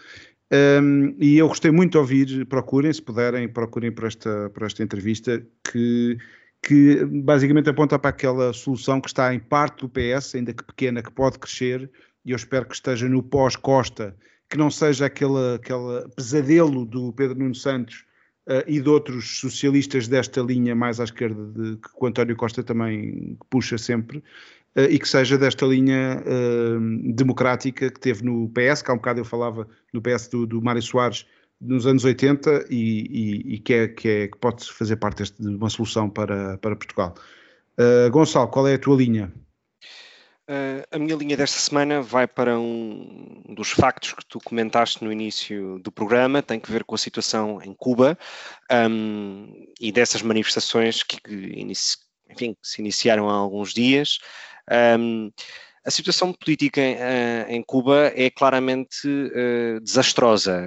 Um, 0.50 0.56
ehm, 0.56 1.16
e 1.20 1.38
eu 1.38 1.46
gostei 1.46 1.70
muito 1.70 1.92
de 1.92 1.98
ouvir, 1.98 2.46
procurem, 2.46 2.92
se 2.92 3.02
puderem, 3.02 3.48
procurem 3.48 3.92
por 3.92 4.04
esta, 4.06 4.50
por 4.50 4.64
esta 4.64 4.82
entrevista, 4.82 5.44
que, 5.70 6.16
que 6.62 7.04
basicamente 7.04 7.68
aponta 7.68 7.98
para 7.98 8.10
aquela 8.10 8.52
solução 8.52 9.00
que 9.00 9.08
está 9.08 9.34
em 9.34 9.38
parte 9.38 9.80
do 9.80 9.88
PS, 9.88 10.34
ainda 10.34 10.52
que 10.52 10.64
pequena, 10.64 11.02
que 11.02 11.12
pode 11.12 11.38
crescer, 11.38 11.90
e 12.24 12.30
eu 12.30 12.36
espero 12.36 12.66
que 12.66 12.74
esteja 12.74 13.08
no 13.08 13.22
pós-Costa, 13.22 14.16
que 14.48 14.56
não 14.56 14.70
seja 14.70 15.06
aquele, 15.06 15.54
aquele 15.56 16.08
pesadelo 16.16 16.86
do 16.86 17.12
Pedro 17.12 17.38
Nuno 17.38 17.54
Santos 17.54 18.07
uh, 18.48 18.64
e 18.66 18.80
de 18.80 18.88
outros 18.88 19.40
socialistas 19.40 20.08
desta 20.08 20.40
linha 20.40 20.74
mais 20.74 20.98
à 20.98 21.04
esquerda, 21.04 21.44
de, 21.44 21.76
que 21.76 21.88
o 22.00 22.06
António 22.06 22.34
Costa 22.34 22.62
também 22.62 23.36
puxa 23.50 23.76
sempre, 23.76 24.18
uh, 24.18 24.88
e 24.90 24.98
que 24.98 25.08
seja 25.08 25.36
desta 25.36 25.66
linha 25.66 26.22
uh, 26.22 27.12
democrática 27.12 27.90
que 27.90 28.00
teve 28.00 28.24
no 28.24 28.48
PS, 28.48 28.82
que 28.82 28.90
há 28.90 28.94
um 28.94 28.98
bocado 28.98 29.20
eu 29.20 29.24
falava 29.24 29.68
no 29.92 30.00
PS 30.00 30.28
do, 30.28 30.46
do 30.46 30.62
Mário 30.62 30.82
Soares, 30.82 31.26
nos 31.60 31.86
anos 31.86 32.04
80 32.04 32.66
e, 32.70 32.76
e, 32.76 33.54
e 33.54 33.58
que, 33.58 33.74
é, 33.74 33.88
que, 33.88 34.08
é, 34.08 34.28
que 34.28 34.38
pode 34.38 34.70
fazer 34.72 34.96
parte 34.96 35.18
deste, 35.18 35.42
de 35.42 35.48
uma 35.48 35.68
solução 35.68 36.08
para, 36.08 36.56
para 36.58 36.76
Portugal. 36.76 37.14
Gonçalo, 38.10 38.48
qual 38.48 38.66
é 38.66 38.74
a 38.74 38.78
tua 38.78 38.96
linha? 38.96 39.32
Uh, 40.48 40.80
a 40.90 40.98
minha 40.98 41.14
linha 41.14 41.36
desta 41.36 41.58
semana 41.58 42.00
vai 42.00 42.26
para 42.26 42.58
um 42.58 43.42
dos 43.50 43.70
factos 43.70 44.14
que 44.14 44.24
tu 44.24 44.38
comentaste 44.42 45.04
no 45.04 45.12
início 45.12 45.78
do 45.80 45.92
programa, 45.92 46.42
tem 46.42 46.58
que 46.58 46.72
ver 46.72 46.84
com 46.84 46.94
a 46.94 46.98
situação 46.98 47.60
em 47.62 47.74
Cuba 47.74 48.18
um, 48.72 49.66
e 49.78 49.92
dessas 49.92 50.22
manifestações 50.22 51.02
que, 51.02 51.20
que, 51.20 51.34
inici, 51.34 51.98
enfim, 52.30 52.54
que 52.54 52.66
se 52.66 52.80
iniciaram 52.80 53.28
há 53.28 53.34
alguns 53.34 53.74
dias. 53.74 54.20
Um, 54.98 55.30
a 55.84 55.90
situação 55.90 56.32
política 56.32 56.80
em, 56.80 56.94
uh, 56.94 57.50
em 57.50 57.62
Cuba 57.62 58.10
é 58.14 58.30
claramente 58.30 59.06
uh, 59.06 59.78
desastrosa. 59.82 60.66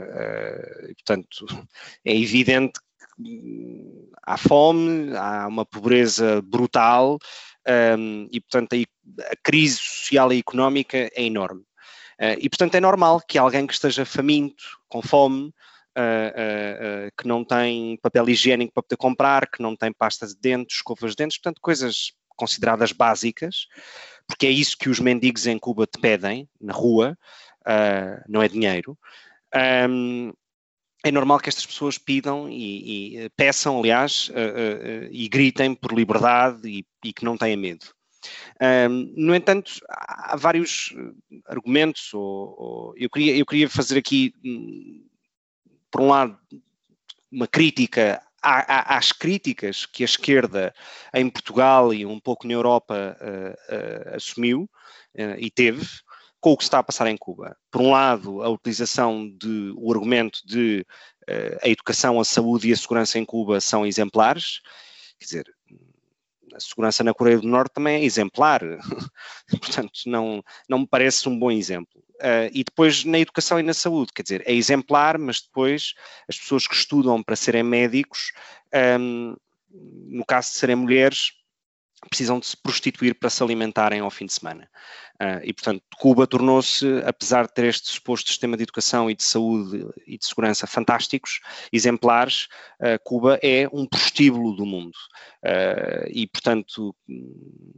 e, 0.88 0.94
portanto, 0.94 1.48
é 2.06 2.16
evidente 2.16 2.80
que 3.18 3.82
há 4.22 4.38
fome, 4.38 5.18
há 5.18 5.48
uma 5.48 5.66
pobreza 5.66 6.40
brutal 6.44 7.18
um, 7.68 8.28
e, 8.32 8.40
portanto, 8.40 8.74
a, 8.74 9.32
a, 9.32 9.36
crise 9.44 9.78
social 9.78 10.32
e 10.34 10.40
económica 10.40 10.98
é 10.98 11.24
enorme. 11.24 11.62
Uh, 12.20 12.38
e, 12.40 12.50
portanto, 12.50 12.76
é 12.76 12.80
normal 12.80 13.22
que 13.28 13.38
alguém 13.38 13.66
que 13.66 13.74
esteja 13.74 14.06
faminto, 14.06 14.64
com 14.88 15.02
fome, 15.02 15.48
uh, 15.98 17.08
uh, 17.08 17.12
que 17.18 17.28
não 17.28 17.44
tem 17.44 17.98
papel 17.98 18.30
higiênico 18.30 18.74
para 18.74 18.84
poder 18.84 18.98
comprar, 18.98 19.50
que 19.50 19.62
não 19.62 19.76
tem 19.76 19.92
pasta 19.92 20.28
de 20.28 20.36
dentes, 20.36 20.78
escovas 20.78 21.12
de 21.12 21.18
dentes, 21.18 21.38
portanto, 21.38 21.60
coisas 21.62 22.14
consideradas 22.36 22.92
básicas, 22.92 23.68
porque 24.28 24.48
é 24.48 24.52
isso 24.52 24.78
que 24.78 24.90
os 24.90 25.00
mendigos 25.00 25.46
em 25.46 25.60
Cuba 25.60 25.86
te 25.86 26.00
pedem, 26.00 26.48
na 26.60 26.74
rua, 26.74 27.18
não 28.28 28.42
é 28.42 28.48
dinheiro. 28.48 28.98
Um, 29.88 30.32
é 31.04 31.12
normal 31.12 31.40
que 31.40 31.50
estas 31.50 31.66
pessoas 31.66 31.98
pidam 31.98 32.48
e, 32.50 33.24
e 33.26 33.30
peçam, 33.30 33.80
aliás, 33.80 34.30
uh, 34.30 34.34
uh, 34.34 35.10
e 35.12 35.28
gritem 35.28 35.74
por 35.74 35.94
liberdade 35.94 36.68
e, 36.68 36.86
e 37.04 37.12
que 37.12 37.26
não 37.26 37.38
tenham 37.38 37.60
medo. 37.60 37.86
Um, 38.62 39.14
no 39.18 39.36
entanto, 39.36 39.72
há 39.90 40.36
vários 40.38 40.94
argumentos, 41.48 42.14
ou, 42.14 42.56
ou, 42.58 42.94
eu, 42.96 43.10
queria, 43.10 43.36
eu 43.36 43.46
queria 43.46 43.68
fazer 43.68 43.98
aqui, 43.98 44.34
hum, 44.46 45.04
por 45.90 46.02
um 46.02 46.08
lado, 46.08 46.38
uma 47.32 47.48
crítica 47.48 48.22
às 48.44 49.12
críticas 49.12 49.86
que 49.86 50.04
a 50.04 50.06
esquerda 50.06 50.74
em 51.14 51.30
Portugal 51.30 51.94
e 51.94 52.06
um 52.06 52.20
pouco 52.20 52.48
na 52.48 52.54
Europa 52.54 53.16
uh, 53.22 54.16
assumiu 54.16 54.68
e 55.38 55.50
teve 55.52 55.86
com 56.42 56.52
o 56.52 56.58
que 56.58 56.64
está 56.64 56.80
a 56.80 56.84
passar 56.84 57.08
em 57.08 57.16
Cuba. 57.16 57.56
Por 57.70 57.82
um 57.82 57.92
lado, 57.92 58.42
a 58.42 58.50
utilização 58.50 59.30
de 59.38 59.74
o 59.78 59.94
argumento 59.94 60.40
de 60.46 60.86
a 61.62 61.70
educação, 61.70 62.20
a 62.20 62.26
saúde 62.26 62.68
e 62.68 62.74
a 62.74 62.76
segurança 62.76 63.18
em 63.18 63.24
Cuba 63.24 63.62
são 63.62 63.86
exemplares, 63.86 64.60
quer 65.18 65.26
dizer, 65.26 65.56
a 66.54 66.60
segurança 66.60 67.04
na 67.04 67.14
Coreia 67.14 67.40
do 67.40 67.48
Norte 67.48 67.74
também 67.74 68.02
é 68.02 68.04
exemplar, 68.04 68.62
portanto, 69.50 70.02
não, 70.06 70.44
não 70.68 70.80
me 70.80 70.88
parece 70.88 71.28
um 71.30 71.38
bom 71.38 71.52
exemplo. 71.52 72.02
Uh, 72.16 72.52
e 72.54 72.64
depois 72.64 73.04
na 73.04 73.20
educação 73.20 73.60
e 73.60 73.64
na 73.64 73.74
saúde, 73.74 74.12
quer 74.14 74.22
dizer, 74.22 74.44
é 74.46 74.54
exemplar, 74.54 75.18
mas 75.18 75.42
depois 75.42 75.94
as 76.30 76.38
pessoas 76.38 76.68
que 76.68 76.76
estudam 76.76 77.24
para 77.24 77.36
serem 77.36 77.64
médicos, 77.64 78.32
um, 79.00 79.36
no 79.70 80.26
caso 80.26 80.52
de 80.52 80.58
serem 80.58 80.76
mulheres, 80.76 81.32
precisam 82.10 82.40
de 82.40 82.48
se 82.48 82.58
prostituir 82.58 83.16
para 83.16 83.30
se 83.30 83.42
alimentarem 83.42 84.02
ao 84.02 84.12
fim 84.12 84.26
de 84.26 84.34
semana. 84.34 84.70
Uh, 85.22 85.40
e, 85.44 85.54
portanto, 85.54 85.84
Cuba 86.00 86.26
tornou-se, 86.26 86.84
apesar 87.06 87.46
de 87.46 87.54
ter 87.54 87.66
este 87.66 87.90
suposto 87.90 88.28
sistema 88.28 88.58
de 88.58 88.64
educação 88.64 89.08
e 89.08 89.14
de 89.14 89.22
saúde 89.22 89.86
e 90.08 90.18
de 90.18 90.26
segurança 90.26 90.66
fantásticos, 90.66 91.42
exemplares, 91.72 92.48
uh, 92.80 92.98
Cuba 93.04 93.40
é 93.44 93.70
um 93.72 93.86
prostíbulo 93.86 94.56
do 94.56 94.66
mundo. 94.66 94.98
Uh, 95.46 96.10
e, 96.10 96.26
portanto, 96.26 96.96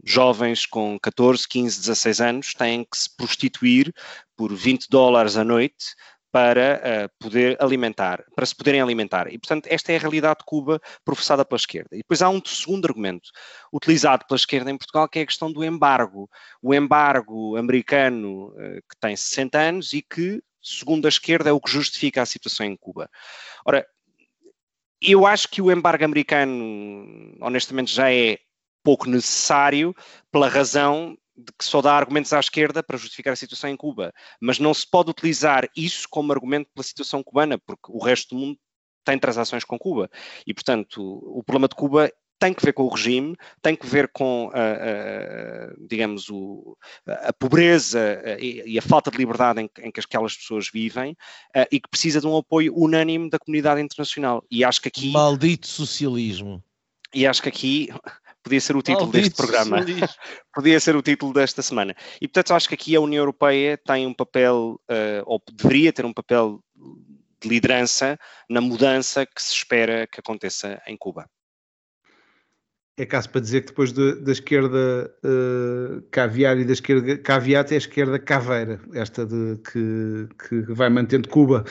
jovens 0.05 0.65
com 0.65 0.97
14, 0.97 1.45
15, 1.45 1.81
16 1.81 2.21
anos 2.21 2.53
têm 2.53 2.85
que 2.85 2.97
se 2.97 3.13
prostituir 3.13 3.93
por 4.37 4.55
20 4.55 4.87
dólares 4.89 5.35
a 5.35 5.43
noite 5.43 5.95
para 6.33 6.81
uh, 6.81 7.23
poder 7.23 7.55
alimentar, 7.61 8.25
para 8.35 8.43
se 8.43 8.55
poderem 8.55 8.81
alimentar. 8.81 9.31
E, 9.31 9.37
portanto, 9.37 9.67
esta 9.67 9.91
é 9.91 9.97
a 9.97 9.99
realidade 9.99 10.39
de 10.39 10.45
Cuba 10.45 10.81
professada 11.05 11.45
pela 11.45 11.59
esquerda. 11.59 11.89
E 11.93 11.99
depois 11.99 12.23
há 12.23 12.29
um 12.29 12.41
segundo 12.43 12.87
argumento 12.87 13.29
utilizado 13.71 14.25
pela 14.25 14.35
esquerda 14.35 14.71
em 14.71 14.77
Portugal, 14.77 15.07
que 15.07 15.19
é 15.19 15.21
a 15.21 15.27
questão 15.27 15.51
do 15.51 15.63
embargo. 15.63 16.27
O 16.59 16.73
embargo 16.73 17.55
americano, 17.55 18.47
uh, 18.47 18.81
que 18.89 18.99
tem 18.99 19.15
60 19.15 19.59
anos 19.59 19.93
e 19.93 20.01
que, 20.01 20.41
segundo 20.59 21.05
a 21.05 21.09
esquerda, 21.09 21.51
é 21.51 21.53
o 21.53 21.61
que 21.61 21.69
justifica 21.69 22.23
a 22.23 22.25
situação 22.25 22.65
em 22.65 22.75
Cuba. 22.75 23.07
Ora, 23.63 23.85
eu 24.99 25.27
acho 25.27 25.47
que 25.47 25.61
o 25.61 25.71
embargo 25.71 26.03
americano, 26.03 27.37
honestamente, 27.41 27.93
já 27.93 28.11
é 28.11 28.39
pouco 28.83 29.07
necessário 29.07 29.95
pela 30.31 30.49
razão 30.49 31.15
de 31.35 31.51
que 31.57 31.65
só 31.65 31.81
dá 31.81 31.93
argumentos 31.93 32.31
à 32.33 32.39
esquerda 32.39 32.83
para 32.83 32.97
justificar 32.97 33.33
a 33.33 33.35
situação 33.35 33.69
em 33.69 33.77
Cuba. 33.77 34.13
Mas 34.39 34.59
não 34.59 34.73
se 34.73 34.89
pode 34.89 35.09
utilizar 35.09 35.67
isso 35.75 36.07
como 36.09 36.31
argumento 36.31 36.69
pela 36.73 36.83
situação 36.83 37.23
cubana, 37.23 37.57
porque 37.57 37.89
o 37.91 38.03
resto 38.03 38.35
do 38.35 38.41
mundo 38.41 38.59
tem 39.03 39.17
transações 39.17 39.63
com 39.63 39.77
Cuba. 39.77 40.09
E, 40.45 40.53
portanto, 40.53 41.01
o 41.01 41.43
problema 41.43 41.67
de 41.67 41.75
Cuba 41.75 42.11
tem 42.39 42.53
que 42.53 42.65
ver 42.65 42.73
com 42.73 42.83
o 42.83 42.89
regime, 42.89 43.35
tem 43.61 43.75
que 43.75 43.87
ver 43.87 44.09
com, 44.11 44.49
digamos, 45.87 46.29
o, 46.29 46.77
a 47.07 47.31
pobreza 47.31 48.21
e, 48.39 48.77
a 48.77 48.81
falta 48.81 49.09
de 49.09 49.17
liberdade 49.17 49.61
em, 49.61 49.69
em 49.79 49.91
que 49.91 50.01
aquelas 50.01 50.35
pessoas 50.35 50.69
vivem 50.71 51.15
e 51.71 51.79
que 51.79 51.89
precisa 51.89 52.19
de 52.19 52.27
um 52.27 52.35
apoio 52.35 52.73
unânime 52.75 53.29
da 53.29 53.39
comunidade 53.39 53.81
internacional. 53.81 54.43
E 54.51 54.63
acho 54.63 54.81
que 54.81 54.89
aqui... 54.89 55.11
Maldito 55.11 55.67
socialismo. 55.67 56.61
E 57.13 57.25
acho 57.25 57.41
que 57.41 57.49
aqui 57.49 57.89
podia 58.43 58.61
ser 58.61 58.75
o 58.75 58.81
título 58.81 59.11
deste 59.11 59.35
programa. 59.35 59.77
podia 60.53 60.79
ser 60.79 60.95
o 60.95 61.01
título 61.01 61.33
desta 61.33 61.61
semana. 61.61 61.95
E 62.21 62.27
portanto 62.27 62.53
acho 62.53 62.67
que 62.67 62.75
aqui 62.75 62.95
a 62.95 63.01
União 63.01 63.21
Europeia 63.21 63.77
tem 63.77 64.05
um 64.05 64.13
papel, 64.13 64.79
uh, 64.89 65.23
ou 65.25 65.41
deveria 65.51 65.93
ter 65.93 66.05
um 66.05 66.13
papel 66.13 66.59
de 67.41 67.49
liderança 67.49 68.17
na 68.49 68.61
mudança 68.61 69.25
que 69.25 69.41
se 69.41 69.53
espera 69.53 70.07
que 70.07 70.19
aconteça 70.19 70.81
em 70.87 70.97
Cuba. 70.97 71.27
É 72.95 73.07
caso 73.07 73.29
para 73.29 73.41
dizer 73.41 73.61
que 73.61 73.67
depois 73.67 73.91
de, 73.91 74.21
da 74.21 74.31
esquerda 74.31 75.11
uh, 75.25 76.01
caviar 76.11 76.59
e 76.59 76.65
da 76.65 76.73
esquerda 76.73 77.17
caviar 77.17 77.65
é 77.71 77.73
a 77.73 77.77
esquerda 77.77 78.19
caveira, 78.19 78.79
esta 78.93 79.25
de 79.25 79.57
que, 79.57 80.29
que 80.47 80.73
vai 80.73 80.89
mantendo 80.89 81.27
Cuba 81.27 81.65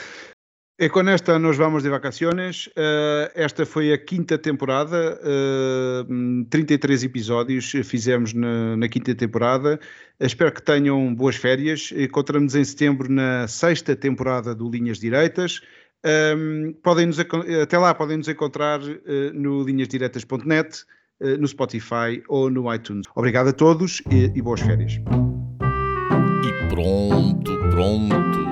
E 0.79 0.89
com 0.89 1.07
esta 1.09 1.39
nos 1.39 1.57
vamos 1.57 1.83
de 1.83 1.91
vacaciones. 1.91 2.67
Uh, 2.69 3.31
esta 3.35 3.67
foi 3.67 3.93
a 3.93 3.99
quinta 3.99 4.39
temporada, 4.39 5.21
uh, 5.21 6.45
33 6.49 7.05
episódios 7.05 7.71
fizemos 7.85 8.33
na, 8.33 8.77
na, 8.77 8.89
quinta 8.89 9.15
temporada. 9.15 9.79
Espero 10.19 10.51
que 10.51 10.63
tenham 10.63 11.15
boas 11.15 11.37
férias. 11.37 11.93
Encontramos 11.95 12.55
em 12.55 12.65
setembro 12.65 13.13
na 13.13 13.47
sexta 13.47 13.95
temporada 13.95 14.55
do 14.55 14.71
Linhas 14.71 14.99
Direitas. 14.99 15.61
Um, 16.05 16.09
ehm, 16.09 16.73
podem 16.83 17.07
nos, 17.07 17.21
até 17.21 17.79
lá 17.79 17.95
podem 17.95 18.17
nos 18.17 18.27
encontrar 18.27 18.81
uh, 18.81 18.99
no 19.35 19.63
linhasdiretas.net, 19.63 20.85
no 21.39 21.47
Spotify 21.47 22.21
ou 22.29 22.51
no 22.51 22.75
iTunes. 22.75 23.07
Obrigado 23.15 23.51
a 23.51 23.53
todos 23.53 24.03
e, 24.11 24.33
e 24.35 24.43
boas 24.43 24.61
férias. 24.61 24.95
E 26.45 26.69
pronto, 26.69 27.57
pronto 27.71 28.52